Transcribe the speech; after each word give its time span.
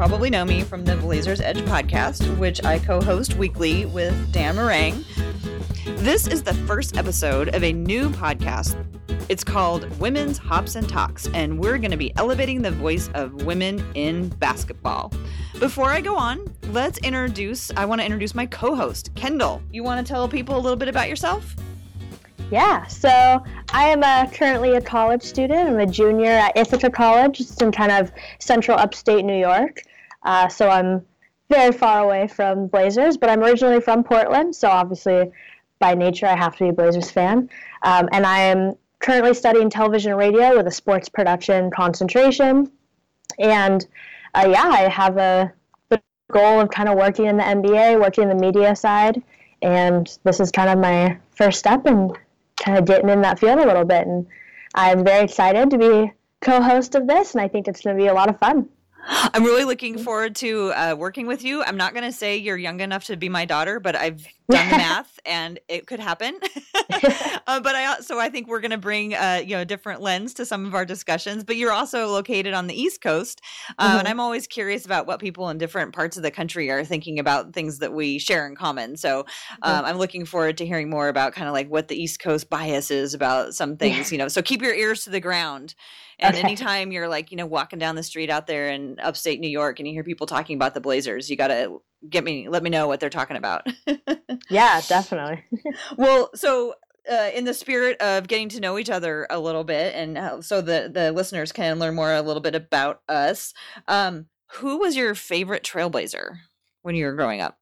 Probably 0.00 0.30
know 0.30 0.46
me 0.46 0.62
from 0.62 0.86
the 0.86 0.96
Blazers 0.96 1.42
Edge 1.42 1.58
podcast, 1.58 2.38
which 2.38 2.64
I 2.64 2.78
co 2.78 3.02
host 3.02 3.36
weekly 3.36 3.84
with 3.84 4.32
Dan 4.32 4.56
Marang. 4.56 5.04
This 5.98 6.26
is 6.26 6.42
the 6.42 6.54
first 6.54 6.96
episode 6.96 7.54
of 7.54 7.62
a 7.62 7.70
new 7.70 8.08
podcast. 8.08 8.82
It's 9.28 9.44
called 9.44 9.84
Women's 10.00 10.38
Hops 10.38 10.74
and 10.74 10.88
Talks, 10.88 11.26
and 11.34 11.58
we're 11.60 11.76
going 11.76 11.90
to 11.90 11.98
be 11.98 12.16
elevating 12.16 12.62
the 12.62 12.70
voice 12.70 13.10
of 13.12 13.44
women 13.44 13.84
in 13.94 14.30
basketball. 14.30 15.12
Before 15.58 15.90
I 15.90 16.00
go 16.00 16.16
on, 16.16 16.50
let's 16.70 16.96
introduce, 17.00 17.70
I 17.76 17.84
want 17.84 18.00
to 18.00 18.06
introduce 18.06 18.34
my 18.34 18.46
co 18.46 18.74
host, 18.74 19.14
Kendall. 19.16 19.60
You 19.70 19.82
want 19.82 20.04
to 20.04 20.10
tell 20.10 20.26
people 20.26 20.56
a 20.56 20.60
little 20.62 20.78
bit 20.78 20.88
about 20.88 21.10
yourself? 21.10 21.54
Yeah, 22.50 22.86
so 22.86 23.44
I 23.74 23.84
am 23.84 24.02
a, 24.02 24.30
currently 24.32 24.76
a 24.76 24.80
college 24.80 25.22
student. 25.22 25.68
I'm 25.68 25.78
a 25.78 25.86
junior 25.86 26.30
at 26.30 26.56
Ithaca 26.56 26.88
College. 26.88 27.38
It's 27.38 27.60
in 27.60 27.70
kind 27.70 27.92
of 27.92 28.10
central 28.38 28.78
upstate 28.78 29.26
New 29.26 29.38
York. 29.38 29.82
Uh, 30.22 30.48
so 30.48 30.68
I'm 30.68 31.04
very 31.48 31.72
far 31.72 32.00
away 32.00 32.28
from 32.28 32.68
Blazers, 32.68 33.16
but 33.16 33.28
I'm 33.28 33.42
originally 33.42 33.80
from 33.80 34.04
Portland. 34.04 34.54
So 34.54 34.68
obviously, 34.68 35.32
by 35.78 35.94
nature, 35.94 36.26
I 36.26 36.36
have 36.36 36.56
to 36.56 36.64
be 36.64 36.68
a 36.70 36.72
Blazers 36.72 37.10
fan. 37.10 37.50
Um, 37.82 38.08
and 38.12 38.24
I 38.24 38.38
am 38.40 38.74
currently 39.00 39.34
studying 39.34 39.70
television 39.70 40.12
and 40.12 40.18
radio 40.18 40.56
with 40.56 40.66
a 40.66 40.70
sports 40.70 41.08
production 41.08 41.70
concentration. 41.70 42.70
And 43.38 43.86
uh, 44.34 44.48
yeah, 44.50 44.68
I 44.68 44.88
have 44.88 45.16
a 45.16 45.52
goal 46.30 46.60
of 46.60 46.70
kind 46.70 46.88
of 46.88 46.96
working 46.96 47.26
in 47.26 47.36
the 47.36 47.42
NBA, 47.42 48.00
working 48.00 48.24
in 48.24 48.28
the 48.28 48.34
media 48.34 48.76
side. 48.76 49.22
And 49.62 50.18
this 50.24 50.40
is 50.40 50.50
kind 50.50 50.70
of 50.70 50.78
my 50.78 51.18
first 51.34 51.58
step 51.58 51.86
in 51.86 52.12
kind 52.56 52.78
of 52.78 52.84
getting 52.84 53.08
in 53.08 53.22
that 53.22 53.38
field 53.38 53.58
a 53.58 53.66
little 53.66 53.84
bit. 53.84 54.06
And 54.06 54.26
I'm 54.74 55.04
very 55.04 55.24
excited 55.24 55.70
to 55.70 55.78
be 55.78 56.12
co-host 56.40 56.94
of 56.94 57.06
this, 57.06 57.34
and 57.34 57.42
I 57.42 57.48
think 57.48 57.68
it's 57.68 57.80
going 57.82 57.96
to 57.96 58.02
be 58.02 58.08
a 58.08 58.14
lot 58.14 58.30
of 58.30 58.38
fun. 58.38 58.68
I'm 59.06 59.44
really 59.44 59.64
looking 59.64 59.98
forward 59.98 60.36
to 60.36 60.72
uh, 60.72 60.94
working 60.96 61.26
with 61.26 61.42
you. 61.44 61.62
I'm 61.62 61.76
not 61.76 61.92
going 61.94 62.04
to 62.04 62.12
say 62.12 62.36
you're 62.36 62.56
young 62.56 62.80
enough 62.80 63.04
to 63.06 63.16
be 63.16 63.28
my 63.28 63.44
daughter, 63.44 63.80
but 63.80 63.96
I've 63.96 64.26
done 64.50 64.70
the 64.70 64.76
math 64.76 65.18
and 65.24 65.58
it 65.68 65.86
could 65.86 66.00
happen. 66.00 66.38
uh, 67.46 67.60
but 67.60 67.74
I 67.74 68.00
so 68.00 68.18
I 68.18 68.28
think 68.28 68.48
we're 68.48 68.60
going 68.60 68.70
to 68.70 68.78
bring 68.78 69.14
uh, 69.14 69.42
you 69.44 69.56
know 69.56 69.62
a 69.62 69.64
different 69.64 70.00
lens 70.00 70.34
to 70.34 70.46
some 70.46 70.66
of 70.66 70.74
our 70.74 70.84
discussions. 70.84 71.44
But 71.44 71.56
you're 71.56 71.72
also 71.72 72.08
located 72.08 72.54
on 72.54 72.66
the 72.66 72.80
East 72.80 73.00
Coast, 73.00 73.40
uh, 73.78 73.88
mm-hmm. 73.88 73.98
and 74.00 74.08
I'm 74.08 74.20
always 74.20 74.46
curious 74.46 74.84
about 74.84 75.06
what 75.06 75.20
people 75.20 75.48
in 75.48 75.58
different 75.58 75.94
parts 75.94 76.16
of 76.16 76.22
the 76.22 76.30
country 76.30 76.70
are 76.70 76.84
thinking 76.84 77.18
about 77.18 77.52
things 77.52 77.78
that 77.78 77.92
we 77.92 78.18
share 78.18 78.46
in 78.46 78.56
common. 78.56 78.96
So 78.96 79.20
um, 79.62 79.76
mm-hmm. 79.76 79.86
I'm 79.86 79.98
looking 79.98 80.24
forward 80.24 80.58
to 80.58 80.66
hearing 80.66 80.90
more 80.90 81.08
about 81.08 81.32
kind 81.32 81.48
of 81.48 81.54
like 81.54 81.68
what 81.68 81.88
the 81.88 82.00
East 82.00 82.20
Coast 82.20 82.50
bias 82.50 82.90
is 82.90 83.14
about 83.14 83.54
some 83.54 83.76
things. 83.76 84.10
Yeah. 84.10 84.16
You 84.16 84.18
know, 84.18 84.28
so 84.28 84.42
keep 84.42 84.62
your 84.62 84.74
ears 84.74 85.04
to 85.04 85.10
the 85.10 85.20
ground 85.20 85.74
and 86.20 86.36
okay. 86.36 86.44
anytime 86.44 86.92
you're 86.92 87.08
like, 87.08 87.30
you 87.30 87.36
know, 87.36 87.46
walking 87.46 87.78
down 87.78 87.96
the 87.96 88.02
street 88.02 88.30
out 88.30 88.46
there 88.46 88.68
in 88.68 88.98
upstate 89.00 89.40
New 89.40 89.48
York 89.48 89.78
and 89.78 89.88
you 89.88 89.94
hear 89.94 90.04
people 90.04 90.26
talking 90.26 90.56
about 90.56 90.74
the 90.74 90.80
Blazers, 90.80 91.30
you 91.30 91.36
got 91.36 91.48
to 91.48 91.80
get 92.08 92.24
me, 92.24 92.48
let 92.48 92.62
me 92.62 92.70
know 92.70 92.86
what 92.86 93.00
they're 93.00 93.10
talking 93.10 93.36
about. 93.36 93.66
yeah, 94.50 94.80
definitely. 94.88 95.44
well, 95.96 96.30
so 96.34 96.74
uh, 97.10 97.30
in 97.34 97.44
the 97.44 97.54
spirit 97.54 98.00
of 98.00 98.28
getting 98.28 98.48
to 98.50 98.60
know 98.60 98.78
each 98.78 98.90
other 98.90 99.26
a 99.30 99.38
little 99.38 99.64
bit, 99.64 99.94
and 99.94 100.18
uh, 100.18 100.42
so 100.42 100.60
the 100.60 100.90
the 100.92 101.12
listeners 101.12 101.52
can 101.52 101.78
learn 101.78 101.94
more 101.94 102.12
a 102.12 102.22
little 102.22 102.42
bit 102.42 102.54
about 102.54 103.02
us. 103.08 103.52
Um, 103.88 104.26
who 104.54 104.78
was 104.78 104.96
your 104.96 105.14
favorite 105.14 105.62
Trailblazer 105.62 106.38
when 106.82 106.94
you 106.94 107.06
were 107.06 107.14
growing 107.14 107.40
up? 107.40 107.58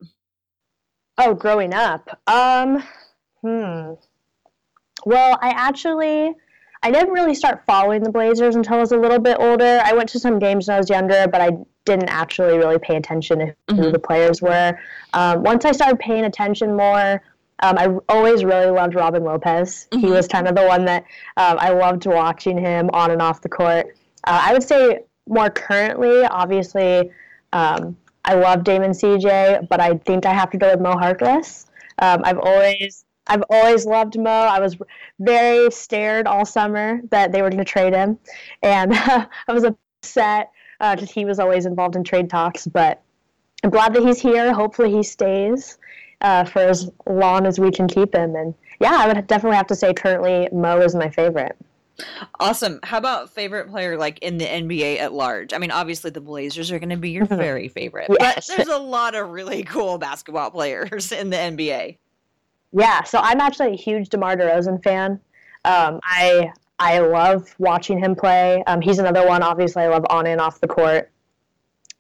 Oh, 1.19 1.35
growing 1.35 1.75
up, 1.75 2.21
um, 2.27 2.83
hmm. 3.43 3.95
Well, 5.05 5.39
I 5.41 5.51
actually 5.51 6.35
I 6.83 6.91
didn't 6.91 7.13
really 7.13 7.35
start 7.35 7.65
following 7.67 8.03
the 8.03 8.11
Blazers 8.13 8.55
until 8.55 8.77
I 8.77 8.81
was 8.81 8.93
a 8.93 8.97
little 8.97 9.19
bit 9.19 9.37
older. 9.41 9.81
I 9.85 9.95
went 9.95 10.09
to 10.11 10.21
some 10.21 10.39
games 10.39 10.69
when 10.69 10.77
I 10.77 10.79
was 10.79 10.89
younger, 10.89 11.27
but 11.27 11.41
I 11.41 11.51
didn't 11.89 12.09
actually 12.09 12.57
really 12.59 12.79
pay 12.79 12.97
attention 12.97 13.39
to 13.39 13.47
mm-hmm. 13.47 13.77
who 13.77 13.91
the 13.91 13.99
players 13.99 14.41
were. 14.41 14.79
Um, 15.15 15.43
once 15.43 15.65
I 15.65 15.73
started 15.73 15.99
paying 15.99 16.25
attention 16.25 16.77
more, 16.77 17.23
um, 17.61 17.77
I 17.79 17.89
always 18.09 18.45
really 18.45 18.71
loved 18.71 18.95
Robin 18.95 19.25
Lopez. 19.25 19.89
Mm-hmm. 19.91 20.07
He 20.07 20.11
was 20.13 20.29
kind 20.29 20.47
of 20.47 20.55
the 20.55 20.67
one 20.67 20.85
that 20.85 21.05
um, 21.37 21.57
I 21.59 21.71
loved 21.71 22.07
watching 22.07 22.59
him 22.59 22.91
on 22.93 23.11
and 23.11 23.21
off 23.21 23.41
the 23.41 23.49
court. 23.49 23.97
Uh, 24.25 24.41
I 24.45 24.53
would 24.53 24.63
say 24.63 25.01
more 25.27 25.51
currently, 25.51 26.25
obviously, 26.25 27.11
um, 27.53 27.97
I 28.25 28.35
love 28.35 28.63
Dame 28.63 28.83
and 28.83 28.95
CJ, 28.95 29.69
but 29.69 29.81
I 29.81 29.97
think 29.97 30.27
I 30.27 30.35
have 30.35 30.51
to 30.51 30.59
go 30.59 30.71
with 30.71 30.81
Mo 30.81 30.93
Harkless. 30.93 31.67
Um, 32.01 32.21
I've 32.25 32.39
always 32.39 33.05
I've 33.27 33.45
always 33.51 33.85
loved 33.85 34.19
Mo. 34.19 34.31
I 34.31 34.61
was 34.61 34.77
very 35.19 35.71
scared 35.71 36.27
all 36.27 36.47
summer 36.47 37.01
that 37.11 37.33
they 37.33 37.43
were 37.43 37.51
going 37.51 37.59
to 37.59 37.65
trade 37.65 37.95
him, 37.95 38.19
and 38.63 38.93
uh, 38.93 39.27
I 39.49 39.53
was 39.53 39.65
upset 39.65 40.51
uh, 40.81 40.97
he 40.97 41.25
was 41.25 41.39
always 41.39 41.67
involved 41.67 41.97
in 41.97 42.05
trade 42.05 42.31
talks. 42.31 42.67
But 42.67 43.03
I'm 43.63 43.71
glad 43.71 43.95
that 43.95 44.03
he's 44.03 44.21
here. 44.21 44.53
Hopefully, 44.53 44.91
he 44.91 45.03
stays 45.03 45.79
uh, 46.21 46.45
for 46.45 46.61
as 46.61 46.91
long 47.07 47.47
as 47.47 47.59
we 47.59 47.71
can 47.71 47.89
keep 47.89 48.15
him. 48.15 48.35
And 48.37 48.55
yeah, 48.81 48.97
I 48.99 49.07
would 49.07 49.27
definitely 49.27 49.57
have 49.57 49.67
to 49.69 49.75
say 49.75 49.95
currently 49.95 50.49
Mo 50.53 50.81
is 50.81 50.95
my 50.95 51.09
favorite. 51.11 51.57
Awesome. 52.39 52.79
How 52.85 52.99
about 52.99 53.31
favorite 53.31 53.69
player 53.69 53.99
like 53.99 54.21
in 54.21 54.39
the 54.39 54.45
NBA 54.45 54.99
at 54.99 55.13
large? 55.13 55.53
I 55.53 55.59
mean, 55.59 55.73
obviously 55.73 56.11
the 56.11 56.21
Blazers 56.21 56.71
are 56.71 56.79
going 56.79 56.91
to 56.91 56.97
be 56.97 57.11
your 57.11 57.27
mm-hmm. 57.27 57.37
very 57.37 57.69
favorite, 57.69 58.09
yes. 58.21 58.47
but 58.47 58.57
there's 58.57 58.69
a 58.69 58.79
lot 58.79 59.15
of 59.15 59.31
really 59.31 59.65
cool 59.65 59.99
basketball 59.99 60.51
players 60.51 61.11
in 61.13 61.31
the 61.31 61.37
NBA. 61.37 61.97
Yeah, 62.73 63.03
so 63.03 63.19
I'm 63.21 63.41
actually 63.41 63.73
a 63.73 63.77
huge 63.77 64.11
DeMar 64.11 64.37
DeRozan 64.37 64.83
fan. 64.83 65.21
Um, 65.65 66.01
I 66.05 66.53
I 66.79 67.01
love 67.01 67.55
watching 67.59 67.99
him 67.99 68.15
play. 68.15 68.63
Um, 68.67 68.81
he's 68.81 68.99
another 68.99 69.27
one. 69.27 69.43
Obviously, 69.43 69.83
I 69.83 69.89
love 69.89 70.07
on 70.11 70.27
and 70.27 70.41
off 70.41 70.61
the 70.61 70.69
court. 70.69 71.11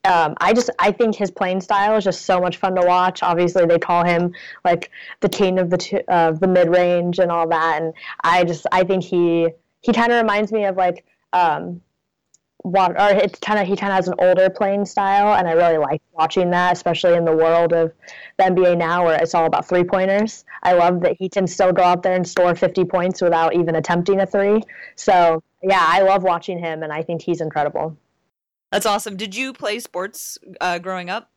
Um, 0.05 0.34
I 0.41 0.53
just 0.53 0.71
I 0.78 0.93
think 0.93 1.16
his 1.16 1.31
playing 1.31 1.61
style 1.61 1.97
is 1.97 2.05
just 2.05 2.22
so 2.22 2.41
much 2.41 2.59
fun 2.59 2.75
to 2.77 2.87
watch. 2.87 3.22
Obviously, 3.22 3.67
they 3.67 3.78
call 3.78 4.05
him 4.05 4.33
like 4.65 4.91
the 5.21 5.28
king 5.28 5.59
of 5.59 5.71
the 5.71 5.78
t- 5.78 6.03
the 6.06 6.49
mid 6.49 6.69
range 6.69 7.19
and 7.19 7.33
all 7.33 7.49
that. 7.49 7.83
And 7.83 7.93
I 8.22 8.44
just 8.44 8.67
I 8.71 8.84
think 8.84 9.03
he 9.03 9.49
he 9.81 9.93
kind 9.93 10.12
of 10.12 10.19
reminds 10.19 10.53
me 10.53 10.65
of 10.65 10.77
like 10.77 11.05
um, 11.33 11.81
what 12.71 12.93
or 12.93 13.09
it's 13.09 13.39
kind 13.41 13.59
of 13.59 13.67
he 13.67 13.77
kind 13.77 13.93
of 13.93 13.97
has 13.97 14.09
an 14.09 14.15
older 14.19 14.51
playing 14.51 14.84
style, 14.84 15.34
and 15.34 15.49
I 15.49 15.53
really 15.53 15.79
like 15.79 16.03
watching 16.12 16.51
that, 16.51 16.73
especially 16.73 17.15
in 17.15 17.25
the 17.25 17.34
world 17.34 17.73
of 17.73 17.93
the 18.37 18.45
NBA 18.45 18.77
now, 18.77 19.05
where 19.05 19.21
it's 19.21 19.34
all 19.34 19.47
about 19.47 19.69
three 19.69 19.84
pointers. 19.84 20.45
I 20.62 20.75
love 20.75 21.01
that 21.01 21.17
he 21.19 21.29
can 21.29 21.47
still 21.47 21.73
go 21.73 21.83
out 21.83 22.03
there 22.03 22.15
and 22.15 22.29
score 22.29 22.55
50 22.55 22.84
points 22.84 23.23
without 23.23 23.55
even 23.55 23.75
attempting 23.75 24.21
a 24.21 24.27
three. 24.27 24.62
So 24.97 25.43
yeah, 25.62 25.83
I 25.83 26.03
love 26.03 26.23
watching 26.23 26.59
him, 26.59 26.83
and 26.83 26.93
I 26.93 27.03
think 27.03 27.23
he's 27.23 27.41
incredible. 27.41 27.97
That's 28.71 28.87
awesome. 28.87 29.17
Did 29.17 29.35
you 29.35 29.53
play 29.53 29.81
sports 29.81 30.39
uh, 30.61 30.79
growing 30.79 31.09
up? 31.09 31.31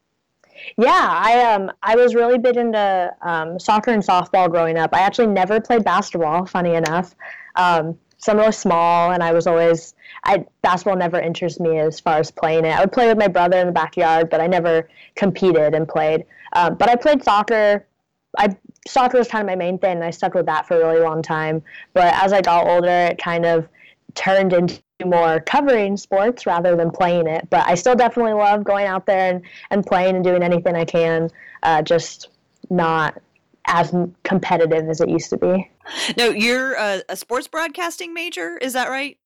Yeah, 0.78 0.90
I 0.92 1.54
um 1.54 1.72
I 1.82 1.96
was 1.96 2.14
really 2.14 2.38
big 2.38 2.58
into 2.58 3.12
um, 3.22 3.60
soccer 3.60 3.92
and 3.92 4.04
softball 4.04 4.50
growing 4.50 4.78
up. 4.78 4.94
I 4.94 5.00
actually 5.00 5.28
never 5.28 5.62
played 5.62 5.84
basketball. 5.84 6.46
Funny 6.46 6.76
enough, 6.76 7.16
um, 7.56 7.98
so 8.22 8.32
I'm 8.32 8.38
really 8.38 8.52
small, 8.52 9.12
and 9.12 9.24
I 9.24 9.34
was 9.34 9.48
always 9.48 9.96
I 10.24 10.46
basketball 10.62 10.96
never 10.96 11.20
interested 11.20 11.64
me 11.64 11.80
as 11.80 12.00
far 12.00 12.20
as 12.20 12.30
playing 12.30 12.66
it. 12.66 12.70
I 12.70 12.82
would 12.82 12.92
play 12.92 13.08
with 13.08 13.18
my 13.18 13.28
brother 13.28 13.58
in 13.58 13.66
the 13.66 13.74
backyard, 13.74 14.30
but 14.30 14.40
I 14.40 14.48
never 14.48 14.88
competed 15.16 15.74
and 15.74 15.88
played. 15.88 16.26
Um, 16.54 16.76
but 16.76 16.90
I 16.90 16.96
played 16.96 17.24
soccer. 17.24 17.86
I 18.38 18.56
soccer 18.88 19.18
was 19.18 19.28
kind 19.28 19.42
of 19.42 19.48
my 19.48 19.56
main 19.56 19.80
thing, 19.80 19.96
and 19.96 20.04
I 20.04 20.12
stuck 20.12 20.36
with 20.36 20.46
that 20.46 20.68
for 20.68 20.80
a 20.80 20.86
really 20.86 21.02
long 21.02 21.24
time. 21.24 21.64
But 21.94 22.14
as 22.14 22.32
I 22.32 22.42
got 22.42 22.68
older, 22.68 22.88
it 22.88 23.18
kind 23.18 23.46
of 23.46 23.68
turned 24.14 24.54
into 24.54 24.80
more 25.04 25.40
covering 25.40 25.98
sports 25.98 26.46
rather 26.46 26.76
than 26.76 26.92
playing 26.92 27.26
it. 27.26 27.50
But 27.50 27.68
I 27.68 27.74
still 27.74 27.96
definitely 27.96 28.34
love 28.34 28.64
going 28.64 28.86
out 28.86 29.08
there 29.08 29.34
and, 29.34 29.42
and 29.72 29.84
playing 29.84 30.16
and 30.16 30.24
doing 30.24 30.44
anything 30.44 30.76
I 30.76 30.86
can. 30.86 31.32
Uh, 31.64 31.82
just 31.82 32.30
not 32.70 33.20
as 33.66 33.96
competitive 34.24 34.88
as 34.90 35.02
it 35.02 35.10
used 35.10 35.32
to 35.32 35.38
be. 35.38 35.71
No, 36.18 36.30
you're 36.30 36.74
a, 36.74 37.04
a 37.10 37.16
sports 37.16 37.48
broadcasting 37.48 38.14
major, 38.14 38.58
is 38.58 38.74
that 38.74 38.90
right? 38.90 39.18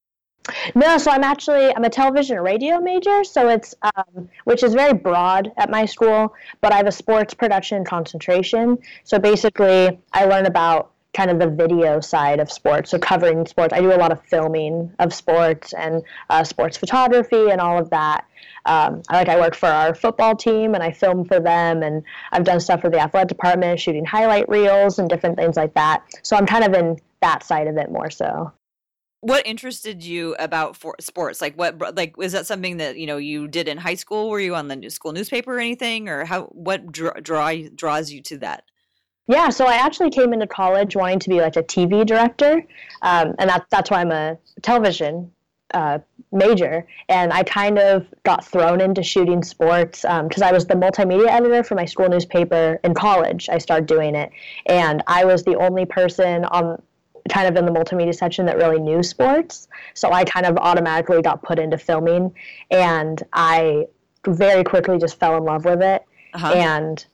No, 0.74 0.98
so 0.98 1.10
I'm 1.10 1.24
actually 1.24 1.74
I'm 1.74 1.84
a 1.84 1.90
television 1.90 2.36
and 2.36 2.44
radio 2.44 2.80
major, 2.80 3.24
so 3.24 3.48
it's 3.48 3.74
um, 3.82 4.28
which 4.44 4.62
is 4.62 4.74
very 4.74 4.92
broad 4.92 5.52
at 5.56 5.70
my 5.70 5.84
school. 5.84 6.34
But 6.60 6.72
I 6.72 6.76
have 6.76 6.86
a 6.86 6.92
sports 6.92 7.34
production 7.34 7.84
concentration. 7.84 8.78
So 9.04 9.18
basically, 9.18 9.98
I 10.12 10.24
learn 10.24 10.46
about 10.46 10.92
kind 11.16 11.30
of 11.30 11.38
the 11.38 11.48
video 11.48 11.98
side 11.98 12.40
of 12.40 12.52
sports, 12.52 12.90
so 12.90 12.98
covering 12.98 13.46
sports. 13.46 13.72
I 13.72 13.80
do 13.80 13.92
a 13.92 13.96
lot 13.96 14.12
of 14.12 14.22
filming 14.24 14.92
of 14.98 15.14
sports 15.14 15.72
and 15.72 16.02
uh, 16.28 16.44
sports 16.44 16.76
photography 16.76 17.48
and 17.48 17.58
all 17.60 17.78
of 17.78 17.88
that. 17.90 18.26
Um, 18.66 19.02
I 19.08 19.16
like 19.16 19.28
I 19.28 19.40
work 19.40 19.54
for 19.54 19.66
our 19.66 19.94
football 19.94 20.36
team 20.36 20.74
and 20.74 20.82
I 20.82 20.92
film 20.92 21.24
for 21.24 21.40
them, 21.40 21.82
and 21.82 22.02
I've 22.32 22.44
done 22.44 22.60
stuff 22.60 22.82
for 22.82 22.90
the 22.90 23.00
athletic 23.00 23.28
department, 23.28 23.80
shooting 23.80 24.04
highlight 24.04 24.46
reels 24.48 24.98
and 24.98 25.08
different 25.08 25.36
things 25.36 25.56
like 25.56 25.72
that. 25.74 26.02
So 26.22 26.36
I'm 26.36 26.46
kind 26.46 26.64
of 26.64 26.74
in 26.74 27.00
that 27.22 27.42
side 27.42 27.66
of 27.66 27.78
it 27.78 27.90
more 27.90 28.10
so 28.10 28.52
what 29.22 29.44
interested 29.46 30.04
you 30.04 30.36
about 30.38 30.76
for 30.76 30.94
sports 31.00 31.40
like 31.40 31.56
what 31.56 31.96
like 31.96 32.14
is 32.20 32.32
that 32.32 32.46
something 32.46 32.76
that 32.76 32.96
you 32.96 33.06
know 33.06 33.16
you 33.16 33.48
did 33.48 33.66
in 33.66 33.78
high 33.78 33.94
school 33.94 34.28
were 34.28 34.38
you 34.38 34.54
on 34.54 34.68
the 34.68 34.90
school 34.90 35.12
newspaper 35.12 35.56
or 35.56 35.58
anything 35.58 36.08
or 36.08 36.24
how 36.26 36.44
what 36.52 36.92
draw, 36.92 37.12
draw 37.14 37.52
draws 37.74 38.12
you 38.12 38.20
to 38.20 38.38
that 38.38 38.64
yeah 39.26 39.48
so 39.48 39.66
i 39.66 39.74
actually 39.74 40.10
came 40.10 40.32
into 40.32 40.46
college 40.46 40.96
wanting 40.96 41.18
to 41.18 41.28
be 41.28 41.40
like 41.40 41.56
a 41.56 41.62
tv 41.62 42.04
director 42.06 42.64
um, 43.02 43.34
and 43.38 43.50
that, 43.50 43.66
that's 43.70 43.90
why 43.90 44.00
i'm 44.00 44.12
a 44.12 44.36
television 44.62 45.30
uh, 45.74 45.98
major, 46.32 46.86
and 47.08 47.32
I 47.32 47.42
kind 47.42 47.78
of 47.78 48.06
got 48.22 48.44
thrown 48.44 48.80
into 48.80 49.02
shooting 49.02 49.42
sports 49.42 50.02
because 50.02 50.42
um, 50.42 50.48
I 50.48 50.52
was 50.52 50.66
the 50.66 50.74
multimedia 50.74 51.28
editor 51.28 51.62
for 51.62 51.74
my 51.74 51.84
school 51.84 52.08
newspaper 52.08 52.78
in 52.84 52.94
college. 52.94 53.48
I 53.48 53.58
started 53.58 53.86
doing 53.86 54.14
it, 54.14 54.30
and 54.66 55.02
I 55.06 55.24
was 55.24 55.44
the 55.44 55.56
only 55.56 55.84
person 55.84 56.44
on 56.46 56.80
kind 57.28 57.48
of 57.48 57.56
in 57.56 57.66
the 57.66 57.72
multimedia 57.72 58.14
section 58.14 58.46
that 58.46 58.56
really 58.56 58.78
knew 58.78 59.02
sports. 59.02 59.66
So 59.94 60.12
I 60.12 60.24
kind 60.24 60.46
of 60.46 60.56
automatically 60.58 61.20
got 61.22 61.42
put 61.42 61.58
into 61.58 61.78
filming, 61.78 62.32
and 62.70 63.22
I 63.32 63.86
very 64.26 64.64
quickly 64.64 64.98
just 64.98 65.18
fell 65.18 65.36
in 65.36 65.44
love 65.44 65.64
with 65.64 65.82
it, 65.82 66.04
uh-huh. 66.34 66.52
and 66.52 67.04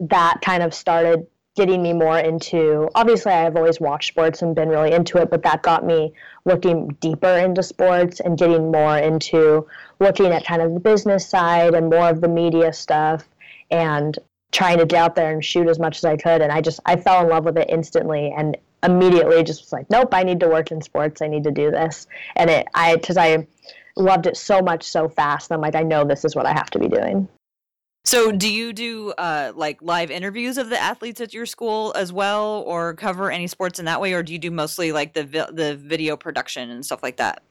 that 0.00 0.40
kind 0.42 0.62
of 0.62 0.74
started 0.74 1.26
getting 1.56 1.82
me 1.82 1.94
more 1.94 2.18
into 2.18 2.88
obviously 2.94 3.32
I've 3.32 3.56
always 3.56 3.80
watched 3.80 4.08
sports 4.08 4.42
and 4.42 4.54
been 4.54 4.68
really 4.68 4.92
into 4.92 5.18
it, 5.18 5.30
but 5.30 5.42
that 5.42 5.62
got 5.62 5.84
me 5.84 6.12
looking 6.44 6.88
deeper 7.00 7.34
into 7.38 7.62
sports 7.62 8.20
and 8.20 8.38
getting 8.38 8.70
more 8.70 8.98
into 8.98 9.66
looking 9.98 10.26
at 10.26 10.44
kind 10.44 10.60
of 10.60 10.74
the 10.74 10.80
business 10.80 11.26
side 11.26 11.74
and 11.74 11.88
more 11.88 12.10
of 12.10 12.20
the 12.20 12.28
media 12.28 12.72
stuff 12.72 13.26
and 13.70 14.18
trying 14.52 14.78
to 14.78 14.86
get 14.86 14.98
out 14.98 15.16
there 15.16 15.32
and 15.32 15.44
shoot 15.44 15.66
as 15.66 15.78
much 15.78 15.96
as 15.96 16.04
I 16.04 16.16
could 16.16 16.42
and 16.42 16.52
I 16.52 16.60
just 16.60 16.78
I 16.84 16.96
fell 16.96 17.22
in 17.22 17.30
love 17.30 17.46
with 17.46 17.56
it 17.56 17.70
instantly 17.70 18.32
and 18.36 18.56
immediately 18.82 19.42
just 19.42 19.62
was 19.62 19.72
like, 19.72 19.88
Nope, 19.90 20.10
I 20.12 20.22
need 20.22 20.40
to 20.40 20.48
work 20.48 20.70
in 20.70 20.82
sports, 20.82 21.22
I 21.22 21.28
need 21.28 21.44
to 21.44 21.50
do 21.50 21.70
this. 21.70 22.06
And 22.36 22.50
it 22.50 22.68
I 22.74 22.96
because 22.96 23.16
I 23.16 23.46
loved 23.96 24.26
it 24.26 24.36
so 24.36 24.60
much 24.60 24.84
so 24.84 25.08
fast, 25.08 25.50
I'm 25.50 25.62
like, 25.62 25.74
I 25.74 25.82
know 25.82 26.04
this 26.04 26.24
is 26.26 26.36
what 26.36 26.44
I 26.44 26.52
have 26.52 26.70
to 26.72 26.78
be 26.78 26.88
doing. 26.88 27.28
So, 28.06 28.30
do 28.30 28.48
you 28.48 28.72
do 28.72 29.10
uh, 29.18 29.52
like 29.56 29.82
live 29.82 30.12
interviews 30.12 30.58
of 30.58 30.70
the 30.70 30.80
athletes 30.80 31.20
at 31.20 31.34
your 31.34 31.44
school 31.44 31.92
as 31.96 32.12
well, 32.12 32.62
or 32.64 32.94
cover 32.94 33.32
any 33.32 33.48
sports 33.48 33.80
in 33.80 33.84
that 33.86 34.00
way, 34.00 34.12
or 34.12 34.22
do 34.22 34.32
you 34.32 34.38
do 34.38 34.52
mostly 34.52 34.92
like 34.92 35.12
the 35.12 35.24
vi- 35.24 35.50
the 35.50 35.74
video 35.74 36.16
production 36.16 36.70
and 36.70 36.86
stuff 36.86 37.02
like 37.02 37.16
that? 37.16 37.42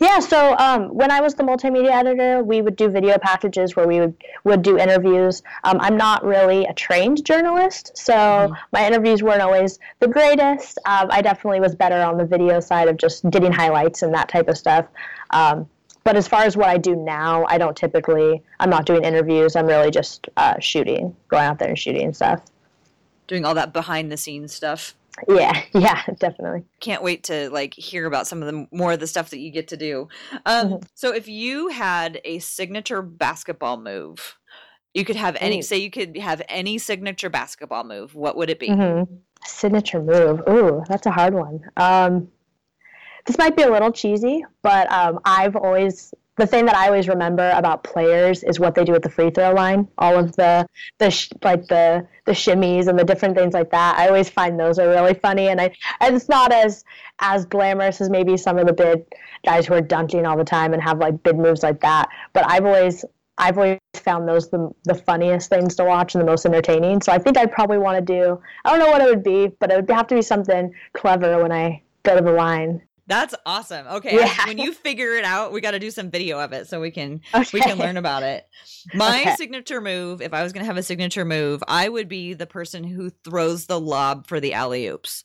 Yeah, 0.00 0.18
so 0.18 0.56
um, 0.58 0.92
when 0.92 1.12
I 1.12 1.20
was 1.20 1.36
the 1.36 1.44
multimedia 1.44 1.92
editor, 1.92 2.42
we 2.42 2.60
would 2.60 2.74
do 2.74 2.88
video 2.88 3.16
packages 3.18 3.76
where 3.76 3.86
we 3.86 4.00
would, 4.00 4.16
would 4.42 4.62
do 4.62 4.76
interviews. 4.76 5.44
Um, 5.62 5.78
I'm 5.80 5.96
not 5.96 6.24
really 6.24 6.64
a 6.64 6.74
trained 6.74 7.24
journalist, 7.24 7.96
so 7.96 8.12
mm-hmm. 8.12 8.54
my 8.72 8.84
interviews 8.84 9.22
weren't 9.22 9.42
always 9.42 9.78
the 10.00 10.08
greatest. 10.08 10.78
Um, 10.86 11.06
I 11.12 11.22
definitely 11.22 11.60
was 11.60 11.76
better 11.76 12.02
on 12.02 12.18
the 12.18 12.24
video 12.24 12.58
side 12.58 12.88
of 12.88 12.96
just 12.96 13.30
getting 13.30 13.52
highlights 13.52 14.02
and 14.02 14.12
that 14.14 14.28
type 14.28 14.48
of 14.48 14.58
stuff. 14.58 14.86
Um, 15.30 15.68
but 16.04 16.16
as 16.16 16.26
far 16.26 16.42
as 16.42 16.56
what 16.56 16.68
I 16.68 16.78
do 16.78 16.96
now, 16.96 17.44
I 17.48 17.58
don't 17.58 17.76
typically. 17.76 18.42
I'm 18.60 18.70
not 18.70 18.86
doing 18.86 19.04
interviews. 19.04 19.56
I'm 19.56 19.66
really 19.66 19.90
just 19.90 20.28
uh, 20.36 20.58
shooting, 20.58 21.16
going 21.28 21.44
out 21.44 21.58
there 21.58 21.68
and 21.68 21.78
shooting 21.78 22.04
and 22.04 22.16
stuff. 22.16 22.42
Doing 23.28 23.44
all 23.44 23.54
that 23.54 23.72
behind 23.72 24.10
the 24.10 24.16
scenes 24.16 24.54
stuff. 24.54 24.94
Yeah, 25.28 25.62
yeah, 25.72 26.02
definitely. 26.18 26.64
Can't 26.80 27.02
wait 27.02 27.24
to 27.24 27.50
like 27.50 27.74
hear 27.74 28.06
about 28.06 28.26
some 28.26 28.42
of 28.42 28.46
the 28.46 28.66
more 28.72 28.92
of 28.92 29.00
the 29.00 29.06
stuff 29.06 29.30
that 29.30 29.38
you 29.38 29.50
get 29.50 29.68
to 29.68 29.76
do. 29.76 30.08
Um, 30.46 30.68
mm-hmm. 30.68 30.86
So, 30.94 31.14
if 31.14 31.28
you 31.28 31.68
had 31.68 32.20
a 32.24 32.38
signature 32.40 33.02
basketball 33.02 33.76
move, 33.76 34.38
you 34.94 35.04
could 35.04 35.16
have 35.16 35.36
any. 35.40 35.60
Ooh. 35.60 35.62
Say 35.62 35.78
you 35.78 35.90
could 35.90 36.16
have 36.16 36.42
any 36.48 36.78
signature 36.78 37.28
basketball 37.28 37.84
move. 37.84 38.14
What 38.14 38.36
would 38.36 38.50
it 38.50 38.58
be? 38.58 38.68
Mm-hmm. 38.68 39.14
Signature 39.44 40.02
move. 40.02 40.42
Ooh, 40.48 40.82
that's 40.88 41.06
a 41.06 41.10
hard 41.10 41.34
one. 41.34 41.60
Um, 41.76 42.28
this 43.24 43.38
might 43.38 43.56
be 43.56 43.62
a 43.62 43.70
little 43.70 43.92
cheesy, 43.92 44.44
but 44.62 44.90
um, 44.90 45.20
I've 45.24 45.56
always 45.56 46.12
the 46.38 46.46
thing 46.46 46.64
that 46.64 46.74
I 46.74 46.86
always 46.86 47.08
remember 47.08 47.50
about 47.50 47.84
players 47.84 48.42
is 48.42 48.58
what 48.58 48.74
they 48.74 48.84
do 48.84 48.94
at 48.94 49.02
the 49.02 49.10
free 49.10 49.30
throw 49.30 49.52
line. 49.52 49.86
All 49.98 50.18
of 50.18 50.34
the 50.36 50.66
the 50.98 51.10
sh- 51.10 51.30
like 51.44 51.66
the 51.66 52.06
the 52.24 52.32
shimmies 52.32 52.88
and 52.88 52.98
the 52.98 53.04
different 53.04 53.36
things 53.36 53.52
like 53.52 53.70
that. 53.70 53.98
I 53.98 54.08
always 54.08 54.30
find 54.30 54.58
those 54.58 54.78
are 54.78 54.88
really 54.88 55.14
funny, 55.14 55.48
and 55.48 55.60
I 55.60 55.72
and 56.00 56.16
it's 56.16 56.28
not 56.28 56.52
as 56.52 56.84
as 57.18 57.44
glamorous 57.44 58.00
as 58.00 58.08
maybe 58.08 58.36
some 58.36 58.58
of 58.58 58.66
the 58.66 58.72
big 58.72 59.04
guys 59.44 59.66
who 59.66 59.74
are 59.74 59.82
dunking 59.82 60.24
all 60.24 60.36
the 60.36 60.44
time 60.44 60.72
and 60.72 60.82
have 60.82 60.98
like 60.98 61.22
big 61.22 61.38
moves 61.38 61.62
like 61.62 61.80
that. 61.80 62.08
But 62.32 62.48
I've 62.48 62.64
always 62.64 63.04
I've 63.36 63.58
always 63.58 63.78
found 63.94 64.26
those 64.28 64.50
the, 64.50 64.70
the 64.84 64.94
funniest 64.94 65.50
things 65.50 65.74
to 65.76 65.84
watch 65.84 66.14
and 66.14 66.22
the 66.22 66.26
most 66.26 66.46
entertaining. 66.46 67.02
So 67.02 67.12
I 67.12 67.18
think 67.18 67.36
I'd 67.36 67.52
probably 67.52 67.78
want 67.78 67.98
to 67.98 68.12
do. 68.12 68.40
I 68.64 68.70
don't 68.70 68.78
know 68.78 68.90
what 68.90 69.02
it 69.02 69.06
would 69.06 69.22
be, 69.22 69.48
but 69.60 69.70
it 69.70 69.76
would 69.76 69.90
have 69.90 70.06
to 70.08 70.14
be 70.14 70.22
something 70.22 70.72
clever 70.94 71.42
when 71.42 71.52
I 71.52 71.82
go 72.04 72.16
to 72.16 72.22
the 72.22 72.32
line. 72.32 72.82
That's 73.12 73.34
awesome. 73.44 73.86
Okay, 73.86 74.16
yeah. 74.16 74.46
when 74.46 74.56
you 74.56 74.72
figure 74.72 75.14
it 75.16 75.24
out, 75.24 75.52
we 75.52 75.60
got 75.60 75.72
to 75.72 75.78
do 75.78 75.90
some 75.90 76.10
video 76.10 76.40
of 76.40 76.54
it 76.54 76.66
so 76.66 76.80
we 76.80 76.90
can 76.90 77.20
okay. 77.34 77.50
we 77.52 77.60
can 77.60 77.76
learn 77.76 77.98
about 77.98 78.22
it. 78.22 78.46
My 78.94 79.20
okay. 79.20 79.36
signature 79.36 79.82
move, 79.82 80.22
if 80.22 80.32
I 80.32 80.42
was 80.42 80.54
going 80.54 80.62
to 80.62 80.66
have 80.66 80.78
a 80.78 80.82
signature 80.82 81.26
move, 81.26 81.62
I 81.68 81.90
would 81.90 82.08
be 82.08 82.32
the 82.32 82.46
person 82.46 82.84
who 82.84 83.10
throws 83.10 83.66
the 83.66 83.78
lob 83.78 84.26
for 84.26 84.40
the 84.40 84.54
alley 84.54 84.86
oops. 84.86 85.24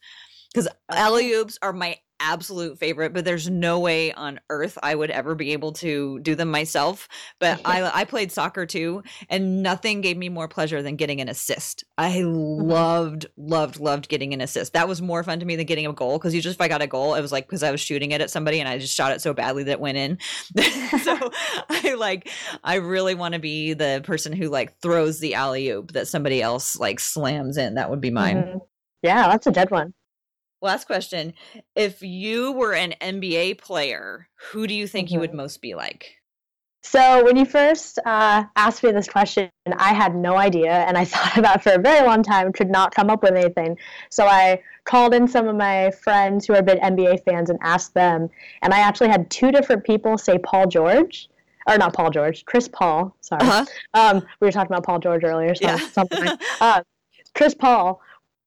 Cuz 0.54 0.68
oh. 0.68 0.96
alley 0.96 1.32
oops 1.32 1.58
are 1.62 1.72
my 1.72 1.98
absolute 2.20 2.78
favorite, 2.78 3.14
but 3.14 3.26
there's 3.26 3.50
no 3.50 3.80
way 3.80 4.12
on 4.14 4.40
earth 4.50 4.78
I 4.82 4.96
would 4.96 5.12
ever 5.12 5.36
be 5.36 5.54
able 5.54 5.74
to 5.74 6.20
do 6.20 6.36
them 6.36 6.50
myself. 6.50 7.08
But 7.40 7.62
I 7.66 7.90
I 7.94 8.06
played 8.06 8.32
soccer 8.32 8.66
too, 8.66 9.04
and 9.30 9.64
nothing 9.64 10.02
gave 10.02 10.18
me 10.18 10.30
more 10.30 10.48
pleasure 10.48 10.82
than 10.82 10.96
getting 10.96 11.22
an 11.22 11.30
assist. 11.30 11.84
I 11.98 12.20
mm-hmm. 12.20 12.70
loved, 12.70 13.28
loved, 13.38 13.80
loved 13.80 14.10
getting 14.10 14.34
an 14.34 14.42
assist. 14.42 14.74
That 14.74 14.88
was 14.88 15.02
more 15.02 15.24
fun 15.24 15.40
to 15.40 15.46
me 15.46 15.56
than 15.56 15.66
getting 15.66 15.88
a 15.88 15.94
goal 15.94 16.18
because 16.18 16.34
you 16.34 16.42
just, 16.42 16.58
if 16.58 16.62
I 16.62 16.68
got 16.68 16.82
a 16.82 16.88
goal, 16.88 17.16
it 17.16 17.22
was 17.22 17.32
like 17.32 17.48
because 17.48 17.64
I 17.64 17.72
was 17.72 17.82
shooting 17.82 18.12
it 18.12 18.22
at 18.22 18.30
somebody 18.30 18.60
and 18.60 18.68
I 18.70 18.78
just 18.78 18.96
shot 18.96 19.12
it 19.12 19.22
so 19.22 19.34
badly 19.34 19.64
that 19.64 19.74
it 19.74 19.80
went 19.80 19.98
in. 19.98 20.18
so 21.04 21.32
I 21.70 21.96
like 21.98 22.30
I 22.64 22.76
really 22.76 23.16
want 23.16 23.34
to 23.34 23.40
be 23.40 23.74
the 23.74 24.02
person 24.04 24.34
who 24.34 24.50
like 24.50 24.80
throws 24.80 25.20
the 25.20 25.36
alley 25.36 25.70
oop 25.70 25.94
that 25.94 26.08
somebody 26.08 26.42
else 26.42 26.78
like 26.78 27.00
slams 27.00 27.58
in. 27.58 27.76
That 27.76 27.90
would 27.90 28.02
be 28.02 28.12
mine. 28.12 28.38
Mm-hmm. 28.38 28.58
Yeah, 29.04 29.28
that's 29.28 29.48
a 29.48 29.52
dead 29.52 29.72
one. 29.72 29.94
Last 30.62 30.86
question. 30.86 31.34
If 31.76 32.02
you 32.02 32.52
were 32.52 32.74
an 32.74 32.96
NBA 33.00 33.60
player, 33.60 34.28
who 34.52 34.66
do 34.66 34.74
you 34.74 34.88
think 34.88 35.08
mm-hmm. 35.08 35.14
you 35.14 35.20
would 35.20 35.30
mm-hmm. 35.32 35.38
most 35.38 35.62
be 35.62 35.76
like? 35.76 36.16
So, 36.84 37.26
when 37.26 37.36
you 37.36 37.46
first 37.46 38.00
uh, 38.06 38.46
asked 38.56 38.82
me 38.82 38.92
this 38.92 39.10
question, 39.10 39.50
I 39.78 39.94
had 39.94 40.16
no 40.16 40.38
idea, 40.38 40.72
and 40.72 40.98
I 40.98 41.06
thought 41.06 41.38
about 41.38 41.58
it 41.58 41.64
for 41.64 41.74
a 41.74 41.80
very 41.80 42.06
long 42.08 42.24
time, 42.24 42.54
could 42.54 42.70
not 42.70 42.96
come 42.96 43.10
up 43.10 43.24
with 43.24 43.34
anything. 43.34 43.78
So, 44.10 44.26
I 44.26 44.62
called 44.86 45.14
in 45.14 45.28
some 45.28 45.48
of 45.48 45.56
my 45.56 45.92
friends 45.92 46.46
who 46.46 46.54
are 46.56 46.62
big 46.62 46.80
NBA 46.80 47.26
fans 47.26 47.50
and 47.50 47.60
asked 47.62 47.94
them, 47.94 48.30
and 48.62 48.74
I 48.74 48.80
actually 48.80 49.10
had 49.10 49.30
two 49.30 49.52
different 49.52 49.84
people 49.84 50.18
say 50.18 50.38
Paul 50.38 50.68
George, 50.68 51.30
or 51.68 51.78
not 51.78 51.94
Paul 51.94 52.10
George, 52.10 52.46
Chris 52.46 52.70
Paul. 52.70 53.16
Sorry, 53.20 53.42
uh-huh. 53.42 53.66
um, 53.94 54.26
we 54.40 54.48
were 54.48 54.52
talking 54.52 54.72
about 54.72 54.86
Paul 54.86 55.00
George 55.00 55.24
earlier, 55.24 55.56
so 55.56 55.68
yeah. 55.68 55.78
something. 55.90 56.38
uh, 56.62 56.82
Chris 57.36 57.54
Paul, 57.54 58.02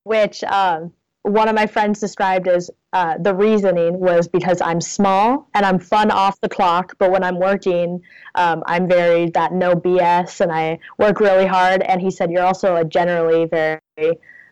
which 0.05 0.43
um, 0.45 0.93
one 1.23 1.49
of 1.49 1.55
my 1.55 1.67
friends 1.67 2.01
described 2.01 2.49
as 2.49 2.71
uh, 2.93 3.19
the 3.19 3.35
reasoning 3.35 4.01
was 4.01 4.27
because 4.27 4.61
I'm 4.61 4.81
small 4.81 5.49
and 5.55 5.67
I'm 5.67 5.79
fun 5.79 6.11
off 6.11 6.41
the 6.41 6.49
clock, 6.49 6.95
but 6.99 7.11
when 7.11 7.23
I'm 7.23 7.39
working, 7.39 8.01
um, 8.35 8.63
I'm 8.67 8.89
very 8.89 9.31
that 9.31 9.53
no 9.53 9.75
BS 9.75 10.41
and 10.41 10.51
I 10.51 10.79
work 10.99 11.21
really 11.21 11.47
hard. 11.47 11.83
And 11.83 12.01
he 12.01 12.11
said, 12.11 12.31
You're 12.31 12.45
also 12.45 12.77
a 12.77 12.85
generally 12.85 13.45
very 13.45 13.81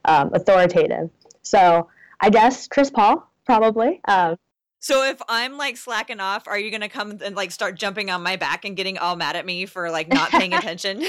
um, 0.05 0.31
authoritative. 0.35 1.11
So 1.43 1.89
I 2.21 2.31
guess 2.31 2.69
Chris 2.69 2.91
Paul, 2.91 3.31
probably. 3.47 4.01
Um, 4.07 4.37
so 4.81 5.05
if 5.05 5.21
I'm 5.29 5.57
like 5.57 5.77
slacking 5.77 6.21
off, 6.21 6.47
are 6.47 6.59
you 6.59 6.71
gonna 6.71 6.89
come 6.89 7.19
and 7.25 7.35
like 7.35 7.51
start 7.51 7.77
jumping 7.77 8.11
on 8.11 8.23
my 8.23 8.37
back 8.37 8.65
and 8.65 8.77
getting 8.77 8.99
all 8.99 9.17
mad 9.17 9.37
at 9.37 9.47
me 9.47 9.65
for 9.67 9.91
like 9.91 10.09
not 10.09 10.31
paying 10.31 10.53
attention? 10.55 11.01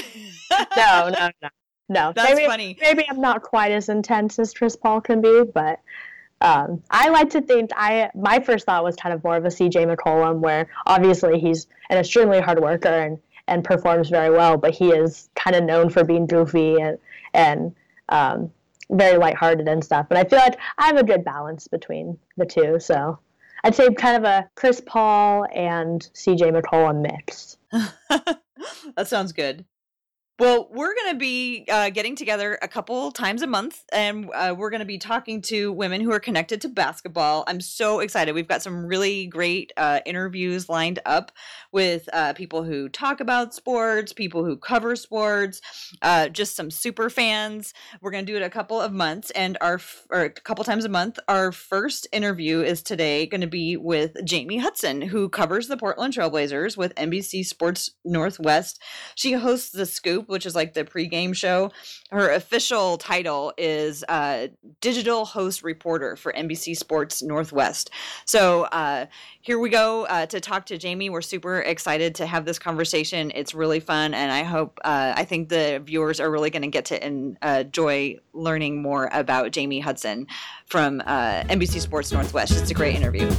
no, 0.76 1.10
no, 1.10 1.30
no 1.42 1.48
no, 1.90 2.12
that's 2.14 2.34
maybe, 2.34 2.46
funny. 2.46 2.78
Maybe 2.80 3.04
I'm 3.10 3.20
not 3.20 3.42
quite 3.42 3.72
as 3.72 3.88
intense 3.88 4.38
as 4.38 4.54
Chris 4.54 4.76
Paul 4.76 5.00
can 5.00 5.20
be, 5.20 5.42
but 5.42 5.80
um, 6.40 6.82
I 6.88 7.08
like 7.08 7.30
to 7.30 7.40
think 7.40 7.70
I 7.74 8.10
my 8.14 8.38
first 8.38 8.64
thought 8.64 8.84
was 8.84 8.94
kind 8.94 9.12
of 9.12 9.24
more 9.24 9.36
of 9.36 9.44
a 9.44 9.48
CJ 9.48 9.92
McCollum, 9.92 10.38
where 10.38 10.68
obviously 10.86 11.40
he's 11.40 11.66
an 11.90 11.98
extremely 11.98 12.40
hard 12.40 12.60
worker 12.60 12.88
and 12.88 13.18
and 13.48 13.64
performs 13.64 14.08
very 14.08 14.30
well, 14.30 14.56
but 14.56 14.72
he 14.72 14.90
is 14.90 15.30
kind 15.34 15.56
of 15.56 15.64
known 15.64 15.90
for 15.90 16.04
being 16.04 16.26
goofy 16.26 16.80
and 16.80 16.96
and 17.34 17.74
um, 18.08 18.52
very 18.90 19.18
lighthearted 19.18 19.66
and 19.66 19.84
stuff. 19.84 20.06
But 20.08 20.16
I 20.16 20.24
feel 20.24 20.38
like 20.38 20.60
I 20.78 20.86
have 20.86 20.96
a 20.96 21.04
good 21.04 21.24
balance 21.24 21.66
between 21.66 22.16
the 22.36 22.46
two, 22.46 22.78
so 22.78 23.18
I'd 23.64 23.74
say 23.74 23.92
kind 23.94 24.16
of 24.16 24.22
a 24.22 24.48
Chris 24.54 24.80
Paul 24.86 25.44
and 25.52 26.08
CJ 26.14 26.56
McCollum 26.56 27.02
mix. 27.02 27.56
that 28.96 29.08
sounds 29.08 29.32
good. 29.32 29.64
Well, 30.40 30.68
we're 30.70 30.94
going 30.94 31.12
to 31.12 31.18
be 31.18 31.66
uh, 31.70 31.90
getting 31.90 32.16
together 32.16 32.58
a 32.62 32.66
couple 32.66 33.12
times 33.12 33.42
a 33.42 33.46
month, 33.46 33.84
and 33.92 34.30
uh, 34.34 34.54
we're 34.56 34.70
going 34.70 34.80
to 34.80 34.86
be 34.86 34.96
talking 34.96 35.42
to 35.42 35.70
women 35.70 36.00
who 36.00 36.10
are 36.12 36.18
connected 36.18 36.62
to 36.62 36.70
basketball. 36.70 37.44
I'm 37.46 37.60
so 37.60 38.00
excited. 38.00 38.34
We've 38.34 38.48
got 38.48 38.62
some 38.62 38.86
really 38.86 39.26
great 39.26 39.70
uh, 39.76 40.00
interviews 40.06 40.70
lined 40.70 40.98
up 41.04 41.30
with 41.72 42.08
uh, 42.14 42.32
people 42.32 42.64
who 42.64 42.88
talk 42.88 43.20
about 43.20 43.52
sports, 43.52 44.14
people 44.14 44.42
who 44.42 44.56
cover 44.56 44.96
sports, 44.96 45.60
uh, 46.00 46.30
just 46.30 46.56
some 46.56 46.70
super 46.70 47.10
fans. 47.10 47.74
We're 48.00 48.10
going 48.10 48.24
to 48.24 48.32
do 48.32 48.36
it 48.36 48.42
a 48.42 48.48
couple 48.48 48.80
of 48.80 48.94
months, 48.94 49.30
and 49.32 49.58
our 49.60 49.78
or 50.08 50.22
a 50.22 50.30
couple 50.30 50.64
times 50.64 50.86
a 50.86 50.88
month. 50.88 51.18
Our 51.28 51.52
first 51.52 52.06
interview 52.12 52.62
is 52.62 52.82
today 52.82 53.26
going 53.26 53.42
to 53.42 53.46
be 53.46 53.76
with 53.76 54.16
Jamie 54.24 54.56
Hudson, 54.56 55.02
who 55.02 55.28
covers 55.28 55.68
the 55.68 55.76
Portland 55.76 56.14
Trailblazers 56.14 56.78
with 56.78 56.94
NBC 56.94 57.44
Sports 57.44 57.90
Northwest. 58.06 58.80
She 59.14 59.32
hosts 59.32 59.72
the 59.72 59.84
Scoop 59.84 60.29
which 60.30 60.46
is 60.46 60.54
like 60.54 60.74
the 60.74 60.84
pregame 60.84 61.34
show. 61.34 61.70
Her 62.10 62.30
official 62.30 62.96
title 62.98 63.52
is 63.58 64.04
uh, 64.08 64.48
digital 64.80 65.24
host 65.24 65.62
reporter 65.62 66.16
for 66.16 66.32
NBC 66.32 66.76
Sports 66.76 67.22
Northwest. 67.22 67.90
So 68.24 68.62
uh, 68.64 69.06
here 69.40 69.58
we 69.58 69.68
go 69.68 70.04
uh, 70.06 70.26
to 70.26 70.40
talk 70.40 70.66
to 70.66 70.78
Jamie. 70.78 71.10
We're 71.10 71.22
super 71.22 71.60
excited 71.60 72.14
to 72.16 72.26
have 72.26 72.44
this 72.44 72.58
conversation. 72.58 73.32
It's 73.34 73.54
really 73.54 73.80
fun, 73.80 74.14
and 74.14 74.30
I 74.32 74.42
hope 74.42 74.78
uh, 74.84 75.14
I 75.16 75.24
think 75.24 75.48
the 75.48 75.82
viewers 75.84 76.20
are 76.20 76.30
really 76.30 76.50
going 76.50 76.62
to 76.62 76.68
get 76.68 76.86
to 76.86 77.06
enjoy 77.06 78.16
learning 78.32 78.82
more 78.82 79.08
about 79.12 79.50
Jamie 79.52 79.80
Hudson 79.80 80.26
from 80.66 81.02
uh, 81.06 81.42
NBC 81.44 81.80
Sports 81.80 82.12
Northwest. 82.12 82.52
It's 82.52 82.70
a 82.70 82.74
great 82.74 82.94
interview. 82.94 83.30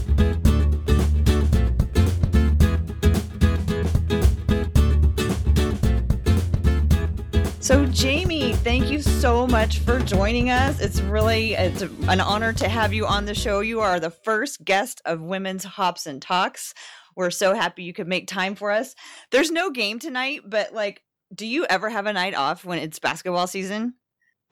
So, 7.71 7.85
Jamie, 7.85 8.51
thank 8.51 8.91
you 8.91 9.01
so 9.01 9.47
much 9.47 9.79
for 9.79 9.97
joining 9.99 10.49
us. 10.49 10.81
It's 10.81 10.99
really 10.99 11.53
it's 11.53 11.81
an 11.81 12.19
honor 12.19 12.51
to 12.51 12.67
have 12.67 12.91
you 12.91 13.05
on 13.07 13.23
the 13.23 13.33
show. 13.33 13.61
You 13.61 13.79
are 13.79 13.97
the 13.97 14.09
first 14.09 14.65
guest 14.65 15.01
of 15.05 15.21
Women's 15.21 15.63
Hops 15.63 16.05
and 16.05 16.21
Talks. 16.21 16.73
We're 17.15 17.31
so 17.31 17.53
happy 17.53 17.83
you 17.83 17.93
could 17.93 18.09
make 18.09 18.27
time 18.27 18.55
for 18.55 18.71
us. 18.71 18.93
There's 19.31 19.51
no 19.51 19.71
game 19.71 19.99
tonight, 19.99 20.41
but 20.45 20.73
like, 20.73 21.01
do 21.33 21.47
you 21.47 21.65
ever 21.65 21.89
have 21.89 22.07
a 22.07 22.13
night 22.13 22.35
off 22.35 22.65
when 22.65 22.77
it's 22.77 22.99
basketball 22.99 23.47
season? 23.47 23.93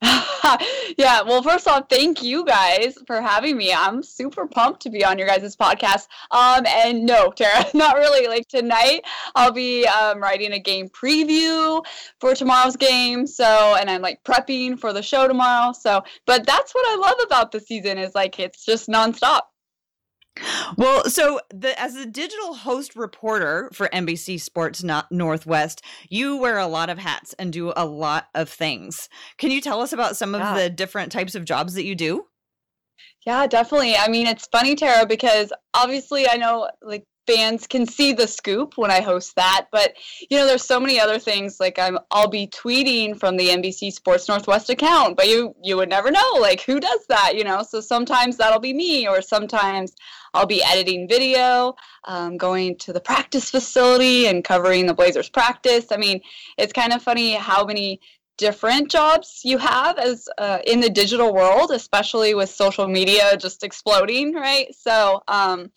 yeah, 0.98 1.22
well, 1.22 1.42
first 1.42 1.68
off, 1.68 1.84
thank 1.90 2.22
you 2.22 2.44
guys 2.44 2.96
for 3.06 3.20
having 3.20 3.56
me. 3.56 3.72
I'm 3.72 4.02
super 4.02 4.46
pumped 4.46 4.80
to 4.82 4.90
be 4.90 5.04
on 5.04 5.18
your 5.18 5.26
guys' 5.26 5.56
podcast. 5.56 6.06
Um, 6.30 6.64
and 6.66 7.04
no, 7.04 7.30
Tara, 7.36 7.66
not 7.74 7.96
really. 7.96 8.26
Like 8.26 8.48
tonight, 8.48 9.02
I'll 9.34 9.52
be 9.52 9.86
um, 9.86 10.20
writing 10.20 10.52
a 10.52 10.58
game 10.58 10.88
preview 10.88 11.84
for 12.18 12.34
tomorrow's 12.34 12.76
game. 12.76 13.26
So, 13.26 13.76
and 13.78 13.90
I'm 13.90 14.00
like 14.00 14.24
prepping 14.24 14.78
for 14.78 14.92
the 14.92 15.02
show 15.02 15.28
tomorrow. 15.28 15.72
So, 15.72 16.02
but 16.26 16.46
that's 16.46 16.74
what 16.74 16.86
I 16.88 16.96
love 16.96 17.18
about 17.24 17.52
the 17.52 17.60
season 17.60 17.98
is 17.98 18.14
like 18.14 18.38
it's 18.38 18.64
just 18.64 18.88
nonstop. 18.88 19.42
Well, 20.76 21.04
so 21.04 21.40
the 21.52 21.78
as 21.78 21.96
a 21.96 22.06
digital 22.06 22.54
host 22.54 22.96
reporter 22.96 23.70
for 23.72 23.88
NBC 23.88 24.40
Sports 24.40 24.84
Northwest, 25.10 25.82
you 26.08 26.36
wear 26.36 26.58
a 26.58 26.66
lot 26.66 26.88
of 26.88 26.98
hats 26.98 27.34
and 27.38 27.52
do 27.52 27.72
a 27.76 27.84
lot 27.84 28.28
of 28.34 28.48
things. 28.48 29.08
Can 29.38 29.50
you 29.50 29.60
tell 29.60 29.80
us 29.80 29.92
about 29.92 30.16
some 30.16 30.34
of 30.34 30.40
yeah. 30.40 30.54
the 30.54 30.70
different 30.70 31.12
types 31.12 31.34
of 31.34 31.44
jobs 31.44 31.74
that 31.74 31.84
you 31.84 31.94
do? 31.94 32.26
Yeah, 33.26 33.46
definitely. 33.46 33.96
I 33.96 34.08
mean, 34.08 34.26
it's 34.26 34.46
funny, 34.46 34.74
Tara, 34.74 35.04
because 35.06 35.52
obviously 35.74 36.28
I 36.28 36.36
know 36.36 36.70
like 36.80 37.04
fans 37.30 37.66
can 37.66 37.86
see 37.86 38.12
the 38.12 38.26
scoop 38.26 38.76
when 38.76 38.90
I 38.90 39.00
host 39.00 39.36
that. 39.36 39.66
But 39.70 39.94
you 40.28 40.38
know, 40.38 40.46
there's 40.46 40.64
so 40.64 40.80
many 40.80 40.98
other 40.98 41.18
things. 41.18 41.60
Like 41.60 41.78
I'm, 41.78 41.98
I'll 42.10 42.28
be 42.28 42.46
tweeting 42.48 43.18
from 43.18 43.36
the 43.36 43.48
NBC 43.48 43.92
Sports 43.92 44.28
Northwest 44.28 44.70
account, 44.70 45.16
but 45.16 45.28
you 45.28 45.54
you 45.62 45.76
would 45.76 45.88
never 45.88 46.10
know 46.10 46.32
like 46.40 46.62
who 46.62 46.80
does 46.80 47.06
that. 47.08 47.36
You 47.36 47.44
know, 47.44 47.62
so 47.62 47.80
sometimes 47.80 48.36
that'll 48.36 48.60
be 48.60 48.74
me, 48.74 49.06
or 49.06 49.22
sometimes 49.22 49.94
I'll 50.34 50.46
be 50.46 50.62
editing 50.62 51.08
video, 51.08 51.74
um, 52.04 52.36
going 52.36 52.76
to 52.78 52.92
the 52.92 53.00
practice 53.00 53.50
facility 53.50 54.26
and 54.26 54.44
covering 54.44 54.86
the 54.86 54.94
Blazers 54.94 55.28
practice. 55.28 55.86
I 55.90 55.96
mean, 55.96 56.20
it's 56.58 56.72
kind 56.72 56.92
of 56.92 57.02
funny 57.02 57.34
how 57.34 57.64
many 57.64 58.00
different 58.36 58.90
jobs 58.90 59.42
you 59.44 59.58
have 59.58 59.98
as 59.98 60.26
uh, 60.38 60.58
in 60.66 60.80
the 60.80 60.88
digital 60.88 61.34
world, 61.34 61.70
especially 61.72 62.32
with 62.34 62.48
social 62.48 62.88
media 62.88 63.36
just 63.36 63.62
exploding, 63.62 64.34
right? 64.34 64.74
So, 64.74 65.22
um, 65.28 65.70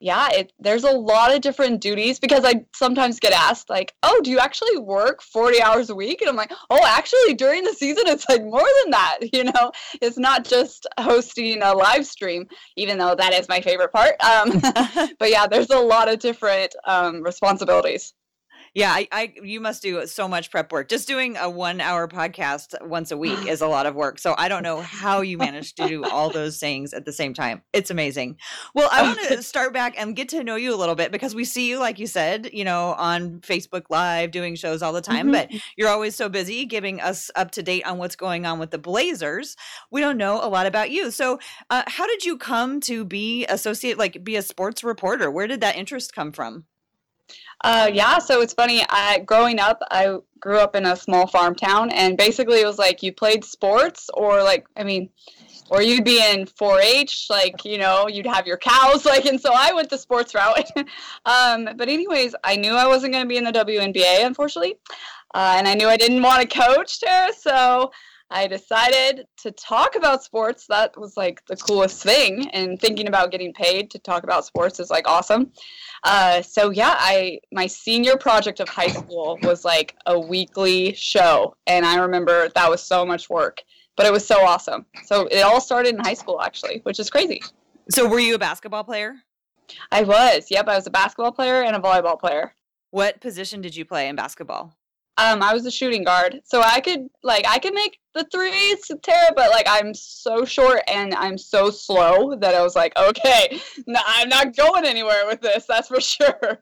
yeah, 0.00 0.28
it 0.32 0.52
there's 0.60 0.84
a 0.84 0.90
lot 0.90 1.34
of 1.34 1.40
different 1.40 1.80
duties 1.80 2.18
because 2.20 2.44
I 2.44 2.64
sometimes 2.74 3.18
get 3.18 3.32
asked 3.32 3.68
like, 3.68 3.94
"Oh, 4.02 4.20
do 4.22 4.30
you 4.30 4.38
actually 4.38 4.78
work 4.78 5.22
40 5.22 5.60
hours 5.60 5.90
a 5.90 5.94
week?" 5.94 6.20
And 6.20 6.30
I'm 6.30 6.36
like, 6.36 6.52
"Oh, 6.70 6.84
actually 6.86 7.34
during 7.34 7.64
the 7.64 7.72
season 7.72 8.04
it's 8.06 8.28
like 8.28 8.42
more 8.42 8.66
than 8.82 8.90
that, 8.92 9.18
you 9.32 9.44
know. 9.44 9.72
It's 10.00 10.18
not 10.18 10.44
just 10.44 10.86
hosting 10.98 11.62
a 11.62 11.74
live 11.74 12.06
stream, 12.06 12.46
even 12.76 12.98
though 12.98 13.14
that 13.14 13.32
is 13.32 13.48
my 13.48 13.60
favorite 13.60 13.92
part. 13.92 14.14
Um, 14.22 14.60
but 15.18 15.30
yeah, 15.30 15.46
there's 15.46 15.70
a 15.70 15.78
lot 15.78 16.08
of 16.08 16.18
different 16.20 16.74
um, 16.84 17.22
responsibilities 17.22 18.14
yeah 18.74 18.92
I, 18.92 19.08
I 19.12 19.32
you 19.42 19.60
must 19.60 19.82
do 19.82 20.06
so 20.06 20.28
much 20.28 20.50
prep 20.50 20.72
work. 20.72 20.88
Just 20.88 21.08
doing 21.08 21.36
a 21.36 21.48
one 21.48 21.80
hour 21.80 22.08
podcast 22.08 22.74
once 22.86 23.10
a 23.10 23.16
week 23.16 23.46
is 23.46 23.60
a 23.60 23.66
lot 23.66 23.86
of 23.86 23.94
work. 23.94 24.18
So 24.18 24.34
i 24.38 24.48
don't 24.48 24.62
know 24.62 24.80
how 24.80 25.20
you 25.20 25.38
manage 25.38 25.74
to 25.74 25.88
do 25.88 26.04
all 26.04 26.30
those 26.30 26.58
things 26.58 26.92
at 26.92 27.04
the 27.04 27.12
same 27.12 27.34
time. 27.34 27.62
It's 27.72 27.90
amazing. 27.90 28.36
Well 28.74 28.88
i 28.92 29.02
want 29.02 29.20
to 29.28 29.42
start 29.42 29.72
back 29.72 29.94
and 29.98 30.14
get 30.14 30.28
to 30.30 30.44
know 30.44 30.56
you 30.56 30.74
a 30.74 30.76
little 30.76 30.94
bit 30.94 31.12
because 31.12 31.34
we 31.34 31.44
see 31.44 31.68
you 31.68 31.78
like 31.78 31.98
you 31.98 32.06
said 32.06 32.50
you 32.52 32.64
know 32.64 32.94
on 32.98 33.40
facebook 33.40 33.84
live 33.90 34.30
doing 34.30 34.54
shows 34.54 34.82
all 34.82 34.92
the 34.92 35.00
time 35.00 35.26
mm-hmm. 35.26 35.52
but 35.52 35.62
you're 35.76 35.88
always 35.88 36.14
so 36.14 36.28
busy 36.28 36.66
giving 36.66 37.00
us 37.00 37.30
up 37.34 37.50
to 37.52 37.62
date 37.62 37.86
on 37.86 37.98
what's 37.98 38.16
going 38.16 38.46
on 38.46 38.58
with 38.58 38.70
the 38.70 38.78
blazers. 38.78 39.56
We 39.90 40.00
don't 40.00 40.18
know 40.18 40.44
a 40.44 40.48
lot 40.48 40.66
about 40.66 40.90
you. 40.90 41.10
So 41.10 41.38
uh, 41.70 41.82
how 41.86 42.06
did 42.06 42.24
you 42.24 42.36
come 42.36 42.80
to 42.82 43.04
be 43.04 43.46
associate 43.46 43.98
like 43.98 44.22
be 44.24 44.36
a 44.36 44.42
sports 44.42 44.84
reporter? 44.84 45.30
Where 45.30 45.46
did 45.46 45.60
that 45.60 45.76
interest 45.76 46.14
come 46.14 46.32
from 46.32 46.64
uh, 47.64 47.90
yeah, 47.92 48.18
so 48.18 48.40
it's 48.40 48.54
funny. 48.54 48.84
I 48.88 49.18
growing 49.20 49.58
up, 49.58 49.82
I 49.90 50.18
grew 50.38 50.58
up 50.58 50.76
in 50.76 50.86
a 50.86 50.94
small 50.96 51.26
farm 51.26 51.54
town, 51.54 51.90
and 51.90 52.16
basically 52.16 52.60
it 52.60 52.66
was 52.66 52.78
like 52.78 53.02
you 53.02 53.12
played 53.12 53.44
sports, 53.44 54.08
or 54.14 54.42
like 54.42 54.66
I 54.76 54.84
mean, 54.84 55.10
or 55.70 55.82
you'd 55.82 56.04
be 56.04 56.22
in 56.22 56.46
4-H, 56.46 57.26
like 57.30 57.64
you 57.64 57.78
know, 57.78 58.06
you'd 58.08 58.26
have 58.26 58.46
your 58.46 58.58
cows, 58.58 59.04
like, 59.04 59.26
and 59.26 59.40
so 59.40 59.52
I 59.54 59.72
went 59.72 59.90
the 59.90 59.98
sports 59.98 60.34
route. 60.34 60.70
um, 61.26 61.68
but 61.76 61.88
anyways, 61.88 62.34
I 62.44 62.56
knew 62.56 62.74
I 62.74 62.86
wasn't 62.86 63.12
going 63.12 63.24
to 63.24 63.28
be 63.28 63.36
in 63.36 63.44
the 63.44 63.52
WNBA, 63.52 64.24
unfortunately, 64.24 64.76
uh, 65.34 65.54
and 65.56 65.66
I 65.66 65.74
knew 65.74 65.88
I 65.88 65.96
didn't 65.96 66.22
want 66.22 66.48
to 66.48 66.58
coach 66.58 67.00
there, 67.00 67.32
so. 67.32 67.90
I 68.30 68.46
decided 68.46 69.26
to 69.38 69.50
talk 69.52 69.96
about 69.96 70.22
sports. 70.22 70.66
That 70.66 70.98
was 70.98 71.16
like 71.16 71.44
the 71.46 71.56
coolest 71.56 72.02
thing. 72.02 72.48
And 72.50 72.78
thinking 72.78 73.08
about 73.08 73.30
getting 73.30 73.54
paid 73.54 73.90
to 73.92 73.98
talk 73.98 74.22
about 74.22 74.44
sports 74.44 74.80
is 74.80 74.90
like 74.90 75.08
awesome. 75.08 75.52
Uh, 76.04 76.42
so 76.42 76.70
yeah, 76.70 76.94
I 76.98 77.40
my 77.52 77.66
senior 77.66 78.16
project 78.16 78.60
of 78.60 78.68
high 78.68 78.88
school 78.88 79.38
was 79.42 79.64
like 79.64 79.96
a 80.06 80.18
weekly 80.18 80.94
show, 80.94 81.56
and 81.66 81.86
I 81.86 81.96
remember 81.96 82.50
that 82.54 82.70
was 82.70 82.82
so 82.82 83.04
much 83.04 83.30
work, 83.30 83.62
but 83.96 84.06
it 84.06 84.12
was 84.12 84.26
so 84.26 84.44
awesome. 84.44 84.84
So 85.04 85.26
it 85.28 85.40
all 85.40 85.60
started 85.60 85.94
in 85.94 86.00
high 86.00 86.14
school 86.14 86.40
actually, 86.42 86.80
which 86.82 87.00
is 87.00 87.10
crazy. 87.10 87.42
So 87.90 88.06
were 88.08 88.20
you 88.20 88.34
a 88.34 88.38
basketball 88.38 88.84
player? 88.84 89.14
I 89.90 90.02
was. 90.02 90.50
Yep, 90.50 90.68
I 90.68 90.76
was 90.76 90.86
a 90.86 90.90
basketball 90.90 91.32
player 91.32 91.62
and 91.62 91.74
a 91.74 91.78
volleyball 91.78 92.18
player. 92.18 92.54
What 92.90 93.20
position 93.20 93.60
did 93.60 93.76
you 93.76 93.84
play 93.84 94.08
in 94.08 94.16
basketball? 94.16 94.77
Um, 95.18 95.42
I 95.42 95.52
was 95.52 95.66
a 95.66 95.70
shooting 95.70 96.04
guard, 96.04 96.40
so 96.44 96.62
I 96.62 96.80
could 96.80 97.08
like 97.24 97.44
I 97.48 97.58
could 97.58 97.74
make 97.74 97.98
the 98.14 98.24
threes, 98.32 98.90
Tara, 99.02 99.32
but 99.34 99.50
like 99.50 99.66
I'm 99.68 99.92
so 99.92 100.44
short 100.44 100.82
and 100.86 101.12
I'm 101.14 101.36
so 101.36 101.70
slow 101.70 102.36
that 102.36 102.54
I 102.54 102.62
was 102.62 102.76
like, 102.76 102.96
okay, 102.96 103.60
no, 103.88 104.00
I'm 104.06 104.28
not 104.28 104.56
going 104.56 104.84
anywhere 104.84 105.26
with 105.26 105.40
this. 105.40 105.66
That's 105.66 105.88
for 105.88 106.00
sure. 106.00 106.60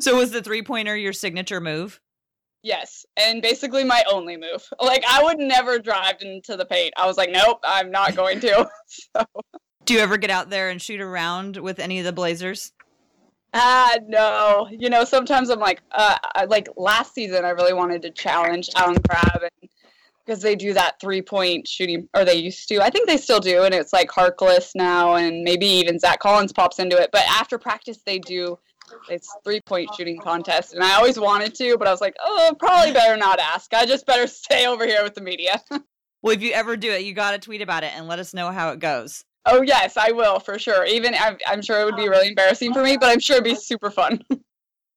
So 0.00 0.16
was 0.16 0.30
the 0.30 0.42
three 0.42 0.62
pointer 0.62 0.96
your 0.96 1.12
signature 1.12 1.60
move? 1.60 2.00
Yes, 2.62 3.04
and 3.18 3.42
basically 3.42 3.84
my 3.84 4.02
only 4.10 4.38
move. 4.38 4.66
Like 4.80 5.04
I 5.06 5.22
would 5.22 5.38
never 5.38 5.78
drive 5.78 6.22
into 6.22 6.56
the 6.56 6.64
paint. 6.64 6.94
I 6.96 7.06
was 7.06 7.18
like, 7.18 7.30
nope, 7.30 7.60
I'm 7.62 7.90
not 7.90 8.16
going 8.16 8.40
to. 8.40 8.66
so. 8.86 9.26
Do 9.84 9.92
you 9.92 10.00
ever 10.00 10.16
get 10.16 10.30
out 10.30 10.48
there 10.48 10.70
and 10.70 10.80
shoot 10.80 11.02
around 11.02 11.58
with 11.58 11.78
any 11.78 11.98
of 11.98 12.06
the 12.06 12.12
Blazers? 12.14 12.72
Ah, 13.54 13.96
no. 14.08 14.68
You 14.70 14.90
know, 14.90 15.04
sometimes 15.04 15.48
I'm 15.48 15.60
like, 15.60 15.80
uh, 15.92 16.16
like 16.48 16.68
last 16.76 17.14
season, 17.14 17.44
I 17.44 17.50
really 17.50 17.72
wanted 17.72 18.02
to 18.02 18.10
challenge 18.10 18.68
Allen 18.74 18.98
Crabbe 19.08 19.48
because 20.26 20.42
they 20.42 20.56
do 20.56 20.72
that 20.74 21.00
three 21.00 21.22
point 21.22 21.68
shooting, 21.68 22.08
or 22.14 22.24
they 22.24 22.34
used 22.34 22.68
to. 22.68 22.82
I 22.82 22.90
think 22.90 23.06
they 23.06 23.16
still 23.16 23.40
do, 23.40 23.62
and 23.62 23.72
it's 23.72 23.92
like 23.92 24.10
Harkless 24.10 24.72
now, 24.74 25.14
and 25.14 25.42
maybe 25.42 25.66
even 25.66 26.00
Zach 26.00 26.18
Collins 26.18 26.52
pops 26.52 26.80
into 26.80 26.96
it. 26.96 27.10
But 27.12 27.22
after 27.28 27.56
practice, 27.56 28.00
they 28.04 28.18
do 28.18 28.58
it's 29.08 29.34
three 29.44 29.60
point 29.60 29.94
shooting 29.94 30.18
contest, 30.18 30.74
and 30.74 30.82
I 30.82 30.94
always 30.94 31.18
wanted 31.18 31.54
to, 31.56 31.76
but 31.78 31.86
I 31.86 31.90
was 31.90 32.00
like, 32.00 32.16
oh, 32.24 32.54
probably 32.58 32.92
better 32.92 33.16
not 33.16 33.38
ask. 33.38 33.72
I 33.72 33.86
just 33.86 34.06
better 34.06 34.26
stay 34.26 34.66
over 34.66 34.86
here 34.86 35.02
with 35.02 35.14
the 35.14 35.20
media. 35.20 35.62
well, 36.22 36.34
if 36.34 36.42
you 36.42 36.52
ever 36.52 36.76
do 36.76 36.90
it, 36.90 37.04
you 37.04 37.12
got 37.12 37.32
to 37.32 37.38
tweet 37.38 37.62
about 37.62 37.84
it 37.84 37.92
and 37.94 38.08
let 38.08 38.18
us 38.18 38.34
know 38.34 38.50
how 38.50 38.70
it 38.70 38.80
goes. 38.80 39.24
Oh 39.46 39.62
yes, 39.62 39.96
I 39.96 40.12
will 40.12 40.40
for 40.40 40.58
sure. 40.58 40.86
Even 40.86 41.14
I'm, 41.18 41.36
I'm 41.46 41.62
sure 41.62 41.80
it 41.80 41.84
would 41.84 41.96
be 41.96 42.08
really 42.08 42.28
embarrassing 42.28 42.72
for 42.72 42.82
me, 42.82 42.96
but 42.96 43.10
I'm 43.10 43.20
sure 43.20 43.36
it'd 43.36 43.44
be 43.44 43.54
super 43.54 43.90
fun. 43.90 44.22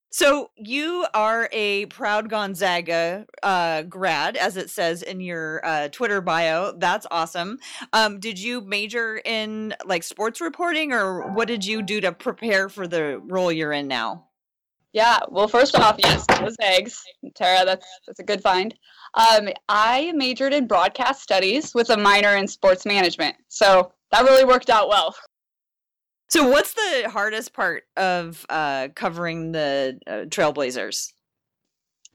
So 0.10 0.51
you 0.56 1.06
are 1.13 1.50
a 1.51 1.86
proud 1.88 2.30
Gonzaga 2.30 3.25
uh, 3.44 3.84
grad, 3.84 4.38
as 4.38 4.56
it 4.56 4.70
says 4.70 5.04
in 5.04 5.20
your 5.20 5.63
uh, 5.66 5.89
Twitter 5.89 6.22
bio. 6.22 6.72
That's 6.72 7.06
awesome. 7.12 7.60
Um, 7.92 8.20
did 8.20 8.39
you 8.39 8.62
major 8.62 9.22
in 9.25 9.75
like 9.86 10.04
sports 10.04 10.39
reporting, 10.39 10.94
or 10.94 11.30
what 11.34 11.48
did 11.48 11.66
you 11.66 11.82
do 11.82 12.00
to 12.01 12.13
prepare 12.13 12.70
for 12.70 12.88
the 12.88 13.20
role 13.25 13.51
you're 13.51 13.74
in 13.74 13.88
now? 13.88 14.27
Yeah, 14.94 15.20
well, 15.30 15.50
first 15.50 15.75
off, 15.75 15.98
yes, 16.00 16.25
those 16.39 16.56
eggs, 16.62 17.04
Tara. 17.36 17.66
That's 17.66 17.86
that's 18.08 18.20
a 18.20 18.24
good 18.24 18.42
find. 18.42 18.74
Um, 19.13 19.50
I 19.68 20.13
majored 20.16 20.54
in 20.54 20.68
broadcast 20.68 21.22
studies 21.22 21.75
with 21.75 21.89
a 21.89 21.98
minor 21.98 22.38
in 22.38 22.48
sports 22.48 22.86
management, 22.86 23.36
so 23.50 23.92
that 24.12 24.24
really 24.24 24.46
worked 24.46 24.70
out 24.70 24.90
well. 24.90 25.16
So, 26.30 26.48
what's 26.50 26.74
the 26.74 27.10
hardest 27.10 27.54
part 27.54 27.84
of 27.96 28.46
uh, 28.50 28.90
covering 28.96 29.54
the 29.54 30.00
uh, 30.06 30.12
Trailblazers? 30.26 31.14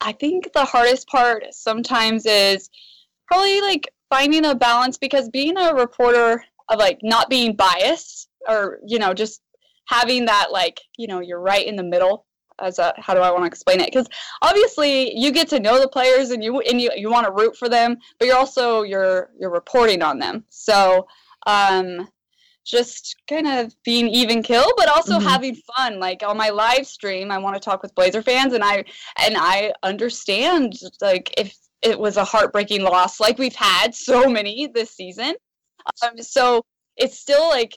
I 0.00 0.12
think 0.12 0.52
the 0.52 0.64
hardest 0.64 1.08
part 1.08 1.44
sometimes 1.50 2.26
is 2.26 2.68
probably 3.26 3.60
like 3.60 3.88
finding 4.10 4.44
a 4.44 4.54
balance 4.54 4.98
because 4.98 5.28
being 5.30 5.56
a 5.56 5.74
reporter 5.74 6.44
of 6.68 6.78
like 6.78 6.98
not 7.02 7.30
being 7.30 7.54
biased 7.54 8.28
or 8.48 8.80
you 8.86 8.98
know 8.98 9.14
just 9.14 9.40
having 9.86 10.26
that 10.26 10.48
like 10.50 10.80
you 10.98 11.06
know 11.06 11.20
you're 11.20 11.40
right 11.40 11.66
in 11.66 11.76
the 11.76 11.82
middle 11.82 12.26
as 12.60 12.78
a 12.78 12.92
how 12.98 13.14
do 13.14 13.20
I 13.20 13.30
want 13.30 13.42
to 13.42 13.46
explain 13.46 13.80
it? 13.80 13.86
Because 13.86 14.08
obviously 14.42 15.16
you 15.18 15.32
get 15.32 15.48
to 15.48 15.60
know 15.60 15.80
the 15.80 15.88
players 15.88 16.30
and 16.30 16.42
you 16.42 16.60
and 16.60 16.80
you, 16.80 16.90
you 16.96 17.10
want 17.10 17.26
to 17.26 17.32
root 17.32 17.56
for 17.56 17.68
them, 17.68 17.96
but 18.18 18.26
you're 18.26 18.36
also 18.36 18.82
you're 18.82 19.30
you're 19.38 19.50
reporting 19.50 20.02
on 20.02 20.18
them. 20.18 20.44
So 20.50 21.06
um, 21.46 22.08
just 22.64 23.16
kind 23.28 23.46
of 23.46 23.74
being 23.84 24.08
even 24.08 24.42
kill, 24.42 24.72
but 24.76 24.88
also 24.88 25.18
mm-hmm. 25.18 25.26
having 25.26 25.56
fun. 25.76 25.98
Like 25.98 26.22
on 26.22 26.36
my 26.36 26.50
live 26.50 26.86
stream, 26.86 27.30
I 27.30 27.38
want 27.38 27.54
to 27.54 27.60
talk 27.60 27.82
with 27.82 27.94
Blazer 27.94 28.22
fans, 28.22 28.52
and 28.52 28.62
I 28.64 28.84
and 29.24 29.36
I 29.36 29.72
understand 29.82 30.74
like 31.00 31.34
if 31.36 31.56
it 31.82 31.98
was 31.98 32.16
a 32.16 32.24
heartbreaking 32.24 32.82
loss, 32.82 33.20
like 33.20 33.38
we've 33.38 33.54
had 33.54 33.94
so 33.94 34.28
many 34.28 34.68
this 34.68 34.90
season. 34.92 35.34
Um, 36.04 36.18
so 36.18 36.64
it's 36.96 37.18
still 37.18 37.48
like 37.48 37.76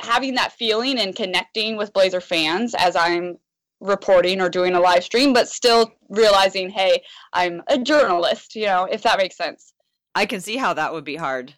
having 0.00 0.34
that 0.34 0.52
feeling 0.52 0.98
and 0.98 1.14
connecting 1.14 1.76
with 1.76 1.92
Blazer 1.92 2.20
fans 2.20 2.74
as 2.76 2.96
I'm 2.96 3.36
reporting 3.80 4.40
or 4.40 4.48
doing 4.48 4.74
a 4.74 4.80
live 4.80 5.04
stream, 5.04 5.32
but 5.32 5.48
still 5.48 5.92
realizing, 6.08 6.70
hey, 6.70 7.02
I'm 7.32 7.62
a 7.68 7.78
journalist, 7.78 8.54
you 8.56 8.66
know, 8.66 8.88
if 8.90 9.02
that 9.02 9.18
makes 9.18 9.36
sense. 9.36 9.74
I 10.14 10.26
can 10.26 10.40
see 10.40 10.56
how 10.56 10.74
that 10.74 10.92
would 10.92 11.04
be 11.04 11.16
hard. 11.16 11.54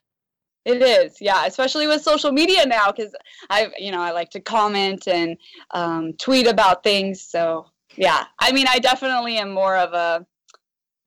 It 0.67 0.83
is, 0.83 1.19
yeah, 1.21 1.47
especially 1.47 1.87
with 1.87 2.03
social 2.03 2.33
media 2.33 2.67
now, 2.67 2.91
because 2.91 3.15
I, 3.51 3.69
you 3.79 3.93
know, 3.93 4.01
I 4.01 4.11
like 4.11 4.31
to 4.31 4.41
comment 4.41 5.07
and 5.07 5.37
um, 5.71 6.13
tweet 6.15 6.49
about 6.49 6.83
things. 6.83 7.23
So 7.23 7.67
yeah, 7.97 8.25
I 8.41 8.51
mean, 8.51 8.67
I 8.69 8.81
definitely 8.81 9.39
am 9.39 9.53
more 9.53 9.77
of 9.77 9.93
a 9.93 10.27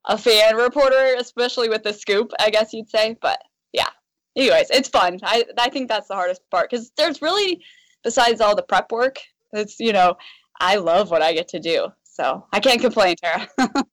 a 0.06 0.16
fan 0.16 0.56
reporter, 0.56 1.14
especially 1.18 1.68
with 1.68 1.82
the 1.82 1.92
scoop, 1.92 2.30
I 2.40 2.48
guess 2.48 2.72
you'd 2.72 2.88
say. 2.88 3.18
But 3.20 3.38
yeah, 3.74 3.88
anyways, 4.34 4.70
it's 4.70 4.88
fun. 4.88 5.18
I 5.22 5.44
I 5.58 5.68
think 5.68 5.90
that's 5.90 6.08
the 6.08 6.14
hardest 6.14 6.40
part 6.50 6.70
because 6.70 6.90
there's 6.96 7.20
really, 7.20 7.62
besides 8.02 8.40
all 8.40 8.56
the 8.56 8.62
prep 8.62 8.90
work, 8.90 9.18
it's 9.52 9.78
you 9.78 9.92
know 9.92 10.16
I 10.58 10.76
love 10.76 11.10
what 11.10 11.20
I 11.20 11.34
get 11.34 11.48
to 11.48 11.60
do. 11.60 11.88
So 12.04 12.46
I 12.50 12.60
can't 12.60 12.80
complain, 12.80 13.16
Tara. 13.22 13.46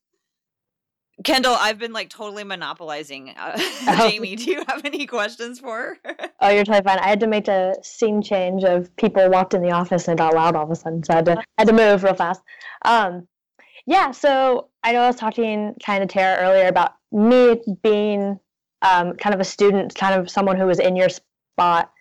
Kendall, 1.23 1.55
I've 1.59 1.79
been 1.79 1.93
like 1.93 2.09
totally 2.09 2.43
monopolizing. 2.43 3.33
Uh, 3.37 3.53
oh. 3.87 4.09
Jamie, 4.09 4.35
do 4.35 4.51
you 4.51 4.63
have 4.67 4.85
any 4.85 5.05
questions 5.07 5.59
for 5.59 5.97
her? 6.03 6.29
Oh, 6.39 6.49
you're 6.49 6.63
totally 6.63 6.83
fine. 6.83 6.99
I 6.99 7.07
had 7.07 7.19
to 7.21 7.27
make 7.27 7.47
a 7.47 7.75
scene 7.81 8.21
change 8.21 8.63
of 8.63 8.95
people 8.97 9.27
walked 9.29 9.53
in 9.53 9.61
the 9.61 9.71
office 9.71 10.07
and 10.07 10.17
got 10.17 10.35
loud 10.35 10.55
all 10.55 10.63
of 10.63 10.71
a 10.71 10.75
sudden, 10.75 11.03
so 11.03 11.13
I 11.13 11.15
had 11.17 11.25
to, 11.25 11.37
I 11.39 11.43
had 11.57 11.67
to 11.67 11.73
move 11.73 12.03
real 12.03 12.13
fast. 12.13 12.41
Um, 12.85 13.27
yeah, 13.87 14.11
so 14.11 14.69
I 14.83 14.91
know 14.91 15.01
I 15.01 15.07
was 15.07 15.15
talking 15.15 15.73
kind 15.83 16.03
of 16.03 16.09
Tara 16.09 16.45
earlier 16.45 16.67
about 16.67 16.93
me 17.11 17.61
being 17.81 18.39
um, 18.81 19.13
kind 19.13 19.33
of 19.33 19.41
a 19.41 19.45
student, 19.45 19.95
kind 19.95 20.19
of 20.19 20.29
someone 20.29 20.57
who 20.57 20.65
was 20.65 20.79
in 20.79 20.95
your 20.95 21.09
spot 21.09 21.91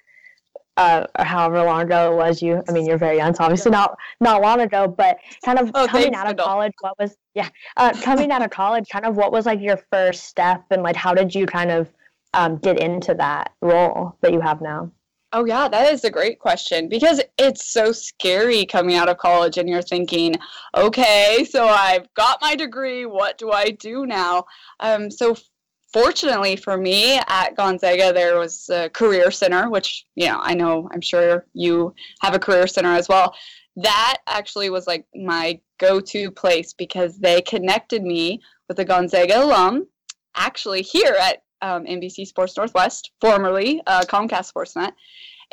uh, 0.77 1.07
or 1.19 1.25
however 1.25 1.63
long 1.63 1.83
ago 1.83 2.13
it 2.13 2.17
was 2.17 2.43
you 2.43 2.63
i 2.69 2.73
mean 2.73 2.87
you're 2.87 2.99
very 2.99 3.17
young 3.17 3.35
so 3.35 3.45
obviously 3.45 3.71
not 3.71 3.97
not 4.21 4.43
long 4.43 4.61
ago 4.61 4.87
but 4.87 5.19
kind 5.45 5.59
of 5.59 5.71
oh, 5.75 5.87
coming 5.87 6.15
out 6.15 6.29
of 6.29 6.37
college 6.37 6.73
what 6.81 6.99
was 6.99 7.17
yeah 7.35 7.49
uh, 7.77 7.93
coming 8.03 8.31
out 8.31 8.43
of 8.43 8.51
college 8.51 8.87
kind 8.91 9.05
of 9.05 9.17
what 9.17 9.33
was 9.33 9.47
like 9.47 9.61
your 9.61 9.79
first 9.91 10.25
step 10.25 10.65
and 10.71 10.83
like 10.83 10.97
how 10.97 11.15
did 11.15 11.35
you 11.35 11.47
kind 11.47 11.71
of 11.71 11.93
um, 12.35 12.57
get 12.59 12.79
into 12.79 13.15
that 13.15 13.53
role 13.63 14.17
that 14.21 14.33
you 14.33 14.41
have 14.41 14.61
now 14.61 14.91
Oh, 15.33 15.45
yeah, 15.45 15.69
that 15.69 15.93
is 15.93 16.05
a 16.05 16.11
great 16.11 16.39
question 16.39 16.89
because 16.89 17.21
it's 17.37 17.67
so 17.71 17.93
scary 17.93 18.65
coming 18.65 18.95
out 18.95 19.09
of 19.09 19.19
college 19.19 19.59
and 19.59 19.69
you're 19.69 19.83
thinking, 19.83 20.35
okay, 20.75 21.45
so 21.51 21.67
I've 21.67 22.07
got 22.15 22.39
my 22.41 22.55
degree. 22.55 23.05
What 23.07 23.37
do 23.37 23.51
I 23.51 23.71
do 23.71 24.07
now? 24.07 24.45
Um, 24.81 25.11
so, 25.11 25.37
fortunately 25.97 26.57
for 26.57 26.77
me 26.77 27.19
at 27.27 27.57
Gonzaga, 27.57 28.13
there 28.13 28.39
was 28.39 28.69
a 28.69 28.91
career 28.91 29.31
center, 29.31 29.71
which, 29.71 30.05
you 30.15 30.27
know, 30.27 30.39
I 30.43 30.53
know, 30.53 30.91
I'm 30.93 31.01
sure 31.01 31.47
you 31.55 31.95
have 32.21 32.35
a 32.35 32.39
career 32.39 32.67
center 32.67 32.93
as 32.93 33.09
well. 33.09 33.35
That 33.77 34.19
actually 34.27 34.69
was 34.69 34.87
like 34.87 35.07
my 35.15 35.59
go 35.79 35.99
to 36.01 36.31
place 36.31 36.75
because 36.75 37.17
they 37.19 37.41
connected 37.41 38.03
me 38.03 38.43
with 38.69 38.79
a 38.79 38.85
Gonzaga 38.85 39.43
alum, 39.43 39.87
actually 40.35 40.83
here 40.83 41.17
at 41.19 41.45
um, 41.63 41.87
NBC 41.87 42.27
Sports 42.27 42.59
Northwest, 42.59 43.13
formerly 43.23 43.81
uh, 43.87 44.03
Comcast 44.03 44.53
Sportsnet. 44.53 44.93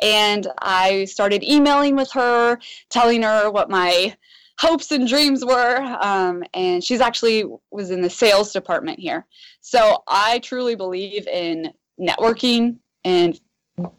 And 0.02 0.46
I 0.60 1.06
started 1.06 1.42
emailing 1.42 1.96
with 1.96 2.12
her, 2.12 2.58
telling 2.90 3.22
her 3.22 3.50
what 3.50 3.70
my 3.70 4.14
hopes 4.58 4.90
and 4.90 5.08
dreams 5.08 5.44
were. 5.44 5.76
Um, 6.00 6.42
and 6.54 6.82
she's 6.82 7.00
actually 7.00 7.44
was 7.70 7.90
in 7.90 8.00
the 8.00 8.10
sales 8.10 8.52
department 8.52 8.98
here. 8.98 9.26
So 9.60 10.02
I 10.06 10.38
truly 10.40 10.74
believe 10.74 11.26
in 11.26 11.72
networking 12.00 12.76
and 13.04 13.38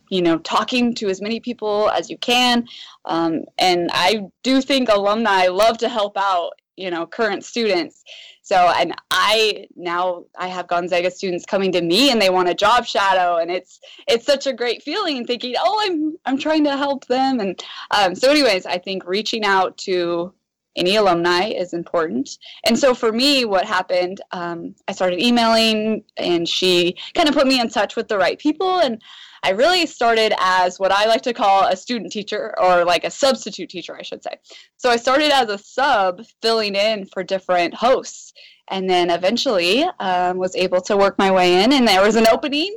you 0.09 0.21
know 0.21 0.37
talking 0.39 0.95
to 0.95 1.09
as 1.09 1.21
many 1.21 1.39
people 1.39 1.89
as 1.89 2.09
you 2.09 2.17
can 2.17 2.65
um, 3.05 3.41
and 3.57 3.89
i 3.93 4.21
do 4.43 4.61
think 4.61 4.89
alumni 4.89 5.47
love 5.47 5.77
to 5.77 5.89
help 5.89 6.17
out 6.17 6.51
you 6.77 6.89
know 6.89 7.05
current 7.05 7.43
students 7.43 8.03
so 8.41 8.71
and 8.77 8.93
i 9.11 9.65
now 9.75 10.23
i 10.37 10.47
have 10.47 10.67
gonzaga 10.67 11.11
students 11.11 11.45
coming 11.45 11.71
to 11.71 11.81
me 11.81 12.11
and 12.11 12.21
they 12.21 12.29
want 12.29 12.49
a 12.49 12.53
job 12.53 12.85
shadow 12.85 13.37
and 13.37 13.51
it's 13.51 13.79
it's 14.07 14.25
such 14.25 14.47
a 14.47 14.53
great 14.53 14.81
feeling 14.81 15.25
thinking 15.25 15.55
oh 15.57 15.81
i'm 15.85 16.15
i'm 16.25 16.37
trying 16.37 16.63
to 16.63 16.77
help 16.77 17.05
them 17.07 17.39
and 17.39 17.63
um, 17.91 18.15
so 18.15 18.29
anyways 18.29 18.65
i 18.65 18.77
think 18.77 19.05
reaching 19.05 19.43
out 19.43 19.77
to 19.77 20.33
any 20.75 20.95
alumni 20.95 21.45
is 21.45 21.73
important. 21.73 22.37
And 22.65 22.77
so 22.77 22.93
for 22.93 23.11
me, 23.11 23.45
what 23.45 23.65
happened, 23.65 24.21
um, 24.31 24.75
I 24.87 24.91
started 24.91 25.21
emailing, 25.21 26.03
and 26.17 26.47
she 26.47 26.97
kind 27.13 27.29
of 27.29 27.35
put 27.35 27.47
me 27.47 27.59
in 27.59 27.69
touch 27.69 27.95
with 27.95 28.07
the 28.07 28.17
right 28.17 28.37
people. 28.37 28.79
And 28.79 29.01
I 29.43 29.51
really 29.51 29.85
started 29.85 30.33
as 30.39 30.79
what 30.79 30.91
I 30.91 31.05
like 31.05 31.21
to 31.23 31.33
call 31.33 31.67
a 31.67 31.75
student 31.75 32.11
teacher, 32.11 32.53
or 32.59 32.83
like 32.83 33.03
a 33.03 33.11
substitute 33.11 33.69
teacher, 33.69 33.95
I 33.95 34.01
should 34.01 34.23
say. 34.23 34.37
So 34.77 34.89
I 34.89 34.97
started 34.97 35.31
as 35.31 35.49
a 35.49 35.57
sub, 35.57 36.21
filling 36.41 36.75
in 36.75 37.05
for 37.05 37.23
different 37.23 37.73
hosts. 37.73 38.33
And 38.69 38.89
then 38.89 39.11
eventually 39.11 39.85
um, 39.99 40.37
was 40.37 40.55
able 40.55 40.81
to 40.81 40.97
work 40.97 41.19
my 41.19 41.29
way 41.29 41.63
in, 41.63 41.71
and 41.71 41.87
there 41.87 42.01
was 42.01 42.15
an 42.15 42.27
opening 42.27 42.75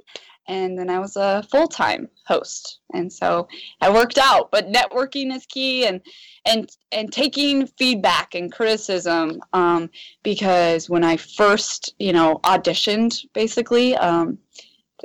and 0.49 0.79
then 0.79 0.89
I 0.89 0.99
was 0.99 1.17
a 1.17 1.45
full 1.51 1.69
time 1.69 2.09
host, 2.27 2.81
and 2.95 3.13
so 3.13 3.47
I 3.81 3.93
worked 3.93 4.19
out. 4.19 4.51
But 4.51 4.73
networking 4.73 5.35
is 5.35 5.47
key, 5.47 5.87
and 5.87 6.01
and 6.47 6.69
and 6.91 7.13
taking 7.13 7.67
feedback 7.67 8.35
and 8.35 8.51
criticism, 8.51 9.41
um, 9.53 9.91
because 10.23 10.89
when 10.89 11.05
I 11.05 11.19
first, 11.19 11.95
you 11.99 12.13
know, 12.13 12.41
auditioned, 12.45 13.27
basically, 13.35 13.95
um, 13.97 14.39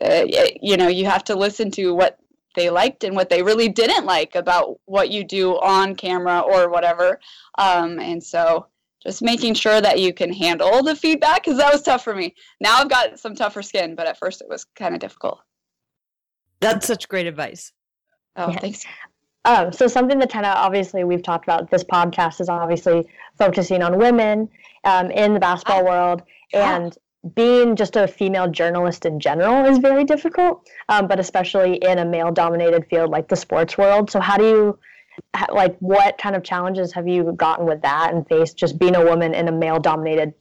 uh, 0.02 0.24
you 0.62 0.78
know, 0.78 0.88
you 0.88 1.06
have 1.06 1.26
to 1.26 1.36
listen 1.36 1.70
to 1.72 1.94
what 1.94 2.18
they 2.56 2.70
liked 2.70 3.04
and 3.04 3.16
what 3.16 3.30
they 3.30 3.44
really 3.44 3.68
didn't 3.68 4.06
like 4.06 4.36
about 4.36 4.80
what 4.86 5.10
you 5.10 5.24
do 5.24 5.60
on 5.60 5.96
camera 5.96 6.40
or 6.40 6.70
whatever, 6.70 7.20
um, 7.58 8.00
and 8.00 8.24
so 8.24 8.68
just 9.04 9.22
making 9.22 9.54
sure 9.54 9.82
that 9.82 10.00
you 10.00 10.14
can 10.14 10.32
handle 10.32 10.82
the 10.82 10.96
feedback 10.96 11.44
because 11.44 11.58
that 11.58 11.72
was 11.72 11.82
tough 11.82 12.04
for 12.04 12.16
me. 12.16 12.36
Now 12.60 12.78
I've 12.78 12.90
got 12.90 13.20
some 13.20 13.36
tougher 13.36 13.62
skin, 13.62 13.96
but 13.96 14.08
at 14.08 14.18
first 14.18 14.42
it 14.42 14.48
was 14.50 14.66
kind 14.76 14.94
of 14.94 15.02
difficult. 15.02 15.40
That's 16.60 16.88
such 16.88 17.10
great 17.10 17.28
advice. 17.28 17.74
Oh, 18.36 18.50
yeah. 18.50 18.60
thanks. 18.60 18.86
Um, 19.46 19.74
so 19.74 19.88
something 19.88 20.20
that 20.20 20.32
kind 20.32 20.46
of 20.46 20.56
obviously 20.56 21.04
we've 21.04 21.22
talked 21.22 21.46
about 21.46 21.70
this 21.70 21.84
podcast 21.84 22.40
is 22.40 22.48
obviously 22.48 23.06
focusing 23.38 23.84
on 23.84 23.98
women 23.98 24.48
um, 24.86 25.12
in 25.12 25.34
the 25.34 25.40
basketball 25.40 25.82
ah. 25.82 25.90
world 25.90 26.24
and 26.54 26.98
being 27.36 27.76
just 27.76 27.96
a 27.96 28.08
female 28.08 28.50
journalist 28.50 29.06
in 29.06 29.20
general 29.20 29.66
is 29.66 29.78
very 29.78 30.04
difficult, 30.04 30.68
um, 30.90 31.08
but 31.08 31.20
especially 31.20 31.76
in 31.76 32.00
a 32.00 32.06
male 32.06 32.32
dominated 32.32 32.86
field 32.90 33.10
like 33.12 33.28
the 33.30 33.36
sports 33.36 33.78
world. 33.78 34.12
So 34.12 34.20
how 34.20 34.38
do 34.38 34.44
you 34.44 34.80
like 35.52 35.76
what 35.80 36.18
kind 36.18 36.36
of 36.36 36.44
challenges 36.44 36.94
have 36.94 37.08
you 37.08 37.34
gotten 37.34 37.66
with 37.66 37.82
that 37.82 38.14
and 38.14 38.28
faced 38.28 38.58
just 38.58 38.80
being 38.80 38.96
a 38.96 39.04
woman 39.04 39.34
in 39.34 39.48
a 39.48 39.52
male 39.52 39.80
dominated 39.80 40.34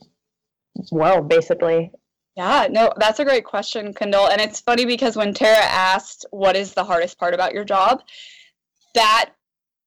world 0.90 1.28
basically? 1.28 1.90
Yeah 2.36 2.66
no 2.70 2.92
that's 2.96 3.20
a 3.20 3.24
great 3.24 3.44
question 3.44 3.92
kendall. 3.94 4.28
And 4.28 4.40
it's 4.40 4.60
funny 4.60 4.84
because 4.84 5.16
when 5.16 5.34
tara 5.34 5.64
asked 5.64 6.26
what 6.30 6.56
is 6.56 6.74
the 6.74 6.84
hardest 6.84 7.18
part 7.18 7.34
about 7.34 7.52
your 7.52 7.64
job? 7.64 8.02
that 8.94 9.30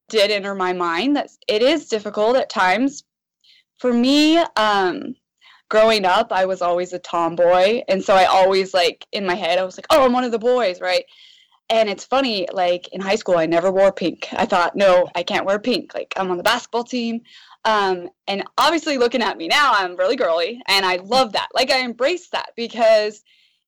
did 0.09 0.31
enter 0.31 0.55
my 0.55 0.73
mind 0.73 1.15
that 1.15 1.29
it 1.47 1.61
is 1.61 1.87
difficult 1.87 2.35
at 2.35 2.49
times. 2.49 3.03
For 3.79 3.93
me 3.93 4.37
um 4.37 5.15
growing 5.69 6.05
up 6.05 6.31
i 6.31 6.45
was 6.45 6.61
always 6.61 6.93
a 6.93 6.99
tomboy. 6.99 7.81
And 7.87 8.03
so 8.03 8.15
i 8.15 8.25
always 8.25 8.73
like 8.73 9.05
in 9.11 9.25
my 9.25 9.35
head 9.35 9.59
i 9.59 9.63
was 9.63 9.77
like 9.77 9.87
oh 9.89 10.05
i'm 10.05 10.13
one 10.13 10.23
of 10.23 10.31
the 10.31 10.39
boys 10.39 10.81
right 10.81 11.05
and 11.69 11.89
it's 11.89 12.05
funny, 12.05 12.47
like 12.51 12.87
in 12.89 13.01
high 13.01 13.15
school, 13.15 13.37
I 13.37 13.45
never 13.45 13.71
wore 13.71 13.91
pink. 13.91 14.27
I 14.33 14.45
thought, 14.45 14.75
no, 14.75 15.07
I 15.15 15.23
can't 15.23 15.45
wear 15.45 15.59
pink. 15.59 15.93
Like 15.93 16.13
I'm 16.15 16.29
on 16.29 16.37
the 16.37 16.43
basketball 16.43 16.83
team. 16.83 17.21
Um, 17.63 18.09
and 18.27 18.43
obviously, 18.57 18.97
looking 18.97 19.23
at 19.23 19.37
me 19.37 19.47
now, 19.47 19.73
I'm 19.73 19.95
really 19.95 20.15
girly, 20.15 20.61
and 20.67 20.85
I 20.85 20.97
love 20.97 21.31
that. 21.33 21.47
Like 21.53 21.71
I 21.71 21.79
embrace 21.79 22.29
that 22.29 22.51
because 22.55 23.23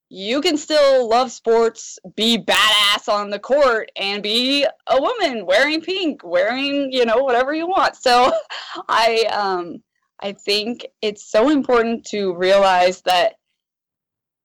you 0.10 0.40
can 0.42 0.56
still 0.56 1.10
love 1.10 1.32
sports, 1.32 1.98
be 2.16 2.38
badass 2.38 3.10
on 3.12 3.32
the 3.32 3.40
court, 3.40 3.92
and 3.98 4.22
be 4.22 4.66
a 4.88 5.02
woman 5.02 5.46
wearing 5.46 5.82
pink, 5.82 6.22
wearing 6.24 6.92
you 6.92 7.06
know 7.06 7.24
whatever 7.24 7.54
you 7.54 7.68
want. 7.68 7.96
So, 7.96 8.32
I 8.88 9.24
um, 9.32 9.82
I 10.22 10.34
think 10.34 10.86
it's 11.02 11.30
so 11.30 11.50
important 11.50 12.06
to 12.08 12.36
realize 12.36 13.02
that 13.02 13.36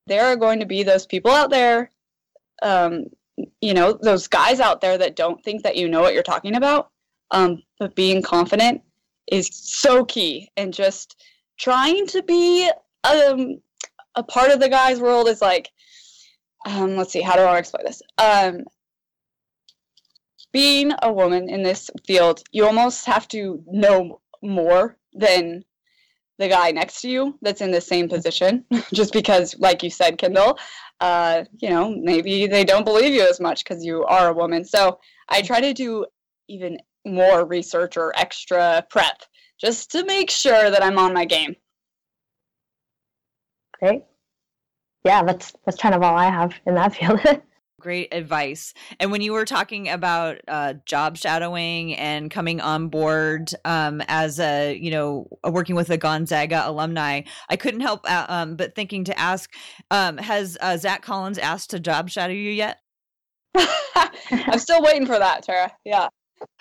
there 0.07 0.27
are 0.27 0.37
going 0.37 0.61
to 0.61 0.67
be 0.67 0.83
those 0.83 1.07
people 1.07 1.31
out 1.31 1.51
there, 1.51 1.91
um, 2.63 3.05
you 3.61 3.75
know, 3.75 3.99
those 4.03 4.27
guys 4.29 4.61
out 4.61 4.81
there 4.81 4.99
that 4.99 5.17
don't 5.17 5.43
think 5.45 5.63
that 5.63 5.77
you 5.77 5.89
know 5.89 6.01
what 6.01 6.15
you're 6.15 6.23
talking 6.23 6.57
about. 6.57 6.91
Um, 7.31 7.63
but 7.79 7.95
being 7.95 8.23
confident 8.23 8.83
is 9.31 9.49
so 9.53 10.05
key, 10.05 10.51
and 10.57 10.73
just 10.75 11.23
trying 11.59 12.07
to 12.09 12.23
be 12.23 12.71
um, 13.05 13.61
a 14.15 14.23
part 14.23 14.51
of 14.51 14.61
the 14.61 14.69
guy's 14.69 15.01
world 15.01 15.29
is 15.29 15.41
like, 15.41 15.71
um, 16.67 16.97
let's 16.97 17.13
see, 17.13 17.23
how 17.23 17.37
do 17.37 17.43
I 17.43 17.59
explain 17.59 17.87
this? 17.87 18.03
Um, 18.19 18.65
being 20.53 20.93
a 21.03 21.13
woman 21.13 21.49
in 21.49 21.63
this 21.63 21.91
field, 22.07 22.43
you 22.53 22.67
almost 22.67 23.07
have 23.07 23.27
to 23.29 23.63
know 23.67 24.21
more 24.43 24.99
than 25.15 25.65
the 26.39 26.49
guy 26.49 26.71
next 26.71 27.01
to 27.03 27.09
you 27.09 27.39
that's 27.43 27.61
in 27.61 27.71
the 27.71 27.81
same 27.81 28.09
position 28.09 28.65
just 28.93 29.13
because 29.13 29.55
like 29.59 29.83
you 29.83 29.91
said 29.91 30.19
kendall 30.19 30.59
uh, 31.03 31.43
you 31.61 31.69
know 31.69 31.95
maybe 31.97 32.47
they 32.47 32.65
don't 32.65 32.85
believe 32.85 33.13
you 33.13 33.27
as 33.29 33.41
much 33.41 33.65
because 33.65 33.85
you 33.85 34.05
are 34.05 34.29
a 34.29 34.33
woman. 34.33 34.65
So 34.65 35.01
i 35.29 35.43
try 35.43 35.61
to 35.61 35.75
do 35.75 36.07
even 36.49 36.79
more 37.05 37.45
research 37.45 37.97
or 37.97 38.13
extra 38.17 38.87
prep 38.89 39.23
just 39.61 39.91
to 39.91 40.05
make 40.05 40.31
sure 40.31 40.71
that 40.71 40.83
i'm 40.83 40.99
on 40.99 41.13
my 41.13 41.25
game. 41.25 41.57
Great. 43.81 44.05
Yeah 45.05 45.25
that's 45.25 45.53
that's 45.65 45.79
kind 45.79 45.95
of 45.95 46.03
all 46.03 46.17
i 46.17 46.31
have 46.31 46.55
in 46.67 46.77
that 46.77 46.95
field 46.97 47.21
great 47.83 48.15
advice. 48.15 48.73
And 49.01 49.11
when 49.11 49.21
you 49.21 49.33
were 49.33 49.45
talking 49.45 49.89
about 49.89 50.39
uh, 50.47 50.75
job 50.87 51.17
shadowing 51.17 51.95
and 51.97 52.31
coming 52.31 52.61
on 52.61 52.89
board 52.89 53.51
um, 53.65 54.01
as 54.07 54.39
a, 54.39 54.75
you 54.75 54.91
know, 54.91 55.29
working 55.45 55.75
with 55.75 55.91
a 55.91 55.97
Gonzaga 55.97 56.63
alumni, 56.65 57.23
I 57.51 57.57
couldn't 57.57 57.81
help 57.81 58.09
uh, 58.09 58.27
um, 58.29 58.57
but 58.57 58.75
thinking 58.75 59.05
to 59.05 59.19
ask, 59.19 59.51
um, 59.91 60.17
has 60.19 60.57
uh, 60.61 60.77
Zach 60.77 61.03
Collins 61.03 61.39
asked 61.39 61.71
to 61.71 61.81
job 61.81 62.09
shadow 62.09 62.33
you 62.33 62.51
yet? 62.51 62.79
I'm 63.57 64.59
still 64.59 64.81
waiting 64.81 65.05
for 65.05 65.19
that, 65.19 65.43
Tara. 65.43 65.73
Yeah. 65.85 66.09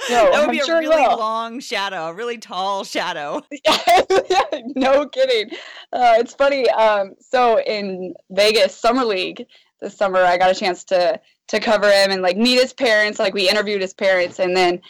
No, 0.10 0.32
that 0.32 0.40
would 0.40 0.50
I'm 0.50 0.52
be 0.52 0.60
a 0.60 0.64
sure 0.64 0.80
really 0.80 0.96
long 0.96 1.60
shadow, 1.60 2.08
a 2.08 2.14
really 2.14 2.38
tall 2.38 2.84
shadow. 2.84 3.42
no 4.76 5.08
kidding. 5.08 5.50
Uh, 5.92 6.16
it's 6.18 6.34
funny. 6.34 6.70
Um, 6.70 7.14
so 7.20 7.60
in 7.62 8.14
Vegas 8.30 8.76
Summer 8.76 9.06
League, 9.06 9.46
this 9.82 9.98
summer 9.98 10.20
I 10.20 10.38
got 10.38 10.52
a 10.52 10.60
chance 10.60 10.84
to 10.86 11.20
to 11.50 11.60
cover 11.60 11.92
him 11.92 12.12
and 12.12 12.22
like 12.22 12.38
meet 12.38 12.60
his 12.60 12.74
parents. 12.74 13.20
Like 13.20 13.34
we 13.34 13.50
interviewed 13.50 13.82
his 13.82 13.94
parents, 13.94 14.40
and 14.40 14.56
then 14.56 14.82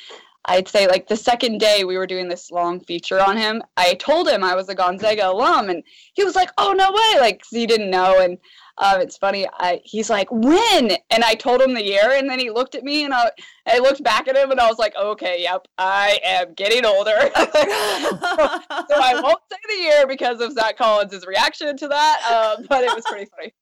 I'd 0.45 0.67
say 0.67 0.88
like 0.88 1.08
the 1.08 1.17
second 1.17 1.60
day 1.60 1.84
we 1.84 1.97
were 1.97 2.08
doing 2.08 2.27
this 2.27 2.51
long 2.51 2.80
feature 2.80 3.19
on 3.19 3.38
him. 3.38 3.62
I 3.77 3.93
told 3.95 4.27
him 4.27 4.43
I 4.43 4.56
was 4.56 4.69
a 4.69 4.75
Gonzaga 4.75 5.30
alum, 5.30 5.69
and 5.69 5.84
he 6.13 6.23
was 6.23 6.36
like, 6.36 6.49
"Oh 6.58 6.73
no 6.73 6.91
way!" 6.91 7.19
Like 7.19 7.41
he 7.49 7.67
didn't 7.67 7.91
know, 7.91 8.19
and 8.19 8.38
um, 8.80 9.01
it's 9.01 9.17
funny. 9.17 9.47
I, 9.54 9.82
he's 9.84 10.10
like, 10.10 10.27
"When?" 10.32 10.91
And 11.12 11.23
I 11.23 11.36
told 11.36 11.62
him 11.62 11.73
the 11.73 11.84
year, 11.84 12.12
and 12.13 12.27
then 12.27 12.39
he 12.39 12.49
looked 12.49 12.73
at 12.73 12.84
me, 12.84 13.04
and 13.04 13.13
I, 13.13 13.30
I 13.67 13.77
looked 13.77 14.04
back 14.04 14.27
at 14.27 14.36
him, 14.36 14.49
and 14.49 14.60
I 14.60 14.67
was 14.67 14.80
like, 14.80 14.95
"Okay, 14.95 15.41
yep, 15.41 15.67
I 15.77 16.19
am 16.23 16.54
getting 16.56 16.86
older." 16.86 17.12
so, 17.19 17.43
so, 17.43 18.95
I 18.99 19.19
won't 19.23 19.41
say 19.51 19.58
the 19.67 19.82
year 19.84 20.08
because 20.08 20.41
of 20.41 20.54
Zach 20.54 20.77
Collins' 20.77 21.25
reaction 21.27 21.77
to 21.77 21.88
that, 21.88 22.56
um, 22.60 22.65
but 22.67 22.84
it 22.84 22.93
was 22.95 23.04
pretty 23.08 23.30
funny. 23.38 23.54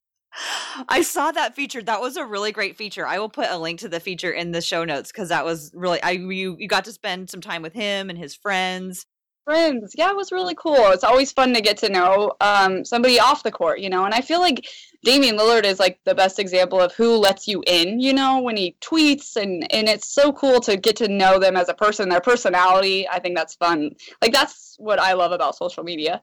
I 0.87 1.01
saw 1.01 1.31
that 1.31 1.55
feature. 1.55 1.81
That 1.81 2.01
was 2.01 2.17
a 2.17 2.25
really 2.25 2.51
great 2.51 2.77
feature. 2.77 3.05
I 3.05 3.19
will 3.19 3.29
put 3.29 3.49
a 3.49 3.57
link 3.57 3.79
to 3.79 3.89
the 3.89 3.99
feature 3.99 4.31
in 4.31 4.51
the 4.51 4.61
show 4.61 4.85
notes 4.85 5.11
because 5.11 5.29
that 5.29 5.45
was 5.45 5.71
really 5.73 6.01
I 6.01 6.11
you 6.11 6.55
you 6.59 6.67
got 6.67 6.85
to 6.85 6.91
spend 6.91 7.29
some 7.29 7.41
time 7.41 7.61
with 7.61 7.73
him 7.73 8.09
and 8.09 8.17
his 8.17 8.35
friends. 8.35 9.05
Friends, 9.45 9.95
yeah, 9.97 10.11
it 10.11 10.15
was 10.15 10.31
really 10.31 10.53
cool. 10.53 10.91
It's 10.91 11.03
always 11.03 11.31
fun 11.31 11.55
to 11.55 11.61
get 11.61 11.77
to 11.77 11.89
know 11.89 12.33
um, 12.39 12.85
somebody 12.85 13.19
off 13.19 13.41
the 13.41 13.51
court, 13.51 13.79
you 13.79 13.89
know. 13.89 14.05
And 14.05 14.13
I 14.13 14.21
feel 14.21 14.39
like 14.39 14.67
Damian 15.03 15.37
Lillard 15.37 15.63
is 15.63 15.79
like 15.79 15.99
the 16.05 16.13
best 16.13 16.37
example 16.37 16.79
of 16.79 16.93
who 16.93 17.15
lets 17.15 17.47
you 17.47 17.63
in, 17.65 17.99
you 17.99 18.13
know, 18.13 18.39
when 18.41 18.57
he 18.57 18.75
tweets, 18.79 19.35
and 19.35 19.65
and 19.73 19.89
it's 19.89 20.13
so 20.13 20.31
cool 20.31 20.59
to 20.61 20.77
get 20.77 20.95
to 20.97 21.07
know 21.07 21.39
them 21.39 21.57
as 21.57 21.67
a 21.67 21.73
person, 21.73 22.09
their 22.09 22.21
personality. 22.21 23.07
I 23.09 23.19
think 23.19 23.35
that's 23.35 23.55
fun. 23.55 23.89
Like 24.21 24.33
that's 24.33 24.75
what 24.77 24.99
I 24.99 25.13
love 25.13 25.31
about 25.31 25.55
social 25.55 25.83
media, 25.83 26.21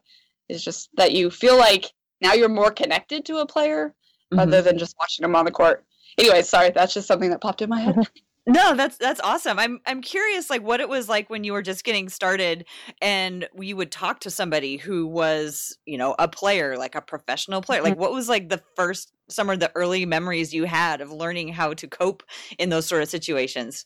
is 0.48 0.62
just 0.62 0.90
that 0.96 1.10
you 1.10 1.28
feel 1.28 1.58
like 1.58 1.92
now 2.20 2.33
you're 2.33 2.48
more 2.48 2.70
connected 2.70 3.24
to 3.26 3.38
a 3.38 3.46
player 3.46 3.94
mm-hmm. 4.33 4.38
rather 4.38 4.62
than 4.62 4.79
just 4.79 4.96
watching 4.98 5.22
them 5.22 5.37
on 5.37 5.44
the 5.44 5.50
court. 5.50 5.85
Anyway, 6.18 6.42
sorry, 6.42 6.70
that's 6.70 6.94
just 6.94 7.09
something 7.09 7.31
that 7.31 7.40
popped 7.40 7.62
in 7.62 7.68
my 7.68 7.81
head. 7.81 8.09
No, 8.48 8.76
that's 8.76 8.96
that's 8.96 9.20
awesome. 9.22 9.59
I'm 9.59 9.81
I'm 9.87 10.00
curious 10.00 10.50
like 10.50 10.62
what 10.62 10.79
it 10.79 10.88
was 10.88 11.09
like 11.09 11.29
when 11.29 11.42
you 11.42 11.52
were 11.52 11.62
just 11.62 11.83
getting 11.83 12.09
started 12.09 12.64
and 13.02 13.48
you 13.59 13.74
would 13.74 13.90
talk 13.90 14.20
to 14.20 14.31
somebody 14.31 14.76
who 14.76 15.05
was, 15.09 15.76
you 15.85 15.98
know, 15.98 16.14
a 16.20 16.29
player, 16.29 16.79
like 16.79 16.94
a 16.94 17.00
professional 17.00 17.61
player. 17.61 17.83
Like 17.83 17.94
mm-hmm. 17.94 18.02
what 18.02 18.12
was 18.12 18.29
like 18.29 18.48
the 18.48 18.62
first 18.76 19.11
some 19.29 19.50
of 19.50 19.59
the 19.59 19.72
early 19.74 20.07
memories 20.07 20.55
you 20.55 20.62
had 20.62 21.00
of 21.00 21.11
learning 21.11 21.48
how 21.48 21.74
to 21.74 21.88
cope 21.88 22.22
in 22.57 22.68
those 22.68 22.87
sort 22.87 23.02
of 23.02 23.09
situations? 23.09 23.85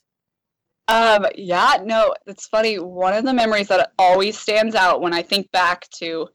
Um 0.87 1.25
yeah, 1.35 1.77
no, 1.83 2.13
it's 2.27 2.45
funny. 2.45 2.77
One 2.77 3.15
of 3.15 3.25
the 3.25 3.33
memories 3.33 3.69
that 3.69 3.93
always 3.97 4.37
stands 4.37 4.75
out 4.75 5.01
when 5.01 5.13
I 5.13 5.23
think 5.23 5.51
back 5.51 5.89
to 5.95 6.27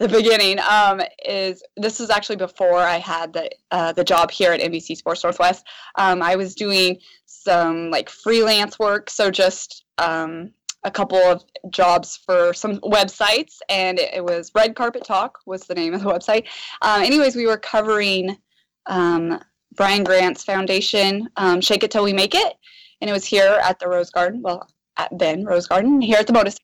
the 0.00 0.08
beginning 0.08 0.58
um, 0.60 1.02
is 1.26 1.62
this 1.76 2.00
was 2.00 2.08
actually 2.08 2.36
before 2.36 2.78
I 2.78 2.96
had 2.96 3.34
the 3.34 3.50
uh, 3.70 3.92
the 3.92 4.02
job 4.02 4.30
here 4.30 4.50
at 4.50 4.60
NBC 4.60 4.96
Sports 4.96 5.22
Northwest. 5.22 5.66
Um, 5.96 6.22
I 6.22 6.36
was 6.36 6.54
doing 6.54 6.98
some 7.26 7.90
like 7.90 8.08
freelance 8.08 8.78
work, 8.78 9.10
so 9.10 9.30
just 9.30 9.84
um, 9.98 10.52
a 10.84 10.90
couple 10.90 11.18
of 11.18 11.44
jobs 11.68 12.18
for 12.24 12.54
some 12.54 12.78
websites, 12.80 13.58
and 13.68 13.98
it, 13.98 14.14
it, 14.14 14.24
was 14.24 14.50
Red 14.54 14.74
Carpet 14.74 15.04
Talk 15.04 15.38
was 15.44 15.64
the 15.64 15.74
name 15.74 15.92
of 15.92 16.00
the 16.02 16.08
website. 16.08 16.46
Um, 16.80 17.02
anyways, 17.02 17.36
we 17.36 17.46
were 17.46 17.58
covering 17.58 18.38
um, 18.86 19.38
Brian 19.76 20.02
Grant's 20.02 20.42
foundation, 20.42 21.28
um, 21.36 21.60
Shake 21.60 21.84
It 21.84 21.90
Till 21.90 22.04
We 22.04 22.14
Make 22.14 22.34
It, 22.34 22.54
and 23.02 23.10
it 23.10 23.12
was 23.12 23.26
here 23.26 23.60
at 23.62 23.78
the 23.78 23.86
Rose 23.86 24.08
Garden. 24.08 24.40
Well, 24.40 24.66
at 24.96 25.10
then 25.18 25.44
Rose 25.44 25.66
Garden 25.66 26.00
here 26.00 26.16
at 26.16 26.26
the 26.26 26.32
Moda 26.32 26.56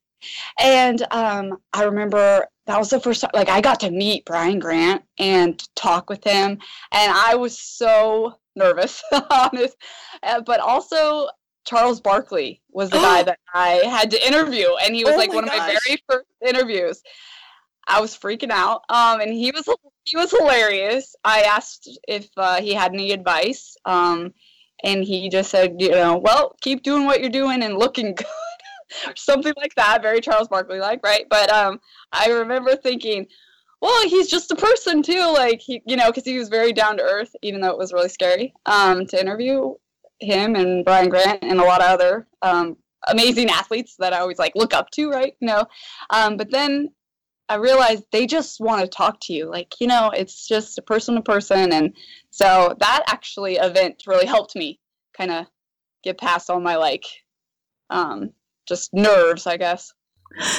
and 0.60 1.06
um, 1.10 1.58
I 1.72 1.84
remember 1.84 2.46
that 2.66 2.78
was 2.78 2.90
the 2.90 3.00
first 3.00 3.20
time, 3.20 3.30
like, 3.32 3.48
I 3.48 3.60
got 3.60 3.80
to 3.80 3.90
meet 3.90 4.24
Brian 4.24 4.58
Grant 4.58 5.02
and 5.18 5.62
talk 5.76 6.10
with 6.10 6.24
him. 6.24 6.58
And 6.92 7.12
I 7.12 7.36
was 7.36 7.58
so 7.58 8.38
nervous, 8.56 9.02
honest. 9.30 9.76
Uh, 10.22 10.40
but 10.40 10.60
also, 10.60 11.28
Charles 11.64 12.00
Barkley 12.00 12.60
was 12.70 12.90
the 12.90 12.98
guy 12.98 13.22
that 13.24 13.38
I 13.54 13.82
had 13.88 14.10
to 14.10 14.26
interview. 14.26 14.66
And 14.84 14.94
he 14.94 15.04
was 15.04 15.14
oh 15.14 15.18
like 15.18 15.32
one 15.32 15.46
gosh. 15.46 15.54
of 15.54 15.58
my 15.60 15.78
very 15.84 16.02
first 16.08 16.26
interviews. 16.44 17.02
I 17.86 18.00
was 18.00 18.16
freaking 18.16 18.50
out. 18.50 18.82
Um, 18.88 19.20
and 19.20 19.32
he 19.32 19.52
was 19.52 19.68
he 20.04 20.16
was 20.16 20.32
hilarious. 20.32 21.14
I 21.24 21.42
asked 21.42 21.88
if 22.08 22.28
uh, 22.36 22.60
he 22.60 22.74
had 22.74 22.92
any 22.92 23.12
advice. 23.12 23.76
Um, 23.84 24.32
and 24.82 25.04
he 25.04 25.28
just 25.28 25.50
said, 25.50 25.76
you 25.78 25.90
know, 25.90 26.16
well, 26.16 26.56
keep 26.60 26.82
doing 26.82 27.06
what 27.06 27.20
you're 27.20 27.30
doing 27.30 27.62
and 27.62 27.78
looking 27.78 28.14
good. 28.14 28.26
something 29.16 29.54
like 29.56 29.74
that, 29.76 30.02
very 30.02 30.20
Charles 30.20 30.48
Barkley 30.48 30.78
like, 30.78 31.02
right? 31.04 31.26
But 31.28 31.50
um, 31.50 31.80
I 32.12 32.30
remember 32.30 32.76
thinking, 32.76 33.26
well, 33.80 34.08
he's 34.08 34.28
just 34.28 34.50
a 34.50 34.56
person 34.56 35.02
too, 35.02 35.32
like 35.34 35.60
he, 35.60 35.82
you 35.86 35.96
know, 35.96 36.06
because 36.06 36.24
he 36.24 36.38
was 36.38 36.48
very 36.48 36.72
down 36.72 36.96
to 36.96 37.02
earth, 37.02 37.34
even 37.42 37.60
though 37.60 37.70
it 37.70 37.78
was 37.78 37.92
really 37.92 38.08
scary 38.08 38.54
um, 38.66 39.06
to 39.06 39.20
interview 39.20 39.74
him 40.20 40.56
and 40.56 40.84
Brian 40.84 41.08
Grant 41.08 41.42
and 41.42 41.60
a 41.60 41.64
lot 41.64 41.82
of 41.82 41.90
other 41.90 42.26
um, 42.42 42.76
amazing 43.08 43.50
athletes 43.50 43.96
that 43.98 44.12
I 44.12 44.20
always 44.20 44.38
like 44.38 44.52
look 44.54 44.72
up 44.72 44.90
to, 44.92 45.10
right? 45.10 45.34
You 45.40 45.48
know, 45.48 45.66
um, 46.10 46.36
but 46.36 46.50
then 46.50 46.88
I 47.48 47.56
realized 47.56 48.04
they 48.10 48.26
just 48.26 48.60
want 48.60 48.80
to 48.80 48.88
talk 48.88 49.20
to 49.22 49.32
you, 49.32 49.48
like 49.48 49.74
you 49.80 49.86
know, 49.86 50.10
it's 50.10 50.48
just 50.48 50.78
a 50.78 50.82
person 50.82 51.14
to 51.14 51.22
person, 51.22 51.72
and 51.72 51.94
so 52.30 52.74
that 52.80 53.04
actually 53.08 53.56
event 53.56 54.02
really 54.06 54.26
helped 54.26 54.56
me 54.56 54.80
kind 55.16 55.30
of 55.30 55.46
get 56.02 56.18
past 56.18 56.50
all 56.50 56.60
my 56.60 56.76
like 56.76 57.04
um 57.90 58.32
just 58.66 58.92
nerves, 58.92 59.46
I 59.46 59.56
guess. 59.56 59.92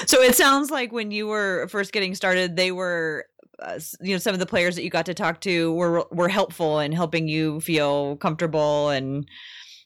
So 0.05 0.21
it 0.21 0.35
sounds 0.35 0.71
like 0.71 0.91
when 0.91 1.11
you 1.11 1.27
were 1.27 1.67
first 1.67 1.91
getting 1.91 2.15
started, 2.15 2.55
they 2.55 2.71
were, 2.71 3.25
uh, 3.59 3.79
you 4.01 4.13
know, 4.13 4.17
some 4.17 4.33
of 4.33 4.39
the 4.39 4.45
players 4.45 4.75
that 4.75 4.83
you 4.83 4.89
got 4.89 5.05
to 5.05 5.13
talk 5.13 5.41
to 5.41 5.73
were 5.73 6.05
were 6.11 6.29
helpful 6.29 6.79
in 6.79 6.91
helping 6.91 7.27
you 7.27 7.59
feel 7.59 8.15
comfortable 8.17 8.89
and 8.89 9.27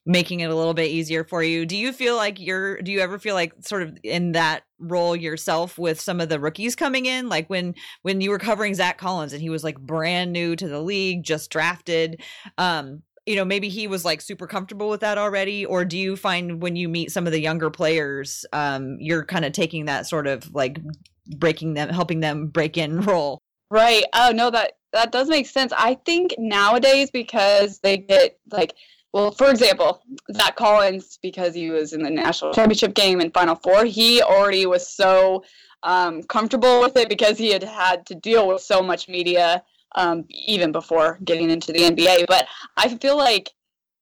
making 0.05 0.39
it 0.39 0.49
a 0.49 0.55
little 0.55 0.73
bit 0.73 0.89
easier 0.89 1.23
for 1.23 1.43
you. 1.43 1.65
Do 1.65 1.77
you 1.77 1.93
feel 1.93 2.15
like 2.15 2.39
you're? 2.39 2.81
Do 2.81 2.91
you 2.91 3.01
ever 3.01 3.19
feel 3.19 3.35
like 3.35 3.53
sort 3.61 3.83
of 3.83 3.97
in 4.03 4.31
that 4.31 4.63
role 4.79 5.15
yourself 5.15 5.77
with 5.77 5.99
some 5.99 6.21
of 6.21 6.29
the 6.29 6.39
rookies 6.39 6.75
coming 6.75 7.05
in, 7.05 7.29
like 7.29 7.49
when 7.49 7.75
when 8.01 8.21
you 8.21 8.29
were 8.29 8.39
covering 8.39 8.73
Zach 8.73 8.97
Collins 8.97 9.33
and 9.33 9.41
he 9.41 9.49
was 9.49 9.63
like 9.63 9.79
brand 9.79 10.31
new 10.31 10.55
to 10.55 10.67
the 10.67 10.81
league, 10.81 11.23
just 11.23 11.49
drafted. 11.51 12.21
Um, 12.57 13.03
you 13.25 13.35
know 13.35 13.45
maybe 13.45 13.69
he 13.69 13.87
was 13.87 14.03
like 14.03 14.21
super 14.21 14.47
comfortable 14.47 14.89
with 14.89 15.01
that 15.01 15.17
already 15.17 15.65
or 15.65 15.85
do 15.85 15.97
you 15.97 16.15
find 16.15 16.61
when 16.61 16.75
you 16.75 16.89
meet 16.89 17.11
some 17.11 17.27
of 17.27 17.31
the 17.31 17.39
younger 17.39 17.69
players 17.69 18.45
um 18.53 18.97
you're 18.99 19.23
kind 19.23 19.45
of 19.45 19.53
taking 19.53 19.85
that 19.85 20.07
sort 20.07 20.27
of 20.27 20.53
like 20.53 20.79
breaking 21.37 21.73
them 21.73 21.89
helping 21.89 22.19
them 22.19 22.47
break 22.47 22.77
in 22.77 23.01
role? 23.01 23.39
Right. 23.69 24.03
Oh 24.13 24.31
no 24.33 24.49
that 24.49 24.73
that 24.93 25.11
does 25.11 25.29
make 25.29 25.47
sense. 25.47 25.71
I 25.77 25.95
think 26.05 26.35
nowadays 26.37 27.09
because 27.09 27.79
they 27.79 27.97
get 27.97 28.39
like 28.51 28.73
well 29.13 29.31
for 29.31 29.49
example 29.49 30.03
zach 30.33 30.55
collins 30.55 31.17
because 31.21 31.53
he 31.53 31.69
was 31.69 31.93
in 31.93 32.03
the 32.03 32.09
national 32.09 32.53
championship 32.53 32.93
game 32.93 33.19
and 33.19 33.33
final 33.33 33.55
four 33.55 33.85
he 33.85 34.21
already 34.21 34.65
was 34.65 34.87
so 34.87 35.43
um, 35.83 36.21
comfortable 36.23 36.79
with 36.79 36.95
it 36.95 37.09
because 37.09 37.37
he 37.37 37.51
had 37.51 37.63
had 37.63 38.05
to 38.05 38.15
deal 38.15 38.47
with 38.47 38.61
so 38.61 38.83
much 38.83 39.07
media 39.07 39.63
um, 39.95 40.25
even 40.29 40.71
before 40.71 41.19
getting 41.23 41.49
into 41.49 41.71
the 41.71 41.79
NBA. 41.79 42.25
But 42.27 42.47
I 42.77 42.89
feel 42.97 43.17
like 43.17 43.49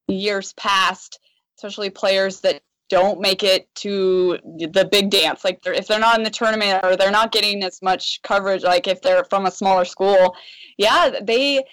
years 0.07 0.53
past, 0.53 1.19
especially 1.57 1.89
players 1.89 2.41
that 2.41 2.61
don't 2.89 3.21
make 3.21 3.43
it 3.43 3.73
to 3.75 4.39
the 4.71 4.87
big 4.91 5.11
dance, 5.11 5.43
like 5.43 5.61
they're, 5.61 5.73
if 5.73 5.87
they're 5.87 5.99
not 5.99 6.17
in 6.17 6.23
the 6.23 6.29
tournament 6.29 6.83
or 6.83 6.95
they're 6.95 7.11
not 7.11 7.31
getting 7.31 7.63
as 7.63 7.81
much 7.81 8.19
coverage, 8.23 8.63
like 8.63 8.87
if 8.87 9.01
they're 9.01 9.25
from 9.25 9.45
a 9.45 9.51
smaller 9.51 9.85
school, 9.85 10.35
yeah, 10.77 11.19
they 11.21 11.63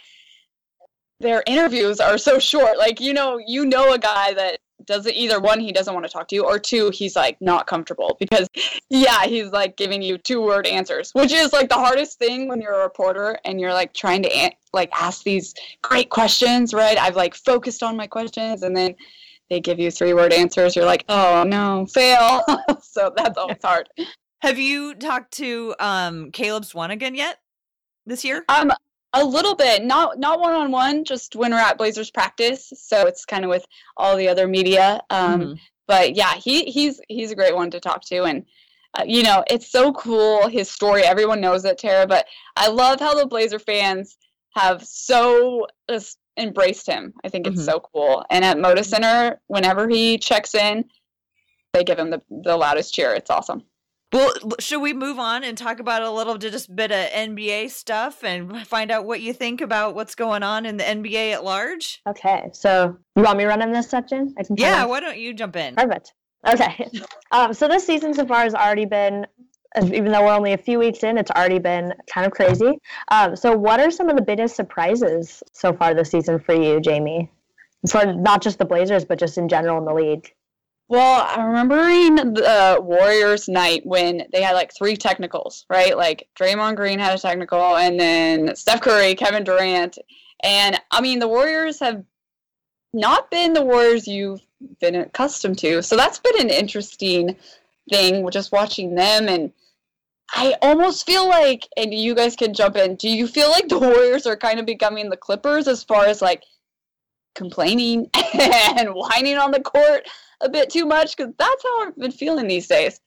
their 1.20 1.42
interviews 1.46 1.98
are 2.00 2.18
so 2.18 2.38
short. 2.38 2.76
Like 2.78 3.00
you 3.00 3.14
know, 3.14 3.38
you 3.44 3.64
know 3.64 3.94
a 3.94 3.98
guy 3.98 4.34
that 4.34 4.58
doesn't 4.84 5.14
either 5.14 5.40
one 5.40 5.58
he 5.58 5.72
doesn't 5.72 5.94
want 5.94 6.04
to 6.04 6.12
talk 6.12 6.28
to 6.28 6.34
you 6.34 6.44
or 6.44 6.58
two 6.58 6.90
he's 6.90 7.16
like 7.16 7.36
not 7.40 7.66
comfortable 7.66 8.16
because 8.20 8.48
yeah 8.90 9.24
he's 9.24 9.50
like 9.50 9.76
giving 9.76 10.02
you 10.02 10.18
two 10.18 10.40
word 10.40 10.66
answers 10.66 11.10
which 11.12 11.32
is 11.32 11.52
like 11.52 11.68
the 11.68 11.74
hardest 11.74 12.18
thing 12.18 12.48
when 12.48 12.60
you're 12.60 12.74
a 12.74 12.82
reporter 12.82 13.38
and 13.44 13.60
you're 13.60 13.72
like 13.72 13.92
trying 13.94 14.22
to 14.22 14.34
an- 14.36 14.52
like 14.72 14.90
ask 14.92 15.22
these 15.24 15.54
great 15.82 16.10
questions 16.10 16.74
right? 16.74 16.98
I've 16.98 17.16
like 17.16 17.34
focused 17.34 17.82
on 17.82 17.96
my 17.96 18.06
questions 18.06 18.62
and 18.62 18.76
then 18.76 18.94
they 19.48 19.60
give 19.60 19.78
you 19.78 19.90
three 19.90 20.12
word 20.12 20.32
answers 20.32 20.76
you're 20.76 20.84
like 20.84 21.04
oh 21.08 21.44
no 21.46 21.86
fail. 21.86 22.42
So 22.82 23.12
that's 23.14 23.36
always 23.36 23.58
hard. 23.62 23.88
Have 24.40 24.58
you 24.58 24.94
talked 24.94 25.32
to 25.34 25.74
um 25.78 26.30
caleb 26.30 26.64
swanigan 26.64 27.16
yet 27.16 27.38
this 28.06 28.24
year? 28.24 28.44
Um 28.48 28.72
a 29.20 29.24
little 29.24 29.54
bit, 29.54 29.84
not 29.84 30.18
not 30.18 30.40
one 30.40 30.52
on 30.52 30.70
one, 30.70 31.04
just 31.04 31.36
when 31.36 31.52
we're 31.52 31.58
at 31.58 31.78
Blazers 31.78 32.10
practice. 32.10 32.72
So 32.76 33.06
it's 33.06 33.24
kind 33.24 33.44
of 33.44 33.50
with 33.50 33.66
all 33.96 34.16
the 34.16 34.28
other 34.28 34.46
media. 34.46 35.00
Um, 35.10 35.40
mm-hmm. 35.40 35.52
But 35.86 36.16
yeah, 36.16 36.34
he 36.34 36.64
he's 36.64 37.00
he's 37.08 37.30
a 37.30 37.36
great 37.36 37.54
one 37.54 37.70
to 37.70 37.80
talk 37.80 38.04
to, 38.06 38.24
and 38.24 38.44
uh, 38.94 39.04
you 39.06 39.22
know 39.22 39.44
it's 39.48 39.70
so 39.70 39.92
cool 39.92 40.48
his 40.48 40.70
story. 40.70 41.02
Everyone 41.02 41.40
knows 41.40 41.64
it, 41.64 41.78
Tara. 41.78 42.06
But 42.06 42.26
I 42.56 42.68
love 42.68 43.00
how 43.00 43.14
the 43.14 43.26
Blazer 43.26 43.58
fans 43.58 44.16
have 44.54 44.84
so 44.84 45.66
just 45.88 46.18
embraced 46.38 46.86
him. 46.86 47.14
I 47.24 47.28
think 47.28 47.46
it's 47.46 47.60
mm-hmm. 47.60 47.70
so 47.70 47.80
cool. 47.92 48.24
And 48.30 48.44
at 48.44 48.56
Moda 48.56 48.84
Center, 48.84 49.40
whenever 49.46 49.88
he 49.88 50.18
checks 50.18 50.54
in, 50.54 50.84
they 51.72 51.84
give 51.84 51.98
him 51.98 52.10
the 52.10 52.22
the 52.30 52.56
loudest 52.56 52.94
cheer. 52.94 53.14
It's 53.14 53.30
awesome. 53.30 53.62
Well, 54.16 54.32
should 54.58 54.80
we 54.80 54.94
move 54.94 55.18
on 55.18 55.44
and 55.44 55.58
talk 55.58 55.78
about 55.78 56.00
a 56.00 56.10
little 56.10 56.38
just 56.38 56.74
bit 56.74 56.90
of 56.90 57.10
NBA 57.10 57.68
stuff 57.70 58.24
and 58.24 58.66
find 58.66 58.90
out 58.90 59.04
what 59.04 59.20
you 59.20 59.34
think 59.34 59.60
about 59.60 59.94
what's 59.94 60.14
going 60.14 60.42
on 60.42 60.64
in 60.64 60.78
the 60.78 60.84
NBA 60.84 61.32
at 61.32 61.44
large? 61.44 62.00
Okay, 62.08 62.48
so 62.54 62.96
you 63.14 63.22
want 63.22 63.36
me 63.36 63.44
running 63.44 63.72
this 63.72 63.90
section? 63.90 64.34
I 64.38 64.44
can 64.44 64.56
yeah, 64.56 64.86
why 64.86 65.00
don't 65.00 65.18
you 65.18 65.34
jump 65.34 65.54
in? 65.56 65.74
Perfect. 65.74 66.14
Okay, 66.48 66.88
um, 67.30 67.52
so 67.52 67.68
this 67.68 67.84
season 67.84 68.14
so 68.14 68.24
far 68.24 68.44
has 68.44 68.54
already 68.54 68.86
been, 68.86 69.26
even 69.82 70.06
though 70.06 70.24
we're 70.24 70.32
only 70.32 70.54
a 70.54 70.58
few 70.58 70.78
weeks 70.78 71.02
in, 71.02 71.18
it's 71.18 71.30
already 71.32 71.58
been 71.58 71.92
kind 72.06 72.26
of 72.26 72.32
crazy. 72.32 72.78
Um, 73.10 73.36
so, 73.36 73.54
what 73.54 73.80
are 73.80 73.90
some 73.90 74.08
of 74.08 74.16
the 74.16 74.22
biggest 74.22 74.56
surprises 74.56 75.42
so 75.52 75.74
far 75.74 75.92
this 75.92 76.10
season 76.10 76.38
for 76.38 76.54
you, 76.54 76.80
Jamie? 76.80 77.30
For 77.90 78.14
not 78.14 78.40
just 78.40 78.58
the 78.58 78.64
Blazers, 78.64 79.04
but 79.04 79.18
just 79.18 79.36
in 79.36 79.46
general 79.46 79.76
in 79.76 79.84
the 79.84 79.92
league. 79.92 80.32
Well, 80.88 81.26
I'm 81.28 81.46
remembering 81.46 82.34
the 82.34 82.48
uh, 82.48 82.80
Warriors 82.80 83.48
night 83.48 83.84
when 83.84 84.22
they 84.32 84.40
had 84.40 84.52
like 84.52 84.72
three 84.72 84.96
technicals, 84.96 85.66
right? 85.68 85.96
Like 85.96 86.28
Draymond 86.38 86.76
Green 86.76 87.00
had 87.00 87.16
a 87.16 87.20
technical, 87.20 87.76
and 87.76 87.98
then 87.98 88.54
Steph 88.54 88.82
Curry, 88.82 89.16
Kevin 89.16 89.42
Durant, 89.42 89.98
and 90.44 90.80
I 90.92 91.00
mean 91.00 91.18
the 91.18 91.28
Warriors 91.28 91.80
have 91.80 92.04
not 92.92 93.30
been 93.30 93.52
the 93.52 93.62
Warriors 93.62 94.06
you've 94.06 94.40
been 94.80 94.94
accustomed 94.94 95.58
to. 95.58 95.82
So 95.82 95.96
that's 95.96 96.18
been 96.18 96.40
an 96.40 96.50
interesting 96.50 97.36
thing, 97.90 98.28
just 98.30 98.52
watching 98.52 98.94
them. 98.94 99.28
And 99.28 99.52
I 100.32 100.54
almost 100.62 101.06
feel 101.06 101.28
like, 101.28 101.68
and 101.76 101.92
you 101.92 102.14
guys 102.14 102.36
can 102.36 102.54
jump 102.54 102.76
in. 102.76 102.96
Do 102.96 103.08
you 103.08 103.26
feel 103.26 103.50
like 103.50 103.68
the 103.68 103.78
Warriors 103.78 104.26
are 104.26 104.36
kind 104.36 104.58
of 104.58 104.66
becoming 104.66 105.10
the 105.10 105.16
Clippers 105.16 105.68
as 105.68 105.84
far 105.84 106.06
as 106.06 106.22
like 106.22 106.44
complaining 107.36 108.10
and 108.34 108.88
whining 108.94 109.38
on 109.38 109.52
the 109.52 109.60
court? 109.60 110.08
a 110.40 110.48
bit 110.48 110.70
too 110.70 110.84
much 110.84 111.16
because 111.16 111.32
that's 111.38 111.62
how 111.62 111.86
I've 111.86 111.96
been 111.96 112.10
feeling 112.10 112.48
these 112.48 112.66
days. 112.66 113.00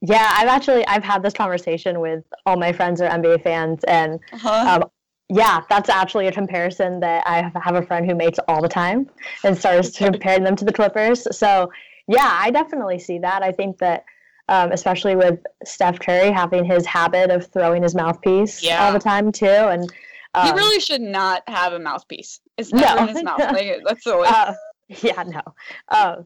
Yeah, 0.00 0.28
I've 0.32 0.48
actually 0.48 0.86
I've 0.86 1.04
had 1.04 1.22
this 1.22 1.32
conversation 1.32 2.00
with 2.00 2.24
all 2.46 2.56
my 2.56 2.72
friends 2.72 3.00
are 3.00 3.08
NBA 3.08 3.42
fans, 3.42 3.82
and 3.84 4.20
uh-huh. 4.32 4.82
um, 4.82 4.90
yeah, 5.30 5.62
that's 5.70 5.88
actually 5.88 6.26
a 6.26 6.32
comparison 6.32 7.00
that 7.00 7.26
I 7.26 7.50
have 7.62 7.74
a 7.74 7.82
friend 7.82 8.08
who 8.08 8.14
makes 8.14 8.38
all 8.46 8.60
the 8.60 8.68
time 8.68 9.08
and 9.44 9.56
starts 9.56 9.90
to 9.92 10.04
comparing 10.12 10.44
them 10.44 10.56
to 10.56 10.64
the 10.64 10.72
Clippers. 10.72 11.26
So 11.36 11.70
yeah, 12.06 12.38
I 12.40 12.50
definitely 12.50 12.98
see 12.98 13.18
that. 13.20 13.42
I 13.42 13.50
think 13.50 13.78
that 13.78 14.04
um, 14.50 14.72
especially 14.72 15.16
with 15.16 15.40
Steph 15.64 15.98
Curry 16.00 16.30
having 16.30 16.66
his 16.66 16.84
habit 16.84 17.30
of 17.30 17.50
throwing 17.50 17.82
his 17.82 17.94
mouthpiece 17.94 18.62
yeah. 18.62 18.84
all 18.84 18.92
the 18.92 18.98
time 18.98 19.32
too, 19.32 19.46
and 19.46 19.90
um, 20.34 20.46
he 20.46 20.52
really 20.52 20.80
should 20.80 21.00
not 21.00 21.42
have 21.46 21.72
a 21.72 21.78
mouthpiece. 21.78 22.40
It's 22.56 22.72
never 22.72 22.96
no. 22.96 23.02
in 23.02 23.08
his 23.14 23.22
mouth. 23.24 23.38
Like, 23.38 23.82
that's 23.86 24.04
the 24.04 24.18
way. 24.18 24.28
Uh, 24.28 24.54
yeah, 25.02 25.22
no. 25.22 25.42
Uh, 25.88 26.16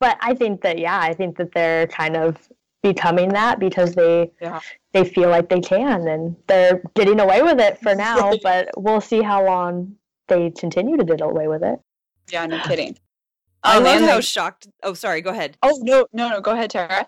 but 0.00 0.18
I 0.20 0.34
think 0.34 0.62
that 0.62 0.78
yeah, 0.78 0.98
I 1.00 1.14
think 1.14 1.36
that 1.38 1.52
they're 1.52 1.86
kind 1.86 2.16
of 2.16 2.36
becoming 2.82 3.28
that 3.30 3.58
because 3.60 3.94
they 3.94 4.30
yeah. 4.40 4.60
they 4.92 5.04
feel 5.04 5.28
like 5.28 5.48
they 5.48 5.60
can 5.60 6.08
and 6.08 6.36
they're 6.48 6.82
getting 6.94 7.20
away 7.20 7.42
with 7.42 7.60
it 7.60 7.78
for 7.78 7.94
now, 7.94 8.32
but 8.42 8.68
we'll 8.76 9.00
see 9.00 9.22
how 9.22 9.44
long 9.44 9.94
they 10.28 10.50
continue 10.50 10.96
to 10.96 11.04
get 11.04 11.20
away 11.20 11.48
with 11.48 11.62
it. 11.62 11.78
Yeah, 12.30 12.46
no 12.46 12.60
kidding. 12.62 12.98
I 13.62 13.78
love 13.78 14.00
how 14.02 14.20
shocked. 14.20 14.66
Oh, 14.82 14.94
sorry. 14.94 15.20
Go 15.20 15.30
ahead. 15.30 15.56
Oh 15.62 15.78
no, 15.82 16.06
no, 16.12 16.28
no. 16.30 16.40
Go 16.40 16.52
ahead, 16.52 16.70
Tara. 16.70 17.06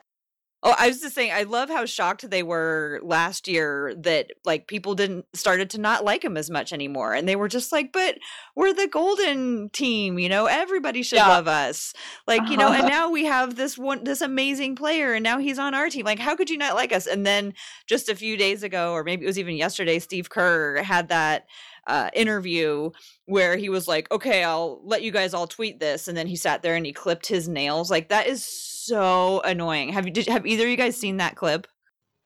Oh, 0.66 0.74
I 0.78 0.88
was 0.88 1.02
just 1.02 1.14
saying, 1.14 1.30
I 1.30 1.42
love 1.42 1.68
how 1.68 1.84
shocked 1.84 2.30
they 2.30 2.42
were 2.42 2.98
last 3.02 3.46
year 3.46 3.94
that 3.98 4.32
like 4.46 4.66
people 4.66 4.94
didn't 4.94 5.26
started 5.36 5.68
to 5.70 5.78
not 5.78 6.06
like 6.06 6.24
him 6.24 6.38
as 6.38 6.48
much 6.48 6.72
anymore, 6.72 7.12
and 7.12 7.28
they 7.28 7.36
were 7.36 7.48
just 7.48 7.70
like, 7.70 7.92
"But 7.92 8.16
we're 8.56 8.72
the 8.72 8.88
golden 8.88 9.68
team, 9.68 10.18
you 10.18 10.30
know. 10.30 10.46
Everybody 10.46 11.02
should 11.02 11.16
yeah. 11.16 11.28
love 11.28 11.48
us, 11.48 11.92
like 12.26 12.48
you 12.48 12.56
know." 12.56 12.72
And 12.72 12.88
now 12.88 13.10
we 13.10 13.26
have 13.26 13.56
this 13.56 13.76
one, 13.76 14.04
this 14.04 14.22
amazing 14.22 14.74
player, 14.74 15.12
and 15.12 15.22
now 15.22 15.36
he's 15.38 15.58
on 15.58 15.74
our 15.74 15.90
team. 15.90 16.06
Like, 16.06 16.18
how 16.18 16.34
could 16.34 16.48
you 16.48 16.56
not 16.56 16.74
like 16.74 16.94
us? 16.94 17.06
And 17.06 17.26
then 17.26 17.52
just 17.86 18.08
a 18.08 18.16
few 18.16 18.38
days 18.38 18.62
ago, 18.62 18.92
or 18.92 19.04
maybe 19.04 19.24
it 19.24 19.28
was 19.28 19.38
even 19.38 19.56
yesterday, 19.56 19.98
Steve 19.98 20.30
Kerr 20.30 20.82
had 20.82 21.08
that 21.08 21.46
uh, 21.86 22.08
interview 22.14 22.90
where 23.26 23.58
he 23.58 23.68
was 23.68 23.86
like, 23.86 24.10
"Okay, 24.10 24.42
I'll 24.42 24.80
let 24.82 25.02
you 25.02 25.10
guys 25.10 25.34
all 25.34 25.46
tweet 25.46 25.78
this," 25.78 26.08
and 26.08 26.16
then 26.16 26.26
he 26.26 26.36
sat 26.36 26.62
there 26.62 26.74
and 26.74 26.86
he 26.86 26.92
clipped 26.94 27.26
his 27.26 27.50
nails. 27.50 27.90
Like 27.90 28.08
that 28.08 28.26
is 28.26 28.42
so 28.44 28.73
annoying. 28.90 29.90
Have 29.90 30.06
you 30.06 30.12
did 30.12 30.28
have 30.28 30.46
either 30.46 30.64
of 30.64 30.70
you 30.70 30.76
guys 30.76 30.96
seen 30.96 31.18
that 31.18 31.36
clip? 31.36 31.66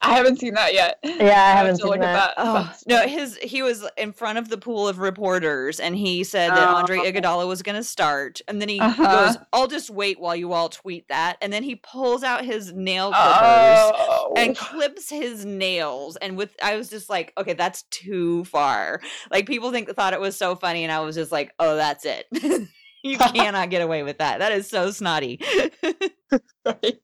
I 0.00 0.14
haven't 0.14 0.38
seen 0.38 0.54
that 0.54 0.74
yet. 0.74 0.98
Yeah, 1.18 1.42
I, 1.42 1.50
haven't 1.50 1.78
seen 1.78 1.98
that. 1.98 2.00
that. 2.00 2.34
Oh, 2.36 2.72
no, 2.86 3.02
his 3.08 3.36
he 3.38 3.60
was 3.62 3.84
in 3.96 4.12
front 4.12 4.38
of 4.38 4.48
the 4.48 4.56
pool 4.56 4.86
of 4.86 5.00
reporters, 5.00 5.80
and 5.80 5.96
he 5.96 6.22
said 6.22 6.50
that 6.50 6.68
Andre 6.68 6.98
oh. 6.98 7.02
Iguodala 7.02 7.48
was 7.48 7.62
going 7.62 7.74
to 7.74 7.82
start, 7.82 8.40
and 8.46 8.60
then 8.60 8.68
he 8.68 8.78
uh-huh. 8.78 9.26
goes, 9.26 9.38
"I'll 9.52 9.66
just 9.66 9.90
wait 9.90 10.20
while 10.20 10.36
you 10.36 10.52
all 10.52 10.68
tweet 10.68 11.08
that," 11.08 11.38
and 11.42 11.52
then 11.52 11.64
he 11.64 11.74
pulls 11.74 12.22
out 12.22 12.44
his 12.44 12.72
nail 12.72 13.10
clippers 13.10 13.92
oh. 13.98 14.32
and 14.36 14.56
clips 14.56 15.10
his 15.10 15.44
nails, 15.44 16.16
and 16.16 16.36
with 16.36 16.54
I 16.62 16.76
was 16.76 16.88
just 16.88 17.10
like, 17.10 17.32
okay, 17.36 17.54
that's 17.54 17.82
too 17.90 18.44
far. 18.44 19.00
Like 19.32 19.46
people 19.46 19.72
think 19.72 19.90
thought 19.90 20.12
it 20.12 20.20
was 20.20 20.36
so 20.36 20.54
funny, 20.54 20.84
and 20.84 20.92
I 20.92 21.00
was 21.00 21.16
just 21.16 21.32
like, 21.32 21.52
oh, 21.58 21.74
that's 21.74 22.04
it. 22.04 22.26
you 23.04 23.18
cannot 23.18 23.70
get 23.70 23.82
away 23.82 24.02
with 24.02 24.18
that. 24.18 24.38
That 24.38 24.52
is 24.52 24.68
so 24.68 24.90
snotty. 24.90 25.40
right. 26.64 27.00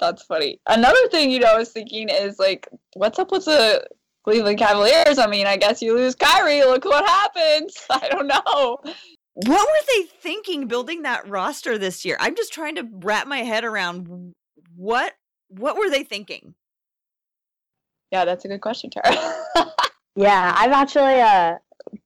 That's 0.00 0.22
funny. 0.24 0.60
Another 0.66 1.08
thing, 1.08 1.30
you 1.30 1.38
know, 1.38 1.48
I 1.48 1.58
was 1.58 1.70
thinking 1.70 2.08
is 2.08 2.38
like, 2.38 2.68
what's 2.94 3.18
up 3.18 3.30
with 3.30 3.44
the 3.44 3.86
Cleveland 4.24 4.58
Cavaliers? 4.58 5.18
I 5.18 5.26
mean, 5.26 5.46
I 5.46 5.56
guess 5.56 5.80
you 5.80 5.94
lose 5.94 6.14
Kyrie. 6.14 6.62
Look 6.62 6.84
what 6.84 7.04
happens. 7.06 7.76
I 7.90 8.08
don't 8.08 8.26
know. 8.26 8.78
What 9.34 9.66
were 9.66 9.86
they 9.94 10.02
thinking 10.20 10.66
building 10.66 11.02
that 11.02 11.26
roster 11.28 11.78
this 11.78 12.04
year? 12.04 12.16
I'm 12.20 12.34
just 12.34 12.52
trying 12.52 12.76
to 12.76 12.86
wrap 12.92 13.26
my 13.26 13.38
head 13.38 13.64
around 13.64 14.34
what 14.76 15.14
what 15.48 15.76
were 15.76 15.90
they 15.90 16.02
thinking? 16.02 16.54
Yeah, 18.10 18.24
that's 18.24 18.44
a 18.44 18.48
good 18.48 18.60
question, 18.60 18.90
Tara. 18.90 19.16
yeah, 20.16 20.54
I've 20.56 20.72
actually 20.72 21.20
uh 21.20 21.56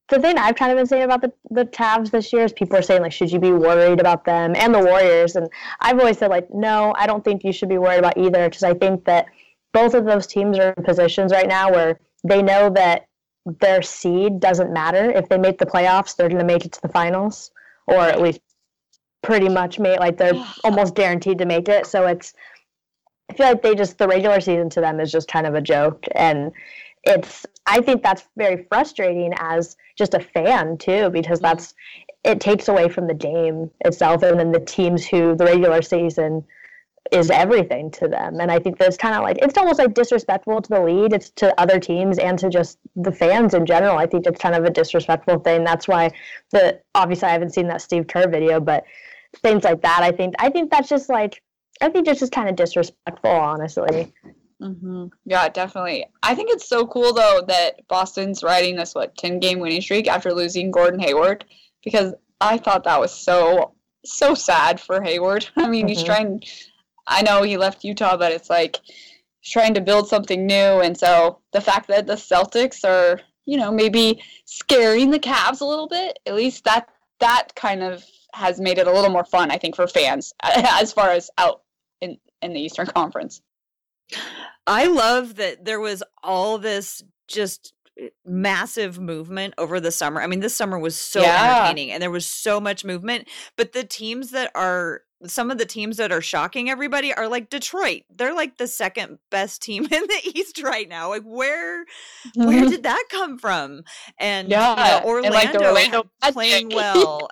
the 0.09 0.21
thing 0.21 0.39
I've 0.39 0.55
kind 0.55 0.71
of 0.71 0.79
been 0.79 0.87
saying 0.87 1.03
about 1.03 1.23
the, 1.23 1.33
the 1.51 1.65
Cavs 1.65 2.11
this 2.11 2.33
year 2.33 2.45
is 2.45 2.53
people 2.53 2.77
are 2.77 2.83
saying 2.83 3.03
like, 3.03 3.13
should 3.13 3.31
you 3.31 3.39
be 3.39 3.53
worried 3.53 4.01
about 4.01 4.25
them 4.25 4.55
and 4.57 4.75
the 4.75 4.79
Warriors? 4.79 5.37
And 5.37 5.49
I've 5.81 5.99
always 5.99 6.19
said 6.19 6.31
like, 6.31 6.53
no, 6.55 6.95
I 6.97 7.07
don't 7.07 7.25
think 7.25 7.45
you 7.45 7.53
should 7.53 7.69
be 7.69 7.79
worried 7.79 7.99
about 7.99 8.17
either 8.17 8.49
because 8.49 8.63
I 8.63 8.75
think 8.75 9.05
that 9.05 9.27
both 9.73 9.95
of 9.95 10.05
those 10.05 10.27
teams 10.27 10.59
are 10.59 10.73
in 10.77 10.85
positions 10.85 11.33
right 11.33 11.49
now 11.49 11.71
where 11.71 11.99
they 12.25 12.43
know 12.43 12.71
that 12.71 13.07
their 13.45 13.83
seed 13.83 14.41
doesn't 14.41 14.73
matter. 14.73 15.11
If 15.11 15.29
they 15.29 15.39
make 15.39 15.59
the 15.59 15.67
playoffs, 15.67 16.17
they're 16.17 16.29
going 16.29 16.41
to 16.41 16.45
make 16.45 16.65
it 16.65 16.73
to 16.73 16.83
the 16.83 16.89
finals, 16.89 17.51
or 17.87 18.01
at 18.01 18.21
least 18.21 18.41
pretty 19.23 19.49
much 19.49 19.79
make 19.79 19.99
like 19.99 20.17
they're 20.17 20.47
almost 20.65 20.95
guaranteed 20.95 21.39
to 21.39 21.47
make 21.47 21.69
it. 21.69 21.87
So 21.87 22.07
it's 22.07 22.33
I 23.29 23.35
feel 23.35 23.47
like 23.47 23.63
they 23.63 23.75
just 23.75 23.99
the 23.99 24.09
regular 24.09 24.41
season 24.41 24.71
to 24.71 24.81
them 24.81 25.01
is 25.01 25.11
just 25.11 25.29
kind 25.29 25.47
of 25.47 25.55
a 25.55 25.61
joke 25.61 26.05
and 26.15 26.53
it's 27.03 27.45
I 27.67 27.81
think 27.81 28.03
that's 28.03 28.25
very 28.37 28.65
frustrating 28.69 29.33
as 29.39 29.77
just 29.97 30.15
a 30.15 30.21
fan 30.21 30.79
too, 30.79 31.11
because 31.11 31.39
mm-hmm. 31.39 31.57
that's 31.57 31.75
it 32.25 32.41
takes 32.41 32.69
away 32.69 32.89
from 32.89 33.07
the 33.07 33.15
game 33.15 33.71
itself, 33.85 34.23
and 34.23 34.39
then 34.39 34.53
the 34.53 34.61
teams 34.61 35.07
who 35.07 35.35
the 35.37 35.45
regular 35.45 35.83
season 35.83 36.45
is 37.13 37.31
everything 37.31 37.91
to 37.93 38.09
them. 38.09 38.41
And 38.41 38.51
I 38.51 38.59
think 38.59 38.79
that's 38.79 38.97
kind 38.97 39.15
of 39.15 39.23
like 39.23 39.39
it's 39.39 39.57
almost 39.57 39.79
like 39.79 39.95
disrespectful 39.95 40.61
to 40.61 40.69
the 40.69 40.81
lead, 40.81 41.13
it's 41.13 41.31
to 41.31 41.59
other 41.61 41.79
teams 41.79 42.19
and 42.19 42.39
to 42.39 42.49
just 42.49 42.79
the 42.97 43.13
fans 43.13 43.55
in 43.55 43.67
general. 43.67 43.97
I 43.97 44.07
think 44.07 44.27
it's 44.27 44.41
kind 44.41 44.55
of 44.55 44.65
a 44.65 44.71
disrespectful 44.71 45.39
thing. 45.41 45.65
That's 45.65 45.87
why 45.87 46.11
the 46.51 46.81
obviously 46.95 47.29
I 47.29 47.33
haven't 47.33 47.55
seen 47.55 47.69
that 47.69 47.83
Steve 47.83 48.07
Kerr 48.07 48.29
video, 48.29 48.61
but 48.61 48.85
things 49.37 49.65
like 49.65 49.83
that. 49.83 50.01
I 50.03 50.13
think 50.13 50.35
I 50.39 50.51
think 50.51 50.71
that's 50.71 50.89
just 50.89 51.09
like 51.09 51.43
I 51.81 51.89
think 51.91 52.09
it's 52.09 52.21
just 52.21 52.33
kind 52.33 52.49
of 52.49 52.57
disrespectful, 52.57 53.31
honestly. 53.31 54.13
Mm-hmm. 54.61 55.07
Yeah, 55.25 55.49
definitely. 55.49 56.07
I 56.23 56.35
think 56.35 56.51
it's 56.51 56.69
so 56.69 56.87
cool 56.87 57.13
though 57.13 57.43
that 57.47 57.87
Boston's 57.89 58.43
riding 58.43 58.77
this 58.77 58.95
what 58.95 59.17
ten 59.17 59.39
game 59.39 59.59
winning 59.59 59.83
streak 59.83 60.09
after 60.09 60.33
losing 60.33 60.71
Gordon 60.71 61.01
Hayward 61.01 61.45
because 61.85 62.15
I 62.41 62.59
thought 62.59 62.85
that 62.85 63.01
was 63.01 63.13
so 63.13 63.75
so 64.05 64.35
sad 64.35 64.81
for 64.81 65.03
Hayward. 65.03 65.49
I 65.57 65.69
mean, 65.69 65.83
mm-hmm. 65.83 65.89
he's 65.89 66.05
trying. 66.05 66.43
I 67.07 67.23
know 67.23 67.43
he 67.43 67.57
left 67.57 67.85
Utah, 67.85 68.17
but 68.17 68.33
it's 68.33 68.51
like 68.51 68.81
he's 69.41 69.53
trying 69.53 69.75
to 69.75 69.81
build 69.81 70.09
something 70.09 70.47
new, 70.47 70.81
and 70.81 70.97
so 70.97 71.41
the 71.53 71.61
fact 71.61 71.89
that 71.89 72.07
the 72.07 72.15
Celtics 72.15 72.85
are, 72.85 73.21
you 73.45 73.57
know, 73.57 73.71
maybe 73.71 74.23
scaring 74.45 75.11
the 75.11 75.21
Cavs 75.21 75.61
a 75.61 75.67
little 75.67 75.89
bit, 75.89 76.19
at 76.27 76.35
least 76.35 76.65
that 76.65 76.89
that 77.21 77.49
kind 77.55 77.83
of 77.83 78.05
has 78.33 78.61
made 78.61 78.79
it 78.79 78.87
a 78.87 78.93
little 78.93 79.11
more 79.11 79.25
fun, 79.25 79.51
I 79.51 79.59
think, 79.59 79.77
for 79.77 79.87
fans 79.87 80.33
as 80.43 80.93
far 80.93 81.11
as 81.11 81.31
out 81.39 81.63
in 82.01 82.19
in 82.43 82.53
the 82.53 82.61
Eastern 82.61 82.87
Conference. 82.87 83.41
I 84.67 84.87
love 84.87 85.37
that 85.37 85.65
there 85.65 85.81
was 85.81 86.03
all 86.23 86.59
this 86.59 87.03
just 87.29 87.73
eh, 87.99 88.09
massive 88.25 88.99
movement 88.99 89.55
over 89.59 89.81
the 89.81 89.93
summer. 89.93 90.21
I 90.21 90.27
mean, 90.27 90.41
this 90.41 90.57
summer 90.57 90.79
was 90.79 90.97
so 90.97 91.23
yeah. 91.23 91.59
entertaining 91.59 91.93
and 91.93 92.03
there 92.03 92.11
was 92.11 92.27
so 92.27 92.61
much 92.61 92.85
movement, 92.85 93.29
but 93.57 93.73
the 93.73 93.85
teams 93.85 94.31
that 94.31 94.51
are 94.55 95.03
some 95.25 95.51
of 95.51 95.57
the 95.59 95.65
teams 95.65 95.97
that 95.97 96.13
are 96.13 96.21
shocking 96.21 96.69
everybody 96.69 97.13
are 97.13 97.29
like 97.29 97.49
Detroit. 97.49 98.03
They're 98.15 98.35
like 98.35 98.59
the 98.59 98.67
second 98.67 99.19
best 99.31 99.63
team 99.63 99.85
in 99.91 100.03
the 100.03 100.33
East 100.35 100.63
right 100.63 100.89
now. 100.89 101.09
Like 101.09 101.23
where 101.23 101.85
mm-hmm. 101.85 102.47
where 102.47 102.69
did 102.69 102.83
that 102.83 103.05
come 103.11 103.39
from? 103.39 103.83
And 104.19 104.49
yeah, 104.49 104.71
you 104.71 105.01
know, 105.01 105.09
Orlando, 105.09 105.27
and 105.27 105.35
like 105.35 105.55
Orlando 105.55 106.11
playing 106.33 106.69
well 106.75 107.29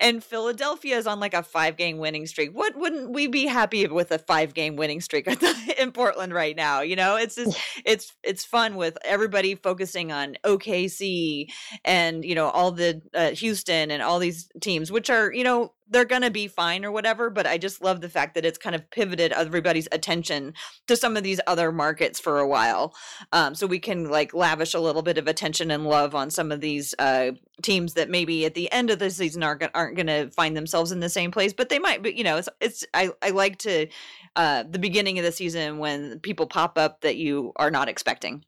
and 0.00 0.22
Philadelphia 0.22 0.96
is 0.96 1.06
on 1.06 1.20
like 1.20 1.34
a 1.34 1.42
five 1.42 1.76
game 1.76 1.98
winning 1.98 2.26
streak. 2.26 2.50
What 2.50 2.76
wouldn't 2.76 3.10
we 3.10 3.26
be 3.26 3.46
happy 3.46 3.86
with 3.86 4.10
a 4.12 4.18
five 4.18 4.54
game 4.54 4.76
winning 4.76 5.00
streak 5.00 5.26
in 5.78 5.92
Portland 5.92 6.32
right 6.32 6.56
now? 6.56 6.80
You 6.80 6.96
know, 6.96 7.16
it's 7.16 7.34
just 7.34 7.58
it's 7.84 8.12
it's 8.22 8.44
fun 8.44 8.76
with 8.76 8.96
everybody 9.04 9.54
focusing 9.54 10.12
on 10.12 10.36
OKC 10.44 11.46
and 11.84 12.24
you 12.24 12.34
know 12.34 12.48
all 12.48 12.72
the 12.72 13.02
uh, 13.14 13.30
Houston 13.30 13.90
and 13.90 14.02
all 14.02 14.18
these 14.18 14.48
teams, 14.60 14.92
which 14.92 15.10
are 15.10 15.32
you 15.32 15.44
know 15.44 15.72
they're 15.90 16.04
going 16.04 16.22
to 16.22 16.30
be 16.30 16.48
fine 16.48 16.84
or 16.84 16.92
whatever. 16.92 17.30
But 17.30 17.46
I 17.46 17.58
just 17.58 17.82
love 17.82 18.00
the 18.00 18.08
fact 18.08 18.34
that 18.34 18.44
it's 18.44 18.58
kind 18.58 18.74
of 18.74 18.88
pivoted 18.90 19.32
everybody's 19.32 19.88
attention 19.92 20.54
to 20.86 20.96
some 20.96 21.16
of 21.16 21.22
these 21.22 21.40
other 21.46 21.72
markets 21.72 22.20
for 22.20 22.38
a 22.38 22.48
while. 22.48 22.94
Um, 23.32 23.54
so 23.54 23.66
we 23.66 23.78
can 23.78 24.10
like 24.10 24.34
lavish 24.34 24.74
a 24.74 24.80
little 24.80 25.02
bit 25.02 25.18
of 25.18 25.26
attention 25.26 25.70
and 25.70 25.86
love 25.86 26.14
on 26.14 26.30
some 26.30 26.52
of 26.52 26.60
these 26.60 26.94
uh, 26.98 27.32
teams 27.62 27.94
that 27.94 28.10
maybe 28.10 28.44
at 28.44 28.54
the 28.54 28.70
end 28.72 28.90
of 28.90 28.98
the 28.98 29.10
season 29.10 29.42
aren't, 29.42 29.64
aren't 29.74 29.96
going 29.96 30.06
to 30.06 30.30
find 30.30 30.56
themselves 30.56 30.92
in 30.92 31.00
the 31.00 31.08
same 31.08 31.30
place, 31.30 31.52
but 31.52 31.68
they 31.68 31.78
might, 31.78 32.02
but 32.02 32.14
you 32.14 32.24
know, 32.24 32.36
it's, 32.36 32.48
it's, 32.60 32.84
I, 32.94 33.10
I 33.22 33.30
like 33.30 33.58
to, 33.58 33.88
uh, 34.36 34.64
the 34.68 34.78
beginning 34.78 35.18
of 35.18 35.24
the 35.24 35.32
season 35.32 35.78
when 35.78 36.20
people 36.20 36.46
pop 36.46 36.78
up 36.78 37.00
that 37.00 37.16
you 37.16 37.52
are 37.56 37.70
not 37.70 37.88
expecting. 37.88 38.44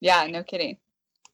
Yeah, 0.00 0.26
no 0.26 0.42
kidding. 0.42 0.78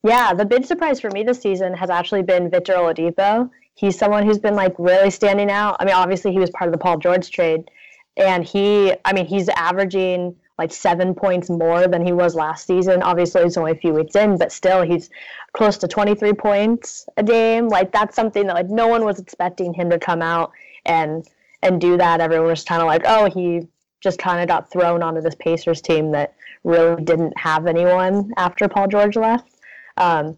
Yeah, 0.03 0.35
the 0.35 0.45
big 0.45 0.67
surprise 0.67 1.01
for 1.01 1.11
me 1.11 1.23
this 1.23 1.41
season 1.41 1.73
has 1.75 1.89
actually 1.89 2.23
been 2.23 2.51
Victor 2.51 2.75
Oladipo 2.75 3.49
he's 3.75 3.99
someone 3.99 4.25
who's 4.25 4.39
been 4.39 4.55
like 4.55 4.75
really 4.79 5.11
standing 5.11 5.51
out. 5.51 5.77
I 5.81 5.85
mean, 5.85 5.95
obviously 5.95 6.33
he 6.33 6.39
was 6.39 6.51
part 6.51 6.69
of 6.69 6.73
the 6.73 6.79
Paul 6.79 6.99
George 6.99 7.31
trade, 7.31 7.71
and 8.17 8.45
he, 8.45 8.95
I 9.05 9.13
mean, 9.13 9.27
he's 9.27 9.49
averaging 9.51 10.37
like 10.59 10.73
seven 10.73 11.15
points 11.15 11.51
more 11.51 11.89
than 11.89 12.07
he 12.07 12.13
was 12.13 12.35
last 12.35 12.67
season. 12.67 13.03
Obviously, 13.03 13.43
it's 13.43 13.57
only 13.57 13.73
a 13.73 13.77
few 13.77 13.93
weeks 13.93 14.15
in, 14.15 14.39
but 14.39 14.53
still, 14.53 14.83
he's 14.83 15.11
close 15.53 15.77
to 15.79 15.89
23 15.89 16.33
points 16.35 17.07
a 17.17 17.23
game. 17.23 17.69
Like 17.69 17.93
that's 17.93 18.15
something 18.15 18.47
that 18.47 18.55
like 18.55 18.71
no 18.71 18.87
one 18.87 19.05
was 19.05 19.19
expecting 19.19 19.75
him 19.75 19.91
to 19.91 19.99
come 19.99 20.23
out 20.23 20.53
and 20.85 21.27
and 21.63 21.81
do 21.81 21.97
that. 21.97 22.21
Everyone 22.21 22.49
was 22.49 22.63
kind 22.63 22.83
of 22.83 22.87
like, 22.87 23.03
oh, 23.07 23.29
he 23.31 23.67
just 24.01 24.19
kind 24.19 24.41
of 24.41 24.49
got 24.49 24.71
thrown 24.71 25.03
onto 25.03 25.21
this 25.21 25.35
Pacers 25.35 25.81
team 25.81 26.13
that 26.13 26.35
really 26.63 27.03
didn't 27.03 27.37
have 27.37 27.67
anyone 27.67 28.33
after 28.37 28.69
Paul 28.69 28.87
George 28.87 29.17
left. 29.17 29.49
Um, 29.97 30.37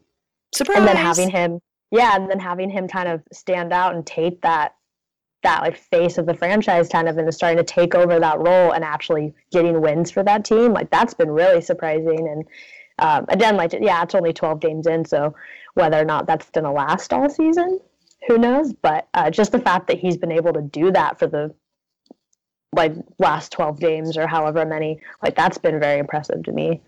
Surprise! 0.55 0.79
And 0.79 0.89
then 0.89 0.97
having 0.97 1.29
him 1.29 1.61
yeah, 1.91 2.17
and 2.17 2.31
then 2.31 2.41
having 2.41 2.71
him 2.71 2.89
kind 2.89 3.09
of 3.09 3.23
stand 3.33 3.73
out 3.73 3.95
and 3.95 4.07
take 4.07 4.43
that 4.43 4.75
that 5.43 5.63
like 5.63 5.77
face 5.77 6.19
of 6.19 6.27
the 6.27 6.35
franchise 6.35 6.89
kind 6.89 7.09
of 7.09 7.19
and 7.19 7.33
starting 7.33 7.59
to 7.59 7.63
take 7.65 7.95
over 7.95 8.19
that 8.19 8.39
role 8.39 8.73
and 8.73 8.83
actually 8.83 9.33
getting 9.53 9.81
wins 9.81 10.11
for 10.11 10.25
that 10.25 10.45
team 10.45 10.73
like 10.73 10.91
that's 10.91 11.15
been 11.15 11.31
really 11.31 11.61
surprising. 11.61 12.27
And 12.27 12.45
um, 12.99 13.27
again 13.29 13.57
like 13.57 13.73
yeah 13.75 14.03
it's 14.03 14.15
only 14.15 14.33
12 14.33 14.59
games 14.59 14.87
in 14.87 15.05
so 15.05 15.35
whether 15.75 16.01
or 16.01 16.05
not 16.05 16.27
that's 16.27 16.51
going 16.51 16.65
to 16.65 16.71
last 16.71 17.13
all 17.13 17.29
season 17.29 17.79
who 18.27 18.39
knows? 18.39 18.73
But 18.73 19.09
uh, 19.15 19.31
just 19.31 19.53
the 19.53 19.59
fact 19.59 19.87
that 19.89 19.99
he's 19.99 20.17
been 20.17 20.33
able 20.33 20.53
to 20.53 20.63
do 20.63 20.91
that 20.93 21.19
for 21.19 21.27
the 21.27 21.55
like 22.75 22.93
last 23.19 23.53
12 23.53 23.79
games 23.81 24.17
or 24.19 24.27
however 24.27 24.67
many 24.67 25.01
like 25.23 25.35
that's 25.35 25.57
been 25.57 25.81
very 25.81 25.99
impressive 25.99 26.43
to 26.45 26.53
me. 26.53 26.83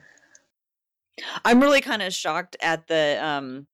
I'm 1.45 1.61
really 1.61 1.81
kind 1.81 2.03
of 2.03 2.13
shocked 2.13 2.57
at 2.61 2.87
the 2.89 3.19
um 3.23 3.67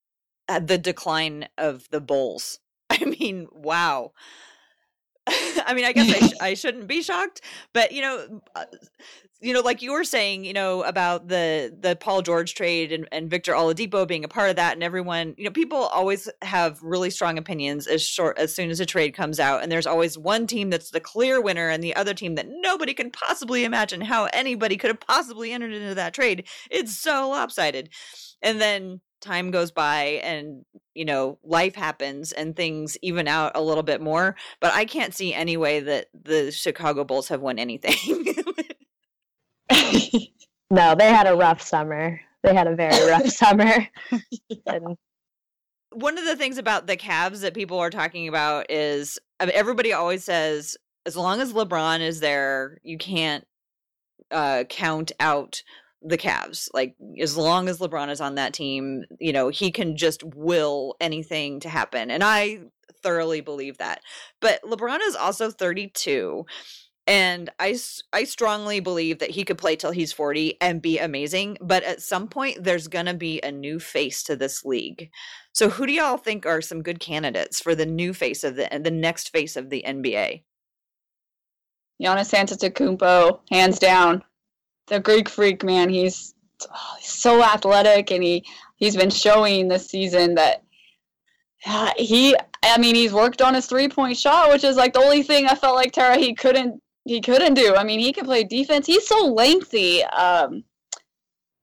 the 0.48 0.78
decline 0.78 1.48
of 1.58 1.88
the 1.90 2.00
Bulls. 2.00 2.58
I 2.90 3.04
mean, 3.04 3.48
wow. 3.52 4.12
I 5.26 5.72
mean, 5.74 5.84
I 5.84 5.92
guess 5.92 6.10
I, 6.10 6.26
sh- 6.26 6.34
I 6.40 6.54
shouldn't 6.54 6.86
be 6.86 7.02
shocked, 7.02 7.40
but 7.72 7.92
you 7.92 8.02
know, 8.02 8.42
uh, 8.54 8.64
you 9.40 9.52
know, 9.52 9.60
like 9.60 9.80
you 9.80 9.92
were 9.92 10.04
saying, 10.04 10.44
you 10.44 10.52
know, 10.52 10.82
about 10.82 11.28
the 11.28 11.74
the 11.78 11.96
Paul 11.96 12.20
George 12.20 12.54
trade 12.54 12.92
and, 12.92 13.08
and 13.10 13.30
Victor 13.30 13.52
Oladipo 13.52 14.06
being 14.06 14.24
a 14.24 14.28
part 14.28 14.50
of 14.50 14.56
that, 14.56 14.74
and 14.74 14.82
everyone, 14.82 15.34
you 15.38 15.44
know, 15.44 15.50
people 15.50 15.78
always 15.78 16.28
have 16.42 16.82
really 16.82 17.08
strong 17.08 17.38
opinions 17.38 17.86
as 17.86 18.02
short 18.02 18.38
as 18.38 18.54
soon 18.54 18.70
as 18.70 18.80
a 18.80 18.86
trade 18.86 19.14
comes 19.14 19.40
out, 19.40 19.62
and 19.62 19.72
there's 19.72 19.86
always 19.86 20.18
one 20.18 20.46
team 20.46 20.68
that's 20.68 20.90
the 20.90 21.00
clear 21.00 21.40
winner, 21.40 21.70
and 21.70 21.82
the 21.82 21.96
other 21.96 22.12
team 22.12 22.34
that 22.34 22.48
nobody 22.48 22.92
can 22.92 23.10
possibly 23.10 23.64
imagine 23.64 24.02
how 24.02 24.28
anybody 24.34 24.76
could 24.76 24.88
have 24.88 25.00
possibly 25.00 25.52
entered 25.52 25.72
into 25.72 25.94
that 25.94 26.12
trade. 26.12 26.46
It's 26.70 26.98
so 26.98 27.30
lopsided, 27.30 27.88
and 28.42 28.60
then 28.60 29.00
time 29.24 29.50
goes 29.50 29.70
by 29.70 30.20
and 30.22 30.64
you 30.94 31.04
know 31.04 31.38
life 31.42 31.74
happens 31.74 32.32
and 32.32 32.54
things 32.54 32.96
even 33.02 33.26
out 33.26 33.52
a 33.54 33.62
little 33.62 33.82
bit 33.82 34.00
more 34.00 34.36
but 34.60 34.72
i 34.74 34.84
can't 34.84 35.14
see 35.14 35.34
any 35.34 35.56
way 35.56 35.80
that 35.80 36.06
the 36.14 36.52
chicago 36.52 37.04
bulls 37.04 37.28
have 37.28 37.40
won 37.40 37.58
anything. 37.58 38.26
No 40.70 40.94
they 40.94 41.08
had 41.08 41.26
a 41.26 41.36
rough 41.36 41.62
summer. 41.62 42.20
They 42.42 42.54
had 42.54 42.66
a 42.66 42.74
very 42.74 43.06
rough 43.10 43.28
summer. 43.28 43.86
And 44.66 44.96
one 45.92 46.18
of 46.18 46.24
the 46.24 46.36
things 46.36 46.58
about 46.58 46.86
the 46.86 46.96
Cavs 46.96 47.42
that 47.42 47.54
people 47.54 47.78
are 47.78 47.90
talking 47.90 48.28
about 48.28 48.70
is 48.70 49.18
I 49.38 49.46
mean, 49.46 49.54
everybody 49.54 49.92
always 49.92 50.24
says 50.24 50.76
as 51.06 51.16
long 51.16 51.40
as 51.40 51.52
LeBron 51.52 52.00
is 52.00 52.20
there, 52.20 52.78
you 52.82 52.98
can't 52.98 53.46
uh, 54.30 54.64
count 54.68 55.12
out 55.20 55.62
the 56.04 56.18
Cavs. 56.18 56.68
Like 56.72 56.94
as 57.20 57.36
long 57.36 57.68
as 57.68 57.78
LeBron 57.78 58.10
is 58.10 58.20
on 58.20 58.34
that 58.36 58.52
team, 58.52 59.04
you 59.18 59.32
know, 59.32 59.48
he 59.48 59.70
can 59.70 59.96
just 59.96 60.22
will 60.22 60.94
anything 61.00 61.60
to 61.60 61.68
happen. 61.68 62.10
And 62.10 62.22
I 62.22 62.60
thoroughly 63.02 63.40
believe 63.40 63.78
that. 63.78 64.00
But 64.40 64.62
LeBron 64.62 64.98
is 65.02 65.16
also 65.16 65.50
32 65.50 66.44
and 67.06 67.50
I 67.58 67.76
I 68.12 68.24
strongly 68.24 68.80
believe 68.80 69.18
that 69.18 69.30
he 69.30 69.44
could 69.44 69.58
play 69.58 69.76
till 69.76 69.90
he's 69.90 70.12
40 70.12 70.56
and 70.60 70.80
be 70.80 70.98
amazing, 70.98 71.58
but 71.60 71.82
at 71.82 72.00
some 72.00 72.28
point 72.28 72.64
there's 72.64 72.88
going 72.88 73.06
to 73.06 73.14
be 73.14 73.40
a 73.42 73.52
new 73.52 73.78
face 73.78 74.22
to 74.24 74.36
this 74.36 74.64
league. 74.64 75.10
So 75.52 75.68
who 75.68 75.86
do 75.86 75.92
y'all 75.92 76.16
think 76.16 76.46
are 76.46 76.62
some 76.62 76.82
good 76.82 77.00
candidates 77.00 77.60
for 77.60 77.74
the 77.74 77.86
new 77.86 78.14
face 78.14 78.42
of 78.42 78.56
the 78.56 78.68
the 78.82 78.90
next 78.90 79.30
face 79.30 79.56
of 79.56 79.68
the 79.68 79.84
NBA? 79.86 80.44
Giannis 82.02 82.32
Antetokounmpo, 82.32 83.40
hands 83.50 83.78
down 83.78 84.24
the 84.86 85.00
Greek 85.00 85.28
freak, 85.28 85.64
man. 85.64 85.88
He's, 85.88 86.34
oh, 86.62 86.96
so 87.00 87.42
athletic, 87.42 88.10
and 88.10 88.22
he 88.22 88.44
he's 88.76 88.96
been 88.96 89.10
showing 89.10 89.68
this 89.68 89.88
season 89.88 90.34
that 90.34 90.62
uh, 91.66 91.92
he. 91.96 92.36
I 92.62 92.78
mean, 92.78 92.94
he's 92.94 93.12
worked 93.12 93.42
on 93.42 93.54
his 93.54 93.66
three 93.66 93.88
point 93.88 94.16
shot, 94.16 94.50
which 94.50 94.64
is 94.64 94.76
like 94.76 94.94
the 94.94 95.00
only 95.00 95.22
thing 95.22 95.46
I 95.46 95.54
felt 95.54 95.74
like 95.74 95.92
Tara 95.92 96.16
he 96.16 96.34
couldn't 96.34 96.80
he 97.04 97.20
couldn't 97.20 97.54
do. 97.54 97.74
I 97.76 97.84
mean, 97.84 98.00
he 98.00 98.12
can 98.12 98.24
play 98.24 98.44
defense. 98.44 98.86
He's 98.86 99.06
so 99.06 99.26
lengthy. 99.26 100.02
Um, 100.04 100.64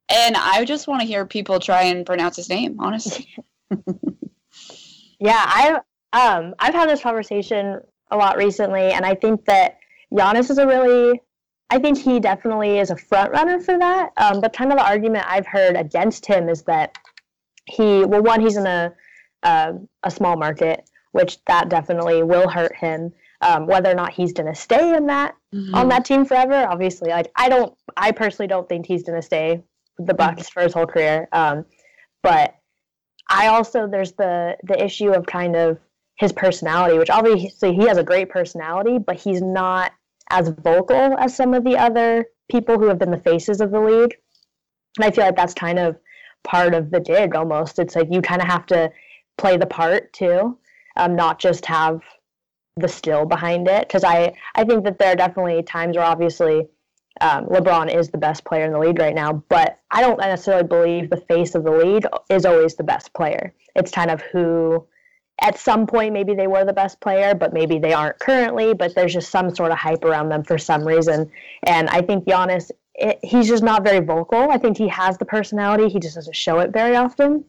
and 0.10 0.36
I 0.38 0.66
just 0.66 0.88
want 0.88 1.02
to 1.02 1.08
hear 1.08 1.26
people 1.26 1.60
try 1.60 1.84
and 1.84 2.06
pronounce 2.06 2.36
his 2.36 2.50
name, 2.50 2.76
honestly. 2.80 3.28
yeah, 5.20 5.44
I 5.46 5.80
um 6.14 6.54
I've 6.60 6.74
had 6.74 6.90
this 6.90 7.02
conversation 7.02 7.80
a 8.12 8.18
lot 8.18 8.38
recently, 8.38 8.92
and 8.92 9.06
I 9.06 9.16
think 9.16 9.46
that 9.46 9.78
Giannis 10.12 10.50
is 10.50 10.58
a 10.58 10.68
really 10.68 11.22
I 11.72 11.80
think 11.80 11.98
he 11.98 12.20
definitely 12.20 12.80
is 12.80 12.92
a 12.92 12.98
front 12.98 13.32
runner 13.32 13.58
for 13.60 13.78
that. 13.78 14.12
Um, 14.18 14.42
but 14.42 14.52
kind 14.52 14.72
of 14.72 14.78
the 14.78 14.86
argument 14.86 15.26
I've 15.28 15.48
heard 15.48 15.78
against 15.78 16.26
him 16.26 16.50
is 16.50 16.64
that 16.64 16.98
he, 17.66 18.04
well, 18.04 18.22
one, 18.22 18.42
he's 18.42 18.58
in 18.58 18.68
a 18.68 18.94
uh, 19.44 19.74
a 20.04 20.12
small 20.12 20.36
market, 20.36 20.88
which 21.14 21.44
that 21.46 21.70
definitely 21.70 22.22
will 22.24 22.48
hurt 22.48 22.76
him. 22.76 23.14
Um, 23.44 23.66
whether 23.66 23.90
or 23.90 23.96
not 23.96 24.14
he's 24.14 24.34
going 24.34 24.54
to 24.54 24.60
stay 24.60 24.96
in 24.96 25.08
that 25.08 25.34
mm-hmm. 25.56 25.74
on 25.74 25.90
that 25.90 26.06
team 26.06 26.26
forever. 26.26 26.54
Obviously, 26.54 27.10
like 27.10 27.32
I 27.36 27.50
don't, 27.50 27.74
I 27.98 28.12
personally 28.12 28.48
don't 28.48 28.70
think 28.70 28.86
he's 28.86 29.02
going 29.02 29.20
to 29.20 29.26
stay 29.26 29.64
with 29.98 30.06
the 30.06 30.14
Bucks 30.14 30.48
for 30.48 30.62
his 30.62 30.74
whole 30.74 30.86
career. 30.86 31.28
Um, 31.32 31.66
but 32.22 32.56
I 33.30 33.48
also 33.48 33.88
there's 33.88 34.12
the 34.12 34.58
the 34.64 34.84
issue 34.84 35.12
of 35.12 35.26
kind 35.26 35.56
of 35.56 35.80
his 36.18 36.32
personality, 36.32 37.00
which 37.00 37.10
obviously 37.10 37.74
he 37.74 37.88
has 37.88 37.98
a 37.98 38.04
great 38.04 38.30
personality, 38.30 39.00
but 39.00 39.16
he's 39.16 39.42
not 39.42 39.92
as 40.32 40.50
vocal 40.50 41.18
as 41.18 41.36
some 41.36 41.54
of 41.54 41.64
the 41.64 41.78
other 41.78 42.26
people 42.50 42.78
who 42.78 42.88
have 42.88 43.00
been 43.00 43.12
the 43.12 43.18
faces 43.18 43.62
of 43.62 43.72
the 43.72 43.80
league. 43.80 44.16
And 44.98 45.06
I 45.06 45.12
feel 45.12 45.26
like 45.26 45.36
that's 45.36 45.54
kind 45.54 45.80
of 45.80 45.98
part 46.44 46.74
of 46.74 46.92
the 46.92 47.00
dig 47.00 47.36
almost. 47.36 47.80
It's 47.80 47.96
like 47.96 48.08
you 48.12 48.22
kind 48.22 48.42
of 48.42 48.48
have 48.48 48.66
to 48.68 48.92
play 49.38 49.58
the 49.58 49.66
part 49.66 50.12
too, 50.14 50.58
um, 50.98 51.16
not 51.16 51.40
just 51.40 51.66
have 51.66 52.02
the 52.78 52.88
still 52.88 53.26
behind 53.26 53.68
it. 53.68 53.88
Because 53.88 54.04
I, 54.04 54.34
I 54.56 54.64
think 54.64 54.84
that 54.86 55.00
there 55.00 55.14
are 55.14 55.16
definitely 55.16 55.64
times 55.64 55.96
where 55.96 56.06
obviously 56.06 56.68
um, 57.20 57.46
LeBron 57.48 57.94
is 57.94 58.10
the 58.10 58.18
best 58.18 58.46
player 58.46 58.66
in 58.66 58.72
the 58.72 58.80
league 58.80 59.00
right 59.00 59.14
now, 59.14 59.44
but 59.50 59.80
I 59.92 60.02
don't 60.02 60.20
necessarily 60.20 60.68
believe 60.68 61.10
the 61.10 61.18
face 61.18 61.56
of 61.56 61.64
the 61.64 61.72
league 61.72 62.06
is 62.30 62.46
always 62.46 62.76
the 62.76 62.84
best 62.84 63.14
player. 63.14 63.54
It's 63.76 63.92
kind 63.92 64.10
of 64.10 64.22
who, 64.22 64.88
at 65.40 65.58
some 65.58 65.88
point, 65.88 66.14
maybe 66.14 66.36
they 66.36 66.48
were 66.48 66.66
the 66.66 66.74
best 66.74 67.00
player, 67.00 67.34
but 67.34 67.54
maybe 67.54 67.80
they 67.80 67.94
aren't 67.94 68.20
currently, 68.20 68.74
but 68.74 68.94
there's 68.94 69.14
just 69.14 69.32
some 69.32 69.54
sort 69.56 69.72
of 69.72 69.78
hype 69.78 70.04
around 70.04 70.30
them 70.30 70.44
for 70.44 70.58
some 70.58 70.84
reason. 70.86 71.32
And 71.64 71.90
I 71.90 72.02
think 72.02 72.26
Giannis 72.26 72.72
it, 72.96 73.20
he's 73.24 73.48
just 73.48 73.64
not 73.64 73.84
very 73.84 74.00
vocal. 74.00 74.52
I 74.52 74.58
think 74.58 74.78
he 74.78 74.88
has 74.90 75.18
the 75.18 75.26
personality, 75.26 75.90
he 75.90 76.00
just 76.00 76.16
doesn't 76.16 76.36
show 76.36 76.60
it 76.60 76.72
very 76.72 76.96
often. 76.96 77.46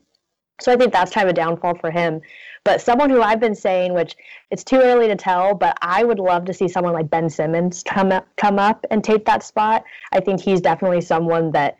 So 0.61 0.73
I 0.73 0.77
think 0.77 0.93
that's 0.93 1.13
kind 1.13 1.27
of 1.27 1.31
a 1.31 1.35
downfall 1.35 1.77
for 1.79 1.91
him. 1.91 2.21
But 2.65 2.81
someone 2.81 3.11
who 3.11 3.21
I've 3.21 3.41
been 3.41 3.57
saying, 3.57 3.95
which 3.95 4.15
it's 4.51 4.63
too 4.63 4.77
early 4.77 5.09
to 5.09 5.17
tell, 5.17 5.55
but 5.55 5.77
I 5.83 6.05
would 6.05 6.21
love 6.21 6.45
to 6.45 6.55
see 6.55 6.69
someone 6.69 6.93
like 6.93 7.11
Ben 7.11 7.29
Simmons 7.29 7.83
come 7.83 8.13
up, 8.13 8.27
come 8.37 8.59
up 8.59 8.87
and 8.91 9.03
take 9.03 9.25
that 9.25 9.43
spot. 9.43 9.85
I 10.13 10.21
think 10.21 10.41
he's 10.41 10.61
definitely 10.61 11.01
someone 11.01 11.51
that 11.53 11.77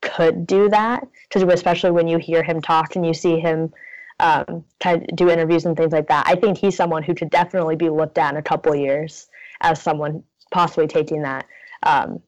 could 0.00 0.46
do 0.46 0.68
that, 0.68 1.06
because 1.28 1.42
especially 1.42 1.90
when 1.90 2.06
you 2.06 2.18
hear 2.18 2.42
him 2.42 2.62
talk 2.62 2.94
and 2.94 3.04
you 3.04 3.14
see 3.14 3.40
him 3.40 3.72
um, 4.22 4.64
kind 4.80 5.02
of 5.02 5.16
do 5.16 5.28
interviews 5.28 5.66
and 5.66 5.76
things 5.76 5.92
like 5.92 6.08
that. 6.08 6.24
I 6.26 6.36
think 6.36 6.56
he's 6.56 6.76
someone 6.76 7.02
who 7.02 7.14
could 7.14 7.28
definitely 7.28 7.76
be 7.76 7.90
looked 7.90 8.16
at 8.18 8.32
in 8.32 8.38
a 8.38 8.42
couple 8.42 8.74
years 8.74 9.28
as 9.60 9.82
someone 9.82 10.22
possibly 10.52 10.86
taking 10.86 11.22
that. 11.22 11.44
Um, 11.82 12.20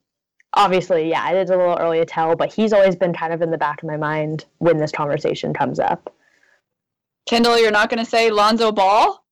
obviously, 0.53 1.09
yeah, 1.09 1.30
it 1.30 1.36
is 1.36 1.51
a 1.51 1.57
little 1.57 1.78
early 1.78 2.01
to 2.01 2.05
tell, 2.05 2.34
but 2.34 2.53
he's 2.53 2.72
always 2.72 2.97
been 2.97 3.14
kind 3.14 3.32
of 3.32 3.42
in 3.42 3.51
the 3.51 3.59
back 3.59 3.82
of 3.82 3.86
my 3.86 3.97
mind 3.97 4.45
when 4.59 4.76
this 4.76 4.90
conversation 4.90 5.55
comes 5.55 5.78
up. 5.78 6.12
Kendyl, 7.30 7.61
you're 7.61 7.70
not 7.70 7.88
going 7.88 8.05
to 8.05 8.11
say 8.11 8.30
Lonzo 8.30 8.72
Ball? 8.72 9.24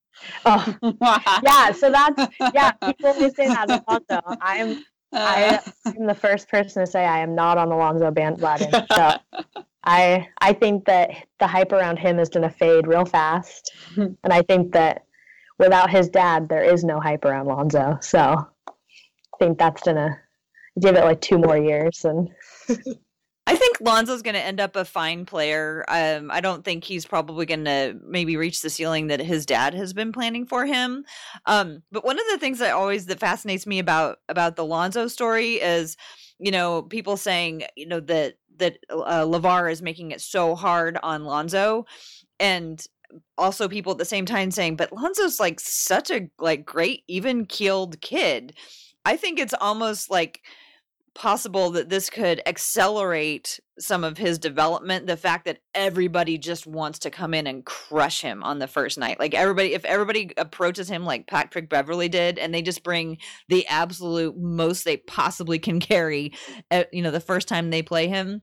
Oh, 0.46 0.76
yeah. 1.42 1.72
So 1.72 1.90
that's 1.90 2.36
yeah. 2.54 2.70
People 2.72 3.08
always 3.08 3.34
say 3.34 3.48
that 3.48 3.68
Lonzo. 3.88 4.20
I'm 4.40 4.84
I 5.12 5.60
am 5.84 6.06
the 6.06 6.14
first 6.14 6.48
person 6.48 6.84
to 6.84 6.90
say 6.90 7.04
I 7.04 7.18
am 7.18 7.34
not 7.34 7.58
on 7.58 7.68
the 7.68 7.74
Lonzo 7.74 8.10
bandwagon. 8.12 8.70
So 8.94 9.16
I 9.84 10.28
I 10.40 10.52
think 10.52 10.84
that 10.86 11.10
the 11.38 11.46
hype 11.46 11.72
around 11.72 11.98
him 11.98 12.18
is 12.18 12.28
going 12.28 12.48
to 12.48 12.54
fade 12.54 12.86
real 12.86 13.04
fast, 13.04 13.72
and 13.96 14.16
I 14.24 14.42
think 14.42 14.72
that 14.72 15.04
without 15.58 15.90
his 15.90 16.08
dad, 16.08 16.48
there 16.48 16.62
is 16.62 16.84
no 16.84 17.00
hype 17.00 17.24
around 17.24 17.46
Lonzo. 17.46 17.98
So 18.00 18.18
I 18.68 19.38
think 19.38 19.58
that's 19.58 19.82
gonna 19.82 20.18
give 20.80 20.96
it 20.96 21.04
like 21.04 21.20
two 21.20 21.38
more 21.38 21.58
years 21.58 22.04
and 22.04 22.30
I 23.44 23.56
think 23.56 23.78
Lonzo's 23.80 24.22
going 24.22 24.36
to 24.36 24.40
end 24.40 24.60
up 24.60 24.76
a 24.76 24.84
fine 24.84 25.26
player. 25.26 25.84
Um, 25.88 26.30
I 26.30 26.40
don't 26.40 26.64
think 26.64 26.84
he's 26.84 27.04
probably 27.04 27.44
going 27.44 27.64
to 27.64 27.98
maybe 28.06 28.36
reach 28.36 28.62
the 28.62 28.70
ceiling 28.70 29.08
that 29.08 29.20
his 29.20 29.44
dad 29.44 29.74
has 29.74 29.92
been 29.92 30.12
planning 30.12 30.46
for 30.46 30.64
him. 30.64 31.04
Um, 31.46 31.82
but 31.90 32.04
one 32.04 32.20
of 32.20 32.24
the 32.30 32.38
things 32.38 32.60
that 32.60 32.72
always 32.72 33.06
that 33.06 33.18
fascinates 33.18 33.66
me 33.66 33.80
about 33.80 34.18
about 34.28 34.54
the 34.54 34.64
Lonzo 34.64 35.08
story 35.08 35.54
is, 35.54 35.96
you 36.38 36.50
know, 36.50 36.82
people 36.82 37.16
saying, 37.16 37.64
you 37.76 37.86
know, 37.86 38.00
that 38.00 38.34
that 38.58 38.78
uh, 38.90 39.24
LaVar 39.24 39.70
is 39.70 39.82
making 39.82 40.10
it 40.10 40.20
so 40.20 40.54
hard 40.54 40.98
on 41.02 41.24
Lonzo, 41.24 41.86
and 42.38 42.84
also 43.38 43.68
people 43.68 43.92
at 43.92 43.98
the 43.98 44.04
same 44.04 44.26
time 44.26 44.50
saying, 44.50 44.76
but 44.76 44.92
Lonzo's 44.92 45.40
like 45.40 45.60
such 45.60 46.10
a 46.10 46.28
like 46.38 46.64
great 46.64 47.02
even 47.08 47.46
keeled 47.46 48.00
kid. 48.00 48.54
I 49.04 49.16
think 49.16 49.38
it's 49.38 49.54
almost 49.60 50.10
like 50.10 50.40
possible 51.14 51.70
that 51.70 51.90
this 51.90 52.08
could 52.08 52.40
accelerate 52.46 53.60
some 53.78 54.02
of 54.02 54.16
his 54.16 54.38
development 54.38 55.06
the 55.06 55.16
fact 55.16 55.44
that 55.44 55.58
everybody 55.74 56.38
just 56.38 56.66
wants 56.66 57.00
to 57.00 57.10
come 57.10 57.34
in 57.34 57.46
and 57.46 57.66
crush 57.66 58.22
him 58.22 58.42
on 58.42 58.58
the 58.58 58.66
first 58.66 58.96
night 58.96 59.18
like 59.18 59.34
everybody 59.34 59.74
if 59.74 59.84
everybody 59.84 60.32
approaches 60.38 60.88
him 60.88 61.04
like 61.04 61.26
patrick 61.26 61.68
beverley 61.68 62.08
did 62.08 62.38
and 62.38 62.54
they 62.54 62.62
just 62.62 62.82
bring 62.82 63.18
the 63.48 63.66
absolute 63.66 64.36
most 64.38 64.84
they 64.84 64.96
possibly 64.96 65.58
can 65.58 65.80
carry 65.80 66.32
at, 66.70 66.92
you 66.94 67.02
know 67.02 67.10
the 67.10 67.20
first 67.20 67.46
time 67.46 67.70
they 67.70 67.82
play 67.82 68.08
him 68.08 68.40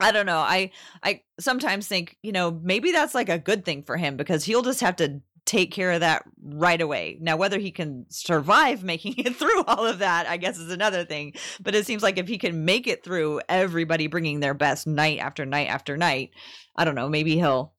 I 0.00 0.10
don't 0.10 0.26
know. 0.26 0.38
I 0.38 0.72
I 1.02 1.22
sometimes 1.38 1.86
think, 1.86 2.16
you 2.22 2.32
know, 2.32 2.50
maybe 2.50 2.90
that's 2.90 3.14
like 3.14 3.28
a 3.28 3.38
good 3.38 3.64
thing 3.64 3.82
for 3.84 3.96
him 3.96 4.16
because 4.16 4.42
he'll 4.42 4.62
just 4.62 4.80
have 4.80 4.96
to 4.96 5.20
take 5.44 5.72
care 5.72 5.92
of 5.92 6.00
that 6.00 6.24
right 6.42 6.80
away. 6.80 7.18
Now, 7.20 7.36
whether 7.36 7.58
he 7.58 7.70
can 7.70 8.06
survive 8.08 8.82
making 8.84 9.14
it 9.18 9.36
through 9.36 9.64
all 9.64 9.86
of 9.86 9.98
that, 9.98 10.26
I 10.26 10.36
guess 10.36 10.58
is 10.58 10.72
another 10.72 11.04
thing. 11.04 11.34
But 11.60 11.74
it 11.74 11.86
seems 11.86 12.02
like 12.02 12.18
if 12.18 12.28
he 12.28 12.38
can 12.38 12.64
make 12.64 12.86
it 12.86 13.04
through 13.04 13.40
everybody 13.48 14.06
bringing 14.06 14.40
their 14.40 14.54
best 14.54 14.86
night 14.86 15.18
after 15.18 15.44
night 15.44 15.68
after 15.68 15.96
night, 15.96 16.30
I 16.76 16.84
don't 16.84 16.94
know, 16.94 17.08
maybe 17.08 17.36
he'll. 17.36 17.72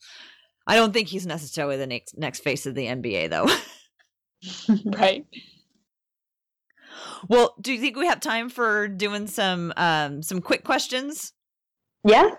I 0.65 0.75
don't 0.75 0.93
think 0.93 1.09
he's 1.09 1.25
necessarily 1.25 1.75
the 1.75 1.87
next 1.87 2.17
next 2.17 2.39
face 2.39 2.65
of 2.65 2.73
the 2.73 2.85
NBA, 2.85 3.29
though. 3.29 3.49
right. 4.97 5.25
Well, 7.27 7.55
do 7.59 7.73
you 7.73 7.79
think 7.79 7.97
we 7.97 8.07
have 8.07 8.19
time 8.19 8.49
for 8.49 8.87
doing 8.87 9.27
some 9.27 9.73
um 9.75 10.21
some 10.23 10.41
quick 10.41 10.63
questions? 10.63 11.33
Yeah. 12.05 12.29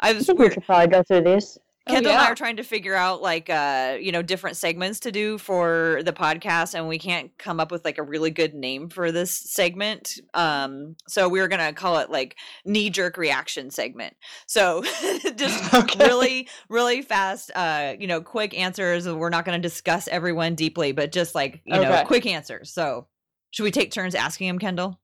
I 0.00 0.12
was 0.12 0.24
I 0.24 0.26
think 0.26 0.38
we 0.40 0.50
should 0.50 0.64
probably 0.64 0.88
go 0.88 1.02
through 1.02 1.22
these. 1.22 1.58
Oh, 1.88 1.92
Kendyl 1.92 2.06
oh, 2.06 2.10
yeah. 2.10 2.10
and 2.10 2.20
I 2.20 2.30
are 2.30 2.34
trying 2.36 2.56
to 2.56 2.62
figure 2.62 2.94
out 2.94 3.22
like 3.22 3.50
uh 3.50 3.96
you 4.00 4.12
know 4.12 4.22
different 4.22 4.56
segments 4.56 5.00
to 5.00 5.10
do 5.10 5.36
for 5.36 6.00
the 6.04 6.12
podcast 6.12 6.74
and 6.74 6.86
we 6.86 6.98
can't 6.98 7.36
come 7.38 7.58
up 7.58 7.72
with 7.72 7.84
like 7.84 7.98
a 7.98 8.04
really 8.04 8.30
good 8.30 8.54
name 8.54 8.88
for 8.88 9.10
this 9.10 9.32
segment. 9.32 10.20
Um 10.32 10.94
so 11.08 11.28
we 11.28 11.40
are 11.40 11.48
going 11.48 11.60
to 11.60 11.72
call 11.72 11.98
it 11.98 12.08
like 12.08 12.36
knee 12.64 12.88
jerk 12.88 13.16
reaction 13.16 13.70
segment. 13.70 14.14
So 14.46 14.82
just 15.36 15.74
okay. 15.74 16.06
really 16.06 16.48
really 16.68 17.02
fast 17.02 17.50
uh 17.56 17.94
you 17.98 18.06
know 18.06 18.20
quick 18.20 18.56
answers 18.56 19.08
we're 19.08 19.30
not 19.30 19.44
going 19.44 19.60
to 19.60 19.68
discuss 19.68 20.06
everyone 20.06 20.54
deeply 20.54 20.92
but 20.92 21.10
just 21.10 21.34
like 21.34 21.62
you 21.64 21.74
okay. 21.74 21.88
know 21.88 22.04
quick 22.04 22.26
answers. 22.26 22.72
So 22.72 23.08
should 23.50 23.64
we 23.64 23.72
take 23.72 23.90
turns 23.90 24.14
asking 24.14 24.48
him 24.48 24.58
Kendyl? 24.58 24.98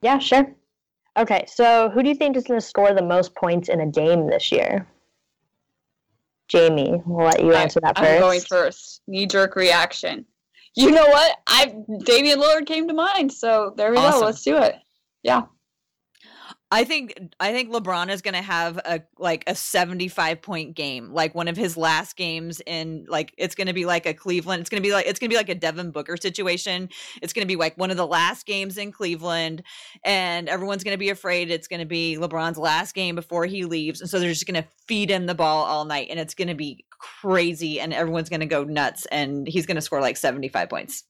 Yeah, 0.00 0.18
sure. 0.20 0.54
Okay, 1.18 1.44
so 1.48 1.90
who 1.90 2.04
do 2.04 2.08
you 2.08 2.14
think 2.14 2.36
is 2.36 2.44
going 2.44 2.60
to 2.60 2.64
score 2.64 2.94
the 2.94 3.02
most 3.02 3.34
points 3.34 3.68
in 3.68 3.80
a 3.80 3.86
game 3.86 4.28
this 4.28 4.52
year? 4.52 4.86
Jamie, 6.48 7.02
we'll 7.04 7.26
let 7.26 7.42
you 7.42 7.52
answer 7.52 7.80
that 7.80 7.98
I, 7.98 8.00
first. 8.00 8.12
I'm 8.12 8.20
going 8.20 8.40
first. 8.40 9.02
Knee 9.06 9.26
jerk 9.26 9.54
reaction. 9.54 10.24
You 10.74 10.90
know 10.92 11.06
what? 11.06 11.38
I 11.46 11.74
Damian 12.04 12.40
Lillard 12.40 12.66
came 12.66 12.88
to 12.88 12.94
mind, 12.94 13.32
so 13.32 13.74
there 13.76 13.90
we 13.90 13.96
awesome. 13.96 14.20
go. 14.20 14.26
Let's 14.26 14.42
do 14.42 14.56
it. 14.58 14.76
Yeah. 15.22 15.42
I 16.70 16.84
think 16.84 17.18
I 17.40 17.52
think 17.52 17.70
LeBron 17.72 18.10
is 18.10 18.20
going 18.20 18.34
to 18.34 18.42
have 18.42 18.76
a 18.78 19.00
like 19.18 19.42
a 19.46 19.54
75 19.54 20.42
point 20.42 20.74
game, 20.74 21.14
like 21.14 21.34
one 21.34 21.48
of 21.48 21.56
his 21.56 21.78
last 21.78 22.14
games 22.14 22.60
in 22.66 23.06
like 23.08 23.32
it's 23.38 23.54
going 23.54 23.68
to 23.68 23.72
be 23.72 23.86
like 23.86 24.04
a 24.04 24.12
Cleveland. 24.12 24.60
It's 24.60 24.68
going 24.68 24.82
to 24.82 24.86
be 24.86 24.92
like 24.92 25.06
it's 25.06 25.18
going 25.18 25.30
to 25.30 25.32
be 25.32 25.38
like 25.38 25.48
a 25.48 25.54
Devin 25.54 25.92
Booker 25.92 26.18
situation. 26.18 26.90
It's 27.22 27.32
going 27.32 27.42
to 27.42 27.48
be 27.48 27.56
like 27.56 27.78
one 27.78 27.90
of 27.90 27.96
the 27.96 28.06
last 28.06 28.44
games 28.44 28.76
in 28.76 28.92
Cleveland 28.92 29.62
and 30.04 30.46
everyone's 30.46 30.84
going 30.84 30.94
to 30.94 30.98
be 30.98 31.08
afraid 31.08 31.50
it's 31.50 31.68
going 31.68 31.80
to 31.80 31.86
be 31.86 32.18
LeBron's 32.20 32.58
last 32.58 32.94
game 32.94 33.14
before 33.14 33.46
he 33.46 33.64
leaves. 33.64 34.02
And 34.02 34.10
so 34.10 34.18
they're 34.18 34.28
just 34.28 34.46
going 34.46 34.62
to 34.62 34.68
feed 34.86 35.10
him 35.10 35.24
the 35.24 35.34
ball 35.34 35.64
all 35.64 35.86
night 35.86 36.08
and 36.10 36.20
it's 36.20 36.34
going 36.34 36.48
to 36.48 36.54
be 36.54 36.84
crazy 36.98 37.80
and 37.80 37.94
everyone's 37.94 38.28
going 38.28 38.40
to 38.40 38.46
go 38.46 38.64
nuts 38.64 39.06
and 39.06 39.48
he's 39.48 39.64
going 39.64 39.76
to 39.76 39.80
score 39.80 40.02
like 40.02 40.18
75 40.18 40.68
points. 40.68 41.04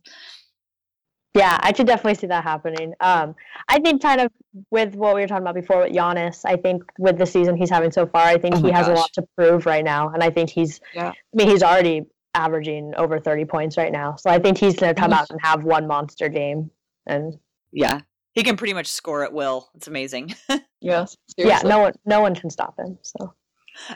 Yeah, 1.39 1.57
I 1.62 1.72
could 1.72 1.86
definitely 1.86 2.16
see 2.16 2.26
that 2.26 2.43
happening. 2.43 2.95
Um, 3.01 3.36
I 3.68 3.78
think 3.78 4.03
kind 4.03 4.20
of 4.20 4.32
with 4.70 4.97
what 4.97 5.14
we 5.14 5.20
were 5.20 5.28
talking 5.28 5.43
about 5.43 5.55
before 5.55 5.84
with 5.84 5.93
Giannis, 5.93 6.41
I 6.45 6.57
think 6.57 6.82
with 6.99 7.16
the 7.16 7.26
season 7.26 7.57
he's 7.57 7.70
having 7.70 7.93
so 7.93 8.07
far, 8.07 8.26
I 8.26 8.39
think 8.39 8.57
oh 8.57 8.62
he 8.62 8.70
has 8.72 8.89
gosh. 8.89 8.97
a 8.97 9.01
lot 9.01 9.12
to 9.14 9.22
prove 9.36 9.64
right 9.64 9.84
now, 9.84 10.09
and 10.09 10.22
I 10.22 10.30
think 10.30 10.51
he's. 10.51 10.80
Yeah. 10.93 11.11
I 11.11 11.14
mean, 11.34 11.49
he's 11.49 11.62
already 11.62 12.03
averaging 12.34 12.93
over 12.97 13.20
thirty 13.20 13.45
points 13.45 13.76
right 13.76 13.93
now, 13.93 14.16
so 14.16 14.30
I 14.30 14.41
think 14.41 14.59
he's 14.59 14.74
going 14.74 14.93
to 14.93 15.01
come 15.01 15.12
out 15.12 15.30
and 15.30 15.39
have 15.43 15.62
one 15.62 15.86
monster 15.86 16.28
game, 16.28 16.72
and 17.07 17.39
yeah, 17.72 18.01
he 18.32 18.43
can 18.43 18.57
pretty 18.57 18.74
much 18.74 18.89
score 18.89 19.22
at 19.22 19.32
will. 19.32 19.68
It's 19.76 19.86
amazing. 19.86 20.34
yes. 20.80 21.16
Yeah, 21.36 21.61
no 21.64 21.78
one, 21.78 21.93
no 22.05 22.20
one 22.20 22.34
can 22.34 22.51
stop 22.51 22.76
him. 22.76 22.99
So. 23.03 23.32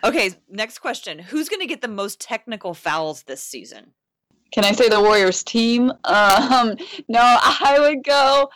Okay, 0.04 0.30
next 0.48 0.78
question: 0.78 1.18
Who's 1.18 1.48
going 1.48 1.60
to 1.60 1.66
get 1.66 1.80
the 1.80 1.88
most 1.88 2.20
technical 2.20 2.72
fouls 2.72 3.24
this 3.24 3.42
season? 3.42 3.94
Can 4.52 4.64
I 4.64 4.72
say 4.72 4.88
the 4.88 5.00
Warriors 5.00 5.42
team? 5.42 5.92
Um, 6.04 6.76
no, 7.08 7.20
I 7.20 7.78
would 7.80 8.04
go. 8.04 8.50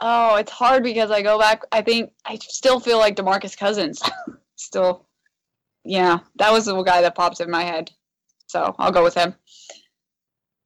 Oh, 0.00 0.36
it's 0.36 0.52
hard 0.52 0.84
because 0.84 1.10
I 1.10 1.22
go 1.22 1.38
back. 1.38 1.62
I 1.72 1.82
think 1.82 2.12
I 2.24 2.36
still 2.36 2.78
feel 2.78 2.98
like 2.98 3.16
DeMarcus 3.16 3.56
Cousins. 3.56 4.02
still, 4.56 5.06
yeah, 5.84 6.20
that 6.36 6.52
was 6.52 6.66
the 6.66 6.80
guy 6.82 7.02
that 7.02 7.14
pops 7.14 7.40
in 7.40 7.50
my 7.50 7.62
head. 7.62 7.90
So 8.46 8.74
I'll 8.78 8.92
go 8.92 9.02
with 9.02 9.14
him. 9.14 9.34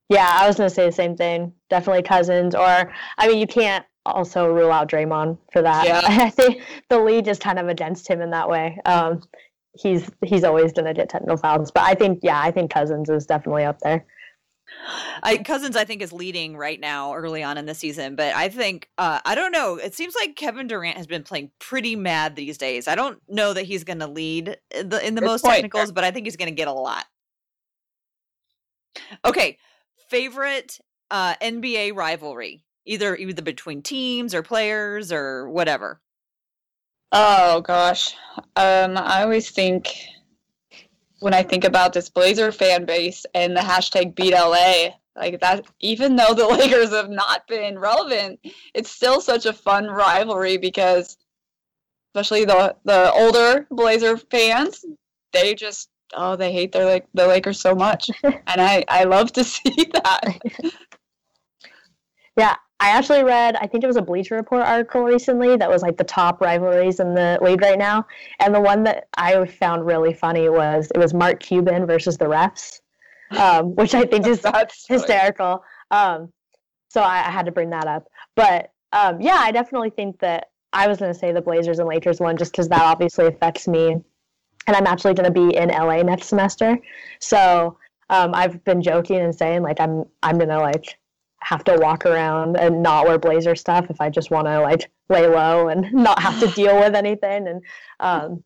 Yeah, 0.09 0.29
I 0.29 0.47
was 0.47 0.57
gonna 0.57 0.69
say 0.69 0.85
the 0.85 0.91
same 0.91 1.15
thing. 1.15 1.53
Definitely 1.69 2.03
Cousins, 2.03 2.53
or 2.53 2.93
I 3.17 3.27
mean, 3.27 3.39
you 3.39 3.47
can't 3.47 3.85
also 4.05 4.47
rule 4.47 4.71
out 4.71 4.89
Draymond 4.89 5.37
for 5.51 5.61
that. 5.61 5.85
Yeah. 5.85 6.01
I 6.03 6.29
think 6.29 6.61
the 6.89 6.99
league 6.99 7.27
is 7.27 7.39
kind 7.39 7.59
of 7.59 7.67
against 7.67 8.07
him 8.07 8.21
in 8.21 8.31
that 8.31 8.49
way. 8.49 8.77
Um, 8.85 9.23
he's 9.73 10.09
he's 10.25 10.43
always 10.43 10.73
gonna 10.73 10.93
get 10.93 11.09
technical 11.09 11.37
fouls, 11.37 11.71
but 11.71 11.83
I 11.83 11.95
think 11.95 12.19
yeah, 12.21 12.39
I 12.39 12.51
think 12.51 12.71
Cousins 12.71 13.09
is 13.09 13.25
definitely 13.25 13.63
up 13.63 13.79
there. 13.79 14.05
I, 15.23 15.37
Cousins, 15.37 15.75
I 15.75 15.85
think, 15.85 16.01
is 16.01 16.11
leading 16.11 16.57
right 16.57 16.79
now 16.79 17.13
early 17.13 17.43
on 17.43 17.57
in 17.57 17.65
the 17.65 17.75
season, 17.75 18.15
but 18.15 18.33
I 18.33 18.49
think 18.49 18.89
uh, 18.97 19.19
I 19.25 19.35
don't 19.35 19.51
know. 19.51 19.75
It 19.75 19.93
seems 19.93 20.15
like 20.19 20.35
Kevin 20.35 20.67
Durant 20.67 20.97
has 20.97 21.07
been 21.07 21.23
playing 21.23 21.51
pretty 21.59 21.95
mad 21.95 22.35
these 22.35 22.57
days. 22.57 22.87
I 22.87 22.95
don't 22.95 23.19
know 23.27 23.53
that 23.53 23.63
he's 23.63 23.83
going 23.83 23.99
to 23.99 24.07
lead 24.07 24.57
in 24.73 24.89
the, 24.89 25.05
in 25.05 25.15
the 25.15 25.21
most 25.21 25.43
point. 25.43 25.55
technicals, 25.55 25.91
but 25.91 26.03
I 26.03 26.11
think 26.11 26.25
he's 26.25 26.37
going 26.37 26.49
to 26.49 26.55
get 26.55 26.67
a 26.67 26.73
lot. 26.73 27.05
Okay, 29.25 29.57
favorite 30.09 30.79
uh, 31.09 31.35
NBA 31.35 31.95
rivalry, 31.95 32.63
either 32.85 33.15
either 33.15 33.41
between 33.41 33.81
teams 33.81 34.33
or 34.33 34.41
players 34.41 35.11
or 35.11 35.49
whatever. 35.49 36.01
Oh 37.11 37.61
gosh. 37.61 38.15
Um, 38.55 38.97
I 38.97 39.23
always 39.23 39.49
think 39.51 39.89
when 41.19 41.33
I 41.33 41.43
think 41.43 41.63
about 41.63 41.93
this 41.93 42.09
Blazer 42.09 42.51
fan 42.51 42.85
base 42.85 43.25
and 43.33 43.55
the 43.55 43.61
hashtag 43.61 44.15
beat 44.15 44.33
LA, 44.33 44.91
like 45.15 45.39
that 45.41 45.65
even 45.79 46.15
though 46.15 46.33
the 46.33 46.47
Lakers 46.57 46.91
have 46.91 47.09
not 47.09 47.47
been 47.47 47.77
relevant, 47.77 48.39
it's 48.73 48.91
still 48.91 49.19
such 49.19 49.45
a 49.45 49.53
fun 49.53 49.87
rivalry 49.87 50.57
because 50.57 51.17
especially 52.13 52.45
the 52.45 52.75
the 52.85 53.11
older 53.11 53.67
Blazer 53.71 54.17
fans, 54.17 54.85
they 55.33 55.53
just 55.53 55.89
oh 56.15 56.35
they 56.37 56.53
hate 56.53 56.71
their 56.71 56.85
like 56.85 57.07
the 57.13 57.27
Lakers 57.27 57.59
so 57.59 57.75
much. 57.75 58.09
and 58.23 58.61
I 58.61 58.85
I 58.87 59.03
love 59.03 59.33
to 59.33 59.43
see 59.43 59.89
that. 59.93 60.39
Yeah, 62.37 62.55
I 62.81 62.89
actually 62.89 63.23
read, 63.23 63.55
I 63.57 63.67
think 63.67 63.83
it 63.83 63.87
was 63.87 63.95
a 63.95 64.01
Bleacher 64.01 64.35
Report 64.35 64.63
article 64.63 65.03
recently 65.03 65.55
that 65.55 65.69
was 65.69 65.83
like 65.83 65.97
the 65.97 66.03
top 66.03 66.41
rivalries 66.41 66.99
in 66.99 67.13
the 67.13 67.37
league 67.39 67.61
right 67.61 67.77
now. 67.77 68.07
And 68.39 68.55
the 68.55 68.59
one 68.59 68.83
that 68.85 69.07
I 69.15 69.45
found 69.45 69.85
really 69.85 70.15
funny 70.15 70.49
was 70.49 70.91
it 70.95 70.97
was 70.97 71.13
Mark 71.13 71.39
Cuban 71.39 71.85
versus 71.85 72.17
the 72.17 72.25
refs, 72.25 72.81
um, 73.37 73.75
which 73.75 73.93
I 73.93 74.05
think 74.05 74.25
is 74.25 74.43
hysterical. 74.87 75.63
Um, 75.91 76.33
so 76.89 77.01
I, 77.01 77.19
I 77.19 77.29
had 77.29 77.45
to 77.45 77.51
bring 77.51 77.69
that 77.69 77.85
up. 77.85 78.07
But 78.35 78.71
um, 78.93 79.21
yeah, 79.21 79.37
I 79.39 79.51
definitely 79.51 79.91
think 79.91 80.19
that 80.19 80.49
I 80.73 80.87
was 80.87 80.97
going 80.97 81.13
to 81.13 81.19
say 81.19 81.31
the 81.31 81.41
Blazers 81.41 81.77
and 81.77 81.87
Lakers 81.87 82.19
one 82.19 82.35
just 82.35 82.51
because 82.51 82.67
that 82.69 82.81
obviously 82.81 83.27
affects 83.27 83.67
me. 83.67 83.91
And 84.65 84.75
I'm 84.75 84.87
actually 84.87 85.13
going 85.13 85.31
to 85.31 85.49
be 85.49 85.55
in 85.55 85.69
LA 85.69 86.01
next 86.01 86.27
semester. 86.27 86.79
So 87.19 87.77
um, 88.09 88.31
I've 88.33 88.63
been 88.63 88.81
joking 88.81 89.19
and 89.19 89.35
saying 89.35 89.61
like 89.61 89.79
I'm 89.79 90.05
I'm 90.23 90.37
going 90.37 90.49
to 90.49 90.59
like 90.59 90.97
have 91.43 91.63
to 91.65 91.75
walk 91.77 92.05
around 92.05 92.57
and 92.57 92.83
not 92.83 93.07
wear 93.07 93.17
blazer 93.17 93.55
stuff 93.55 93.87
if 93.89 93.99
I 93.99 94.09
just 94.09 94.31
want 94.31 94.47
to 94.47 94.61
like 94.61 94.91
lay 95.09 95.27
low 95.27 95.67
and 95.67 95.91
not 95.93 96.21
have 96.21 96.39
to 96.39 96.47
deal 96.55 96.79
with 96.79 96.95
anything. 96.95 97.47
And 97.47 97.61
um, 97.99 98.43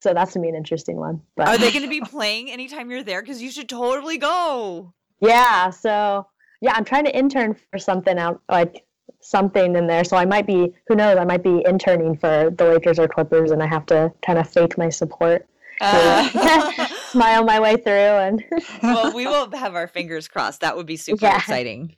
so 0.00 0.12
that's 0.12 0.34
gonna 0.34 0.42
be 0.44 0.48
an 0.48 0.56
interesting 0.56 0.96
one. 0.96 1.20
But 1.36 1.48
Are 1.48 1.58
they 1.58 1.70
going 1.70 1.84
to 1.84 1.88
be 1.88 2.00
playing 2.00 2.50
anytime 2.50 2.90
you're 2.90 3.04
there? 3.04 3.22
Because 3.22 3.40
you 3.40 3.50
should 3.50 3.68
totally 3.68 4.18
go. 4.18 4.92
yeah, 5.20 5.70
so 5.70 6.26
yeah, 6.60 6.72
I'm 6.74 6.84
trying 6.84 7.04
to 7.04 7.16
intern 7.16 7.56
for 7.70 7.78
something 7.78 8.18
out 8.18 8.40
like 8.48 8.84
something 9.20 9.76
in 9.76 9.86
there. 9.86 10.04
So 10.04 10.16
I 10.16 10.24
might 10.24 10.46
be 10.46 10.72
who 10.88 10.96
knows, 10.96 11.16
I 11.16 11.24
might 11.24 11.42
be 11.42 11.62
interning 11.66 12.16
for 12.16 12.50
the 12.56 12.64
Lakers 12.64 12.98
or 12.98 13.08
Clippers 13.08 13.50
and 13.50 13.62
I 13.62 13.66
have 13.66 13.86
to 13.86 14.12
kind 14.24 14.38
of 14.38 14.48
fake 14.48 14.76
my 14.76 14.88
support. 14.88 15.46
Uh, 15.80 16.28
Smile 17.12 17.44
my 17.44 17.60
way 17.60 17.76
through 17.76 17.92
and 17.92 18.42
well, 18.82 19.12
we 19.14 19.26
will 19.26 19.50
have 19.52 19.74
our 19.74 19.86
fingers 19.86 20.28
crossed. 20.28 20.60
That 20.62 20.76
would 20.76 20.86
be 20.86 20.96
super 20.96 21.24
Yeah. 21.26 21.36
exciting. 21.38 21.96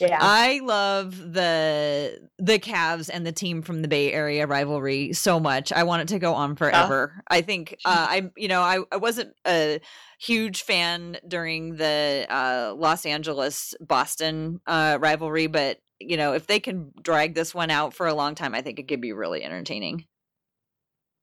yeah. 0.00 0.18
I 0.20 0.60
love 0.64 1.16
the 1.32 2.28
the 2.38 2.58
Cavs 2.58 3.10
and 3.12 3.26
the 3.26 3.32
team 3.32 3.60
from 3.62 3.82
the 3.82 3.88
Bay 3.88 4.12
Area 4.12 4.46
rivalry 4.46 5.12
so 5.12 5.38
much. 5.38 5.72
I 5.72 5.82
want 5.84 6.02
it 6.02 6.08
to 6.08 6.18
go 6.18 6.34
on 6.34 6.56
forever. 6.56 7.22
I 7.28 7.42
think 7.42 7.76
uh, 7.84 8.06
I 8.08 8.30
you 8.36 8.48
know 8.48 8.62
I, 8.62 8.78
I 8.90 8.96
wasn't 8.96 9.34
a 9.46 9.80
huge 10.18 10.62
fan 10.62 11.18
during 11.28 11.76
the 11.76 12.26
uh, 12.30 12.74
Los 12.76 13.04
Angeles 13.04 13.74
Boston 13.80 14.60
uh, 14.66 14.96
rivalry, 15.00 15.46
but 15.46 15.78
you 16.00 16.16
know 16.16 16.32
if 16.32 16.46
they 16.46 16.58
can 16.60 16.92
drag 17.02 17.34
this 17.34 17.54
one 17.54 17.70
out 17.70 17.92
for 17.92 18.06
a 18.06 18.14
long 18.14 18.34
time, 18.34 18.54
I 18.54 18.62
think 18.62 18.78
it 18.78 18.88
could 18.88 19.00
be 19.02 19.12
really 19.12 19.44
entertaining. 19.44 20.06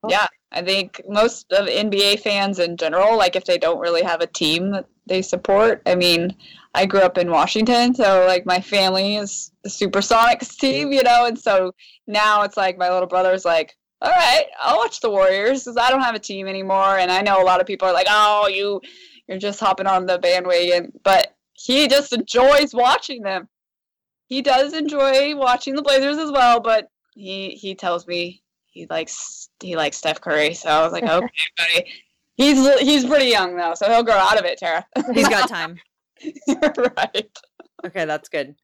yeah, 0.08 0.28
I 0.52 0.62
think 0.62 1.02
most 1.08 1.52
of 1.54 1.68
NBA 1.68 2.20
fans 2.20 2.60
in 2.60 2.76
general, 2.76 3.18
like 3.18 3.36
if 3.36 3.46
they 3.46 3.58
don't 3.58 3.80
really 3.80 4.04
have 4.04 4.22
a 4.22 4.28
team 4.28 4.72
that 4.72 4.86
they 5.06 5.22
support, 5.22 5.82
I 5.86 5.96
mean, 5.96 6.36
I 6.74 6.86
grew 6.86 7.02
up 7.02 7.18
in 7.18 7.32
Washington, 7.32 7.96
so 7.96 8.26
like 8.28 8.46
my 8.46 8.60
family 8.60 9.16
is 9.16 9.52
the 9.64 9.70
Supersonics 9.70 10.58
team, 10.60 10.92
you 10.92 11.04
know, 11.04 11.26
and 11.26 11.40
so 11.40 11.74
now 12.08 12.44
it's 12.44 12.58
like 12.58 12.78
my 12.78 12.90
little 12.90 13.08
brother's 13.08 13.46
like, 13.46 13.76
all 14.02 14.10
right, 14.10 14.46
I'll 14.62 14.78
watch 14.78 15.00
the 15.00 15.12
Warriors 15.12 15.64
because 15.64 15.78
I 15.78 15.90
don't 15.90 16.02
have 16.02 16.16
a 16.16 16.20
team 16.20 16.48
anymore, 16.48 16.98
and 16.98 17.12
I 17.12 17.22
know 17.22 17.42
a 17.42 17.46
lot 17.46 17.62
of 17.62 17.68
people 17.68 17.88
are 17.88 17.94
like, 17.94 18.08
oh, 18.10 18.48
you, 18.48 18.82
you're 19.28 19.38
just 19.38 19.60
hopping 19.60 19.88
on 19.88 20.06
the 20.06 20.18
bandwagon, 20.18 20.92
but 21.04 21.36
he 21.54 21.88
just 21.88 22.12
enjoys 22.12 22.74
watching 22.74 23.22
them. 23.22 23.48
He 24.28 24.42
does 24.42 24.74
enjoy 24.74 25.36
watching 25.36 25.76
the 25.76 25.82
Blazers 25.82 26.18
as 26.18 26.32
well, 26.32 26.60
but 26.60 26.90
he 27.14 27.50
he 27.52 27.76
tells 27.76 28.08
me 28.08 28.42
he 28.72 28.88
likes 28.90 29.50
he 29.62 29.76
likes 29.76 29.98
Steph 29.98 30.22
Curry. 30.22 30.54
So 30.54 30.70
I 30.70 30.82
was 30.84 30.92
like, 30.92 31.04
okay, 31.04 31.28
buddy. 31.58 31.86
He's 32.36 32.80
he's 32.80 33.06
pretty 33.06 33.28
young 33.28 33.56
though, 33.56 33.74
so 33.76 33.88
he'll 33.90 34.04
grow 34.04 34.16
out 34.16 34.40
of 34.40 34.46
it, 34.46 34.58
Tara. 34.58 34.86
He's 35.14 35.28
got 35.28 35.48
time. 35.50 35.78
right. 36.48 37.38
Okay, 37.86 38.06
that's 38.06 38.30
good. 38.30 38.56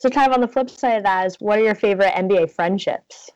So 0.00 0.08
kind 0.10 0.30
of 0.30 0.34
on 0.34 0.40
the 0.40 0.48
flip 0.48 0.70
side 0.70 0.98
of 0.98 1.02
that 1.04 1.26
is 1.26 1.36
what 1.40 1.58
are 1.58 1.64
your 1.64 1.74
favorite 1.74 2.12
NBA 2.12 2.52
friendships? 2.52 3.30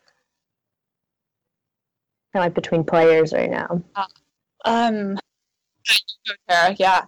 Kind 2.32 2.44
of 2.44 2.46
like 2.46 2.54
between 2.54 2.84
players 2.84 3.32
right 3.32 3.50
now. 3.50 3.82
Um, 4.64 5.18
Tara, 6.48 6.76
yeah. 6.78 7.04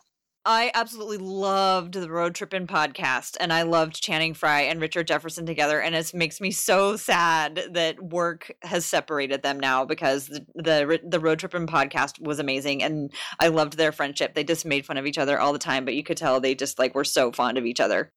I 0.47 0.71
absolutely 0.75 1.17
loved 1.17 1.95
the 1.95 2.11
Road 2.11 2.35
Trippin' 2.35 2.67
podcast, 2.67 3.39
and 3.41 3.51
I 3.51 3.63
loved 3.63 4.03
Channing 4.03 4.35
Frye 4.35 4.63
and 4.63 4.79
Richard 4.79 5.07
Jefferson 5.07 5.47
together. 5.47 5.81
And 5.81 5.95
it 5.95 6.13
makes 6.13 6.39
me 6.39 6.51
so 6.51 6.97
sad 6.97 7.69
that 7.71 8.03
work 8.03 8.53
has 8.63 8.85
separated 8.85 9.43
them 9.43 9.59
now 9.59 9.87
because 9.87 10.27
the 10.27 10.45
the, 10.55 11.01
the 11.03 11.21
Road 11.21 11.39
Trippin' 11.39 11.67
podcast 11.67 12.21
was 12.21 12.39
amazing, 12.39 12.83
and 12.83 13.11
I 13.41 13.49
loved 13.49 13.79
their 13.79 13.91
friendship. 13.91 14.35
They 14.35 14.45
just 14.45 14.67
made 14.67 14.85
fun 14.85 14.99
of 14.99 15.07
each 15.07 15.17
other 15.17 15.41
all 15.41 15.55
the 15.55 15.59
time, 15.59 15.87
but 15.87 15.95
you 15.95 16.05
could 16.05 16.19
tell 16.19 16.41
they 16.41 16.55
just 16.55 16.79
like 16.79 16.95
were 16.95 17.05
so 17.05 17.33
fond 17.33 17.57
of 17.57 17.65
each 17.65 17.81
other. 17.81 18.13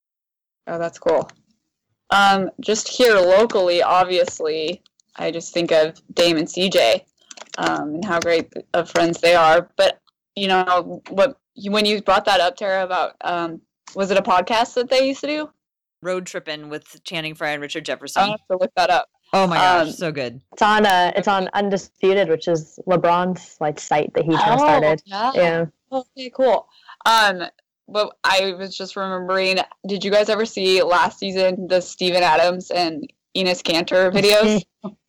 Oh, 0.68 0.78
that's 0.78 1.00
cool. 1.00 1.30
Um, 2.10 2.50
just 2.60 2.90
here 2.90 3.16
locally, 3.16 3.82
obviously, 3.82 4.82
I 5.16 5.32
just 5.32 5.54
think 5.54 5.72
of 5.72 6.02
Dame 6.14 6.36
and 6.36 6.48
CJ, 6.48 7.04
um, 7.58 7.96
and 7.96 8.06
how 8.06 8.20
great 8.20 8.52
of 8.74 8.90
friends 8.90 9.22
they 9.22 9.36
are. 9.36 9.70
But 9.78 10.02
you 10.36 10.50
know 10.50 11.02
what? 11.08 11.40
When 11.66 11.86
you 11.86 12.02
brought 12.02 12.26
that 12.26 12.40
up, 12.40 12.56
Tara, 12.56 12.84
about 12.84 13.16
um, 13.22 13.62
was 13.96 14.12
it 14.12 14.18
a 14.18 14.22
podcast 14.22 14.74
that 14.76 14.90
they 14.90 15.08
used 15.08 15.22
to 15.22 15.28
do? 15.28 15.50
Road 16.02 16.26
tripping 16.28 16.70
with 16.70 17.04
Channing 17.04 17.34
Frye 17.34 17.50
and 17.52 17.62
Richard 17.62 17.86
Jefferson. 17.86 18.22
I'll 18.24 18.32
have 18.32 18.48
to 18.52 18.58
look 18.58 18.72
that 18.76 18.90
up. 18.90 19.10
Oh 19.34 19.48
my 19.48 19.58
gosh, 19.58 19.88
um, 19.88 19.92
so 19.94 20.12
good. 20.12 20.40
It's 20.54 20.62
on 20.62 20.86
uh 20.86 21.12
it's 21.16 21.28
on 21.28 21.50
Uninterrupted, 21.54 22.30
which 22.30 22.48
is 22.48 22.80
LeBron's 22.88 23.58
like 23.60 23.80
site 23.80 24.14
that 24.14 24.24
he 24.26 24.38
kind 24.38 24.54
of 24.54 24.60
started. 24.60 25.02
yeah. 25.06 25.32
Yeah. 25.36 25.66
Okay, 25.92 26.30
cool. 26.30 26.68
Um, 27.06 27.44
but 27.90 28.16
I 28.24 28.54
was 28.54 28.78
just 28.78 28.96
remembering. 28.96 29.58
Did 29.88 30.04
you 30.06 30.12
guys 30.12 30.30
ever 30.30 30.46
see 30.46 30.82
last 30.84 31.20
season 31.20 31.68
the 31.68 31.82
Steven 31.82 32.22
Adams 32.24 32.70
and 32.72 33.12
Enes 33.36 33.62
Kanter 33.64 34.12
videos? 34.14 34.64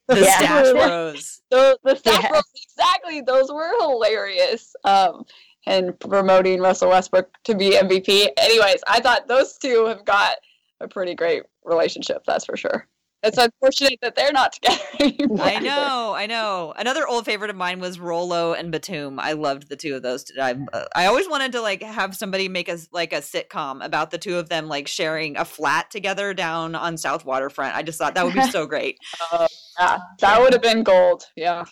The 0.09 0.21
Yeah. 0.21 0.63
Stache 0.63 0.73
Bros. 0.73 1.43
the 1.51 1.79
the 1.85 1.95
staff 1.97 2.23
Yeah. 2.23 2.31
roles, 2.33 2.45
exactly. 2.57 3.21
Those 3.21 3.53
were 3.53 3.71
hilarious. 3.81 4.75
Um, 4.85 5.25
and 5.69 6.01
promoting 6.01 6.61
Russell 6.61 6.89
Westbrook 6.89 7.29
to 7.45 7.55
be 7.55 7.73
MVP. 7.73 8.29
Anyways, 8.39 8.83
I 8.89 9.01
thought 9.01 9.29
those 9.29 9.59
two 9.59 9.85
have 9.87 10.05
got 10.05 10.37
a 10.81 10.89
pretty 10.89 11.15
great 11.15 11.43
relationship. 11.65 12.23
That's 12.27 12.47
for 12.47 12.57
sure. 12.57 12.89
It's 13.23 13.37
unfortunate 13.37 13.99
that 14.01 14.15
they're 14.15 14.33
not 14.33 14.53
together 14.63 14.83
anymore. 15.01 15.41
I 15.43 15.59
know, 15.59 16.15
I 16.17 16.27
know. 16.27 16.73
Another 16.77 17.07
old 17.07 17.27
favorite 17.27 17.51
of 17.51 17.57
mine 17.57 17.81
was 17.81 18.01
Rolo 18.01 18.55
and 18.55 18.73
Batum. 18.73 19.21
I 19.21 19.33
loved 19.33 19.69
the 19.69 19.77
two 19.77 19.95
of 19.97 20.03
those. 20.03 20.25
I, 20.41 20.57
I 20.95 21.07
always 21.07 21.29
wanted 21.29 21.53
to 21.53 21.61
like 21.61 21.83
have 21.83 22.17
somebody 22.17 22.49
make 22.49 22.69
a 22.69 22.79
like 22.93 23.13
a 23.13 23.17
sitcom 23.17 23.85
about 23.85 24.11
the 24.11 24.19
two 24.19 24.39
of 24.39 24.49
them 24.49 24.69
like 24.69 24.89
sharing 24.89 25.37
a 25.37 25.45
flat 25.45 25.91
together 25.91 26.33
down 26.33 26.77
on 26.77 26.97
South 26.97 27.27
Waterfront. 27.27 27.77
I 27.77 27.83
just 27.83 27.99
thought 27.99 28.15
that 28.15 28.25
would 28.25 28.35
be 28.35 28.43
so 28.51 28.67
great. 28.67 28.99
Uh, 29.33 29.49
yeah, 29.79 29.99
that 30.21 30.41
would 30.41 30.55
have 30.55 30.63
been 30.63 30.83
gold. 30.83 31.25
Yeah. 31.37 31.65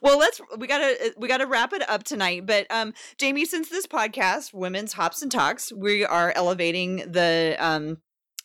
Well, 0.00 0.18
let's 0.18 0.40
we 0.58 0.66
gotta 0.66 1.14
we 1.16 1.28
gotta 1.28 1.46
wrap 1.46 1.72
it 1.72 1.88
up 1.88 2.04
tonight. 2.04 2.46
But 2.46 2.66
um, 2.70 2.94
Jamie, 3.18 3.44
since 3.44 3.68
this 3.68 3.86
podcast, 3.86 4.54
Women's 4.54 4.92
Hops 4.94 5.22
and 5.22 5.30
Talks, 5.30 5.72
we 5.72 6.04
are 6.04 6.32
elevating 6.34 6.96
the 7.10 7.56
um 7.58 7.98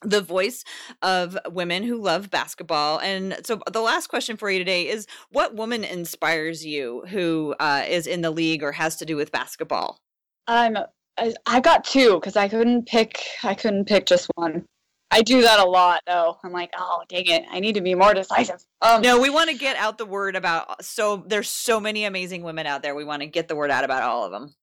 the 0.04 0.22
voice 0.22 0.64
of 1.02 1.38
women 1.50 1.84
who 1.84 1.98
love 1.98 2.30
basketball. 2.30 3.00
And 3.00 3.38
so 3.44 3.60
the 3.72 3.82
last 3.82 4.08
question 4.08 4.38
for 4.38 4.50
you 4.50 4.60
today 4.60 4.88
is 4.88 5.08
what 5.32 5.56
woman 5.56 5.84
inspires 5.84 6.66
you 6.66 7.04
who 7.08 7.56
uh, 7.60 7.84
is 7.88 8.06
in 8.06 8.22
the 8.22 8.32
league 8.32 8.64
or 8.64 8.74
has 8.74 8.98
to 8.98 9.06
do 9.06 9.16
with 9.16 9.32
basketball? 9.32 10.00
Um, 10.48 10.78
I, 11.18 11.34
I 11.46 11.60
got 11.62 11.84
two 11.84 12.16
because 12.16 12.36
I 12.36 12.48
couldn't 12.48 12.86
pick. 12.86 13.24
I 13.44 13.56
couldn't 13.56 13.86
pick 13.86 14.06
just 14.06 14.30
one. 14.36 14.66
I 15.10 15.22
do 15.22 15.42
that 15.42 15.60
a 15.60 15.66
lot 15.66 16.02
though. 16.06 16.38
I'm 16.44 16.52
like, 16.52 16.72
oh 16.78 17.04
dang 17.08 17.28
it, 17.28 17.46
I 17.50 17.60
need 17.60 17.74
to 17.76 17.82
be 17.82 17.96
more 17.96 18.14
decisive. 18.14 18.66
Um, 18.82 19.02
no, 19.02 19.20
we 19.20 19.30
want 19.30 19.50
to 19.50 19.58
get 19.58 19.78
out 19.78 19.98
the 19.98 20.06
word 20.06 20.36
about. 20.36 20.84
So 20.84 21.24
there's 21.28 21.50
so 21.50 21.80
many 21.80 22.06
amazing 22.06 22.44
women 22.44 22.68
out 22.68 22.84
there. 22.84 22.96
We 22.96 23.06
want 23.06 23.22
to 23.22 23.28
get 23.28 23.48
the 23.48 23.56
word 23.56 23.72
out 23.72 23.84
about 23.84 24.04
all 24.04 24.26
of 24.26 24.32
them. 24.32 24.54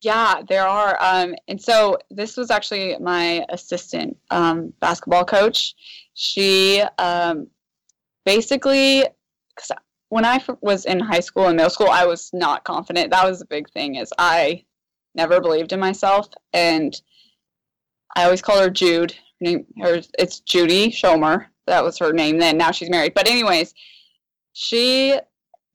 Yeah, 0.00 0.42
there 0.48 0.66
are. 0.66 0.96
Um, 1.00 1.34
and 1.48 1.60
so 1.60 1.98
this 2.10 2.36
was 2.36 2.50
actually 2.50 2.96
my 3.00 3.44
assistant 3.48 4.16
um, 4.30 4.72
basketball 4.80 5.24
coach. 5.24 5.74
She 6.14 6.82
um, 6.98 7.48
basically, 8.24 9.04
because 9.54 9.72
when 10.10 10.24
I 10.24 10.40
was 10.60 10.84
in 10.84 11.00
high 11.00 11.20
school 11.20 11.46
and 11.46 11.56
middle 11.56 11.70
school, 11.70 11.88
I 11.88 12.06
was 12.06 12.30
not 12.32 12.64
confident. 12.64 13.10
That 13.10 13.28
was 13.28 13.40
the 13.40 13.46
big 13.46 13.68
thing 13.70 13.96
is 13.96 14.12
I 14.18 14.64
never 15.14 15.40
believed 15.40 15.72
in 15.72 15.80
myself, 15.80 16.28
and 16.52 16.94
I 18.14 18.24
always 18.24 18.42
called 18.42 18.60
her 18.60 18.70
Jude. 18.70 19.14
Name, 19.40 19.66
her, 19.80 20.00
it's 20.18 20.40
Judy 20.40 20.90
Schomer. 20.90 21.46
That 21.66 21.84
was 21.84 21.98
her 21.98 22.12
name 22.12 22.38
then. 22.38 22.56
Now 22.56 22.70
she's 22.70 22.90
married. 22.90 23.14
But 23.14 23.28
anyways, 23.28 23.74
she 24.52 25.18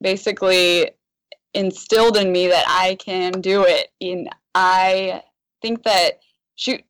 basically 0.01 0.91
instilled 1.53 2.17
in 2.17 2.31
me 2.31 2.47
that 2.47 2.65
I 2.67 2.95
can 2.95 3.33
do 3.41 3.63
it. 3.63 3.89
And 4.01 4.27
I 4.55 5.23
think 5.61 5.83
that 5.83 6.19
she 6.55 6.83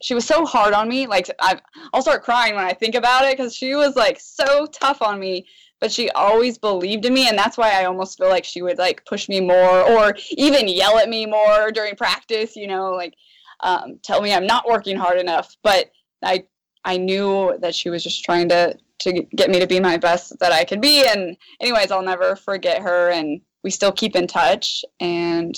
she 0.00 0.14
was 0.14 0.24
so 0.24 0.46
hard 0.46 0.72
on 0.72 0.88
me. 0.88 1.06
Like 1.06 1.28
I, 1.40 1.60
I'll 1.92 2.02
start 2.02 2.22
crying 2.22 2.54
when 2.54 2.64
I 2.64 2.72
think 2.72 2.94
about 2.94 3.24
it 3.24 3.36
because 3.36 3.54
she 3.54 3.74
was 3.74 3.96
like 3.96 4.20
so 4.20 4.66
tough 4.66 5.02
on 5.02 5.18
me. 5.18 5.46
But 5.80 5.92
she 5.92 6.10
always 6.10 6.58
believed 6.58 7.04
in 7.04 7.14
me, 7.14 7.28
and 7.28 7.38
that's 7.38 7.56
why 7.56 7.70
I 7.70 7.84
almost 7.84 8.18
feel 8.18 8.28
like 8.28 8.44
she 8.44 8.62
would 8.62 8.78
like 8.78 9.04
push 9.06 9.28
me 9.28 9.40
more, 9.40 9.88
or 9.88 10.12
even 10.32 10.66
yell 10.66 10.98
at 10.98 11.08
me 11.08 11.24
more 11.24 11.70
during 11.70 11.94
practice. 11.94 12.56
You 12.56 12.66
know, 12.66 12.90
like 12.90 13.14
um, 13.60 13.98
tell 14.02 14.22
me 14.22 14.32
I'm 14.32 14.46
not 14.46 14.68
working 14.68 14.96
hard 14.96 15.18
enough. 15.18 15.56
But 15.62 15.90
I 16.22 16.44
I 16.84 16.96
knew 16.96 17.56
that 17.60 17.74
she 17.74 17.90
was 17.90 18.02
just 18.02 18.24
trying 18.24 18.48
to 18.50 18.76
to 19.00 19.12
get 19.36 19.50
me 19.50 19.60
to 19.60 19.66
be 19.66 19.80
my 19.80 19.96
best 19.96 20.38
that 20.40 20.52
I 20.52 20.64
could 20.64 20.80
be. 20.80 21.06
And 21.06 21.36
anyways, 21.60 21.90
I'll 21.90 22.02
never 22.02 22.36
forget 22.36 22.82
her, 22.82 23.10
and 23.10 23.40
we 23.62 23.70
still 23.70 23.92
keep 23.92 24.16
in 24.16 24.26
touch. 24.26 24.84
And 25.00 25.56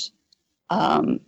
um, 0.70 1.20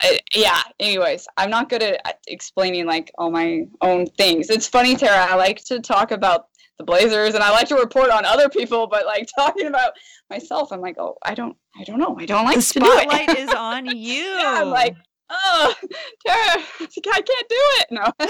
I, 0.00 0.20
yeah. 0.34 0.62
Anyways, 0.80 1.26
I'm 1.36 1.50
not 1.50 1.68
good 1.68 1.82
at 1.82 2.18
explaining 2.26 2.86
like 2.86 3.10
all 3.16 3.30
my 3.30 3.66
own 3.80 4.06
things. 4.06 4.50
It's 4.50 4.68
funny, 4.68 4.96
Tara. 4.96 5.26
I 5.30 5.34
like 5.34 5.64
to 5.64 5.80
talk 5.80 6.10
about 6.10 6.48
the 6.78 6.84
Blazers 6.84 7.34
and 7.34 7.42
I 7.42 7.50
like 7.50 7.68
to 7.68 7.76
report 7.76 8.10
on 8.10 8.24
other 8.24 8.48
people, 8.48 8.86
but 8.86 9.06
like 9.06 9.28
talking 9.38 9.66
about 9.66 9.92
myself, 10.30 10.72
I'm 10.72 10.80
like, 10.80 10.96
oh, 10.98 11.16
I 11.24 11.34
don't, 11.34 11.56
I 11.78 11.84
don't 11.84 11.98
know. 11.98 12.16
I 12.18 12.26
don't 12.26 12.44
like 12.44 12.56
the 12.56 12.62
spotlight 12.62 13.38
is 13.38 13.50
on 13.50 13.86
you. 13.86 13.94
yeah, 14.38 14.60
I'm 14.60 14.70
like, 14.70 14.96
oh, 15.30 15.74
Tara, 16.26 16.64
I 16.80 17.20
can't 17.20 17.48
do 17.48 17.56
it. 17.58 17.86
No, 17.90 18.12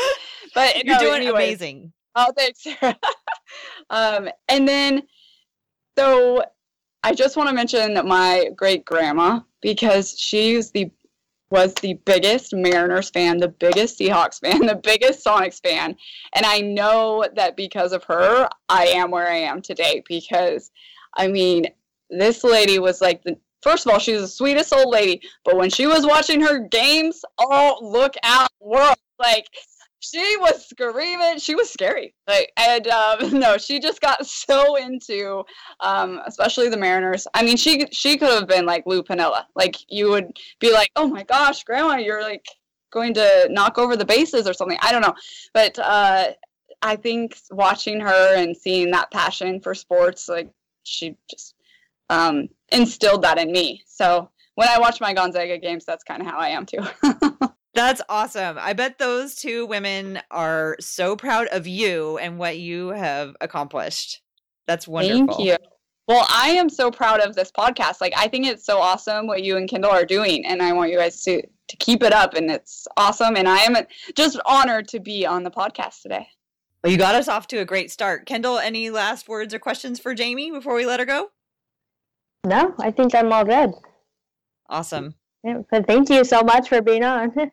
but 0.55 0.84
you're 0.84 0.95
no, 0.95 1.01
doing 1.01 1.22
anyways. 1.22 1.49
amazing. 1.49 1.92
Oh, 2.14 2.32
thanks, 2.36 2.62
Sarah. 2.62 2.97
um, 3.90 4.28
and 4.49 4.68
then, 4.68 5.03
so 5.99 6.45
I 7.03 7.14
just 7.14 7.36
want 7.36 7.49
to 7.49 7.55
mention 7.55 7.95
my 8.07 8.51
great 8.57 8.84
grandma 8.84 9.40
because 9.61 10.18
she's 10.18 10.70
the 10.70 10.90
was 11.51 11.74
the 11.74 11.95
biggest 12.05 12.53
Mariners 12.55 13.11
fan, 13.11 13.38
the 13.38 13.49
biggest 13.49 13.99
Seahawks 13.99 14.40
fan, 14.40 14.66
the 14.66 14.80
biggest 14.82 15.24
Sonics 15.24 15.62
fan. 15.62 15.95
And 16.34 16.45
I 16.45 16.61
know 16.61 17.24
that 17.36 17.57
because 17.57 17.92
of 17.92 18.03
her, 18.05 18.49
I 18.68 18.86
am 18.86 19.12
where 19.12 19.30
I 19.30 19.36
am 19.36 19.62
today 19.62 20.03
because 20.09 20.72
I 21.16 21.28
mean, 21.28 21.66
this 22.11 22.42
lady 22.42 22.78
was 22.78 23.01
like 23.01 23.22
the 23.22 23.36
first 23.64 23.86
of 23.86 23.92
all, 23.92 23.98
she's 23.98 24.20
the 24.20 24.28
sweetest 24.28 24.72
old 24.72 24.92
lady, 24.92 25.20
but 25.44 25.56
when 25.56 25.70
she 25.70 25.86
was 25.86 26.06
watching 26.06 26.40
her 26.40 26.60
games, 26.60 27.24
oh 27.40 27.78
look 27.82 28.14
out 28.22 28.50
world. 28.60 28.96
Like 29.18 29.46
she 30.04 30.36
was 30.36 30.66
screaming. 30.68 31.38
She 31.38 31.54
was 31.54 31.70
scary. 31.70 32.14
Like, 32.28 32.52
and 32.56 32.86
um, 32.88 33.38
no, 33.38 33.56
she 33.56 33.80
just 33.80 34.00
got 34.00 34.26
so 34.26 34.76
into, 34.76 35.44
um, 35.80 36.20
especially 36.26 36.68
the 36.68 36.76
Mariners. 36.76 37.26
I 37.34 37.42
mean, 37.42 37.56
she 37.56 37.86
she 37.90 38.16
could 38.18 38.30
have 38.30 38.48
been 38.48 38.66
like 38.66 38.84
Lou 38.86 39.02
Piniella. 39.02 39.44
Like 39.56 39.76
you 39.88 40.10
would 40.10 40.36
be 40.60 40.72
like, 40.72 40.90
oh 40.96 41.08
my 41.08 41.24
gosh, 41.24 41.64
Grandma, 41.64 41.96
you're 41.96 42.22
like 42.22 42.44
going 42.92 43.14
to 43.14 43.48
knock 43.50 43.78
over 43.78 43.96
the 43.96 44.04
bases 44.04 44.46
or 44.46 44.52
something. 44.52 44.78
I 44.80 44.92
don't 44.92 45.02
know, 45.02 45.14
but 45.52 45.78
uh, 45.78 46.28
I 46.82 46.96
think 46.96 47.38
watching 47.50 48.00
her 48.00 48.34
and 48.36 48.56
seeing 48.56 48.90
that 48.90 49.10
passion 49.10 49.60
for 49.60 49.74
sports, 49.74 50.28
like 50.28 50.50
she 50.82 51.16
just 51.30 51.53
um, 52.11 52.48
instilled 52.70 53.22
that 53.22 53.38
in 53.38 53.52
me. 53.52 53.82
So 53.86 54.30
when 54.55 54.68
I 54.68 54.78
watch 54.78 55.00
my 55.00 55.14
Gonzaga 55.14 55.59
games, 55.59 55.84
that's 55.84 56.05
kind 56.05 56.20
of 56.20 56.28
how 56.28 56.38
I 56.38 56.48
am 56.48 56.66
too. 56.66 56.82
That's 57.74 58.00
awesome. 58.09 58.57
I 58.61 58.72
bet 58.72 58.98
those 58.98 59.34
two 59.34 59.66
women 59.66 60.20
are 60.30 60.76
so 60.78 61.16
proud 61.16 61.48
of 61.48 61.66
you 61.66 62.18
and 62.18 62.38
what 62.38 62.57
you 62.57 62.88
have 62.88 63.34
accomplished. 63.40 64.22
That's 64.68 64.86
wonderful. 64.86 65.34
Thank 65.34 65.40
you. 65.40 65.57
Well, 66.07 66.24
I 66.30 66.50
am 66.50 66.68
so 66.68 66.92
proud 66.92 67.20
of 67.20 67.34
this 67.34 67.50
podcast. 67.50 68.00
Like 68.00 68.12
I 68.16 68.28
think 68.28 68.46
it's 68.46 68.64
so 68.64 68.78
awesome 68.78 69.26
what 69.26 69.42
you 69.42 69.57
and 69.57 69.68
Kendyl 69.68 69.90
are 69.90 70.05
doing 70.05 70.46
and 70.46 70.62
I 70.62 70.72
want 70.72 70.92
you 70.92 70.98
guys 70.98 71.20
to 71.22 71.42
to 71.42 71.76
keep 71.78 72.02
it 72.02 72.12
up 72.12 72.34
and 72.34 72.50
it's 72.50 72.86
awesome 72.96 73.36
and 73.36 73.48
I 73.48 73.59
am 73.61 73.74
just 74.14 74.38
honored 74.46 74.86
to 74.88 75.00
be 75.00 75.26
on 75.26 75.42
the 75.42 75.50
podcast 75.50 76.02
today. 76.02 76.28
Well, 76.82 76.92
you 76.92 76.98
got 76.98 77.14
us 77.14 77.26
off 77.26 77.48
to 77.48 77.57
a 77.57 77.64
great 77.64 77.90
start. 77.90 78.26
Kendyl, 78.26 78.62
any 78.62 78.90
last 78.90 79.28
words 79.28 79.55
or 79.55 79.59
questions 79.59 79.98
for 79.98 80.14
Jamie 80.14 80.50
before 80.50 80.74
we 80.74 80.86
let 80.86 81.00
her 81.00 81.07
go? 81.07 81.30
No, 82.45 82.74
I 82.78 82.90
think 82.90 83.14
I'm 83.14 83.32
all 83.32 83.45
good. 83.45 83.72
Awesome. 84.68 85.14
Yeah, 85.42 85.62
but 85.70 85.86
thank 85.86 86.09
you 86.11 86.24
so 86.24 86.42
much 86.42 86.68
for 86.68 86.80
being 86.82 87.05
on. 87.05 87.32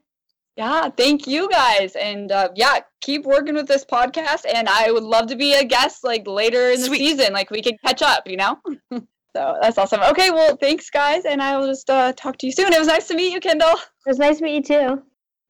Yeah, 0.58 0.89
thank 0.89 1.28
you 1.28 1.50
guys. 1.50 1.96
And 1.96 2.32
uh, 2.32 2.50
yeah, 2.56 2.80
keep 3.00 3.24
working 3.24 3.56
with 3.56 3.68
this 3.68 3.86
podcast. 3.86 4.44
And 4.54 4.68
I 4.68 4.92
would 4.92 5.04
love 5.04 5.28
to 5.28 5.36
be 5.36 5.54
a 5.54 5.64
guest 5.64 6.04
like 6.04 6.28
later 6.28 6.72
in 6.72 6.82
the 6.82 6.88
season. 6.88 7.34
Like 7.34 7.50
we 7.52 7.62
can 7.62 7.78
catch 7.84 8.02
up, 8.02 8.28
you 8.28 8.36
know? 8.36 8.60
so 8.92 9.58
that's 9.62 9.78
awesome. 9.78 10.02
Okay, 10.02 10.30
well, 10.30 10.58
thanks, 10.58 10.89
guys. 10.89 11.24
And 11.24 11.42
I 11.42 11.58
will 11.58 11.68
just 11.68 11.89
uh, 11.89 12.12
talk 12.14 12.38
to 12.39 12.46
you 12.46 12.52
soon. 12.52 12.74
It 12.74 12.80
was 12.80 12.89
nice 12.89 13.08
to 13.08 13.16
meet 13.16 13.32
you, 13.32 13.39
Kendyl. 13.39 13.74
It 13.74 14.10
was 14.10 14.20
nice 14.20 14.39
to 14.39 14.44
meet 14.44 14.70
you 14.70 14.80
too. 14.80 15.04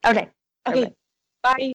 Okay. 0.06 0.30
Okay. 0.68 0.94
Bye. 1.42 1.74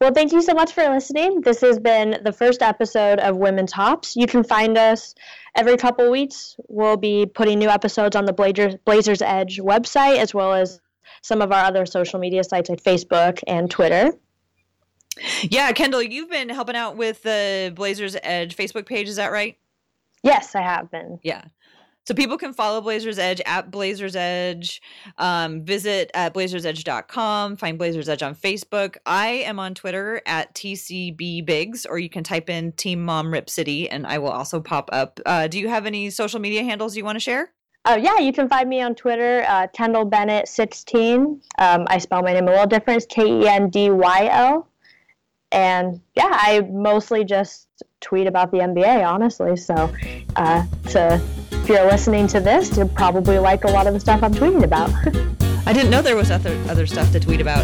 Well, 0.00 0.12
thank 0.12 0.30
you 0.30 0.42
so 0.42 0.54
much 0.54 0.72
for 0.72 0.88
listening. 0.88 1.40
This 1.40 1.60
has 1.62 1.80
been 1.80 2.20
the 2.22 2.32
first 2.32 2.62
episode 2.62 3.18
of 3.18 3.36
Women 3.36 3.66
Tops. 3.66 4.14
You 4.14 4.28
can 4.28 4.44
find 4.44 4.78
us 4.78 5.16
every 5.56 5.76
couple 5.76 6.08
weeks. 6.08 6.54
We'll 6.68 6.96
be 6.96 7.26
putting 7.26 7.58
new 7.58 7.68
episodes 7.68 8.14
on 8.14 8.24
the 8.24 8.32
Blazers, 8.32 8.76
Blazers 8.84 9.22
Edge 9.22 9.58
website 9.58 10.18
as 10.18 10.32
well 10.32 10.54
as 10.54 10.80
some 11.22 11.42
of 11.42 11.50
our 11.50 11.64
other 11.64 11.84
social 11.84 12.20
media 12.20 12.44
sites 12.44 12.70
like 12.70 12.80
Facebook 12.80 13.42
and 13.48 13.68
Twitter. 13.68 14.12
Yeah, 15.42 15.72
Kendyl, 15.72 16.08
you've 16.08 16.30
been 16.30 16.48
helping 16.48 16.76
out 16.76 16.96
with 16.96 17.24
the 17.24 17.72
Blazers 17.74 18.16
Edge 18.22 18.56
Facebook 18.56 18.86
page. 18.86 19.08
Is 19.08 19.16
that 19.16 19.32
right? 19.32 19.58
Yes, 20.22 20.54
I 20.54 20.62
have 20.62 20.92
been. 20.92 21.18
Yeah. 21.24 21.42
So 22.08 22.14
people 22.14 22.38
can 22.38 22.54
follow 22.54 22.80
Blazers 22.80 23.18
Edge 23.18 23.42
at 23.44 23.70
Blazers 23.70 24.16
Edge, 24.16 24.80
um, 25.18 25.62
visit 25.62 26.10
at 26.14 26.32
blazersedge.com, 26.32 27.58
find 27.58 27.76
Blazers 27.76 28.08
Edge 28.08 28.22
on 28.22 28.34
Facebook. 28.34 28.96
I 29.04 29.26
am 29.26 29.58
on 29.58 29.74
Twitter 29.74 30.22
at 30.24 30.54
TCB 30.54 31.44
Biggs, 31.44 31.84
or 31.84 31.98
you 31.98 32.08
can 32.08 32.24
type 32.24 32.48
in 32.48 32.72
Team 32.72 33.04
Mom 33.04 33.30
Rip 33.30 33.50
City 33.50 33.90
and 33.90 34.06
I 34.06 34.16
will 34.16 34.30
also 34.30 34.58
pop 34.58 34.88
up. 34.90 35.20
Uh, 35.26 35.48
do 35.48 35.58
you 35.58 35.68
have 35.68 35.84
any 35.84 36.08
social 36.08 36.40
media 36.40 36.64
handles 36.64 36.96
you 36.96 37.04
want 37.04 37.16
to 37.16 37.20
share? 37.20 37.52
Uh, 37.84 37.98
yeah, 38.00 38.18
you 38.18 38.32
can 38.32 38.48
find 38.48 38.70
me 38.70 38.80
on 38.80 38.94
Twitter, 38.94 39.44
uh, 39.46 39.66
Kendyl 39.76 40.08
Bennett 40.08 40.48
16. 40.48 41.42
Um, 41.58 41.86
I 41.88 41.98
spell 41.98 42.22
my 42.22 42.32
name 42.32 42.48
a 42.48 42.52
little 42.52 42.66
different. 42.66 43.06
K 43.10 43.42
E 43.42 43.46
N 43.46 43.68
D 43.68 43.90
Y 43.90 44.28
L. 44.32 44.66
And 45.52 46.00
yeah, 46.16 46.30
I 46.30 46.62
mostly 46.70 47.24
just 47.24 47.68
tweet 48.00 48.26
about 48.26 48.50
the 48.50 48.58
NBA, 48.58 49.06
honestly. 49.06 49.56
So 49.56 49.92
uh, 50.36 50.66
to 50.90 51.20
if 51.50 51.68
you're 51.68 51.84
listening 51.84 52.26
to 52.28 52.40
this, 52.40 52.76
you 52.76 52.86
probably 52.86 53.38
like 53.38 53.64
a 53.64 53.68
lot 53.68 53.86
of 53.86 53.94
the 53.94 54.00
stuff 54.00 54.22
I'm 54.22 54.32
tweeting 54.32 54.64
about. 54.64 54.90
I 55.68 55.74
didn't 55.74 55.90
know 55.90 56.00
there 56.00 56.16
was 56.16 56.30
other 56.30 56.58
other 56.70 56.86
stuff 56.86 57.12
to 57.12 57.20
tweet 57.20 57.42
about. 57.42 57.62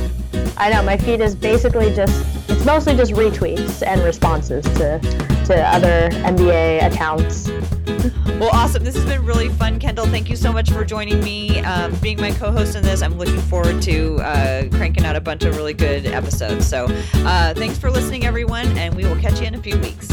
I 0.59 0.69
know 0.69 0.83
my 0.83 0.99
feed 0.99 1.23
is 1.23 1.35
basically 1.35 1.91
just 1.95 2.27
it's 2.51 2.63
mostly 2.63 2.95
just 2.95 3.13
retweets 3.13 3.83
and 3.83 3.99
responses 4.03 4.63
to 4.75 4.99
to 5.47 5.63
other 5.67 6.11
NBA 6.11 6.85
accounts. 6.87 7.49
Well, 8.39 8.51
awesome. 8.53 8.85
This 8.85 8.95
has 8.95 9.07
been 9.07 9.25
really 9.25 9.49
fun, 9.49 9.81
Kendyl. 9.81 10.05
Thank 10.11 10.29
you 10.29 10.37
so 10.37 10.53
much 10.53 10.71
for 10.71 10.85
joining 10.85 11.25
me, 11.25 11.61
um, 11.61 11.95
being 12.03 12.21
my 12.21 12.33
co-host 12.33 12.77
in 12.77 12.83
this. 12.83 13.01
I'm 13.01 13.17
looking 13.17 13.41
forward 13.41 13.81
to 13.83 14.17
uh, 14.17 14.69
cranking 14.73 15.07
out 15.07 15.17
a 15.17 15.21
bunch 15.23 15.45
of 15.45 15.57
really 15.57 15.73
good 15.73 16.05
episodes. 16.05 16.67
So, 16.67 16.85
uh, 17.15 17.55
thanks 17.55 17.79
for 17.79 17.91
listening, 17.91 18.27
everyone, 18.27 18.67
and 18.77 18.95
we 18.95 19.07
will 19.07 19.17
catch 19.17 19.41
you 19.41 19.47
in 19.47 19.55
a 19.55 19.63
few 19.63 19.79
weeks. 19.79 20.11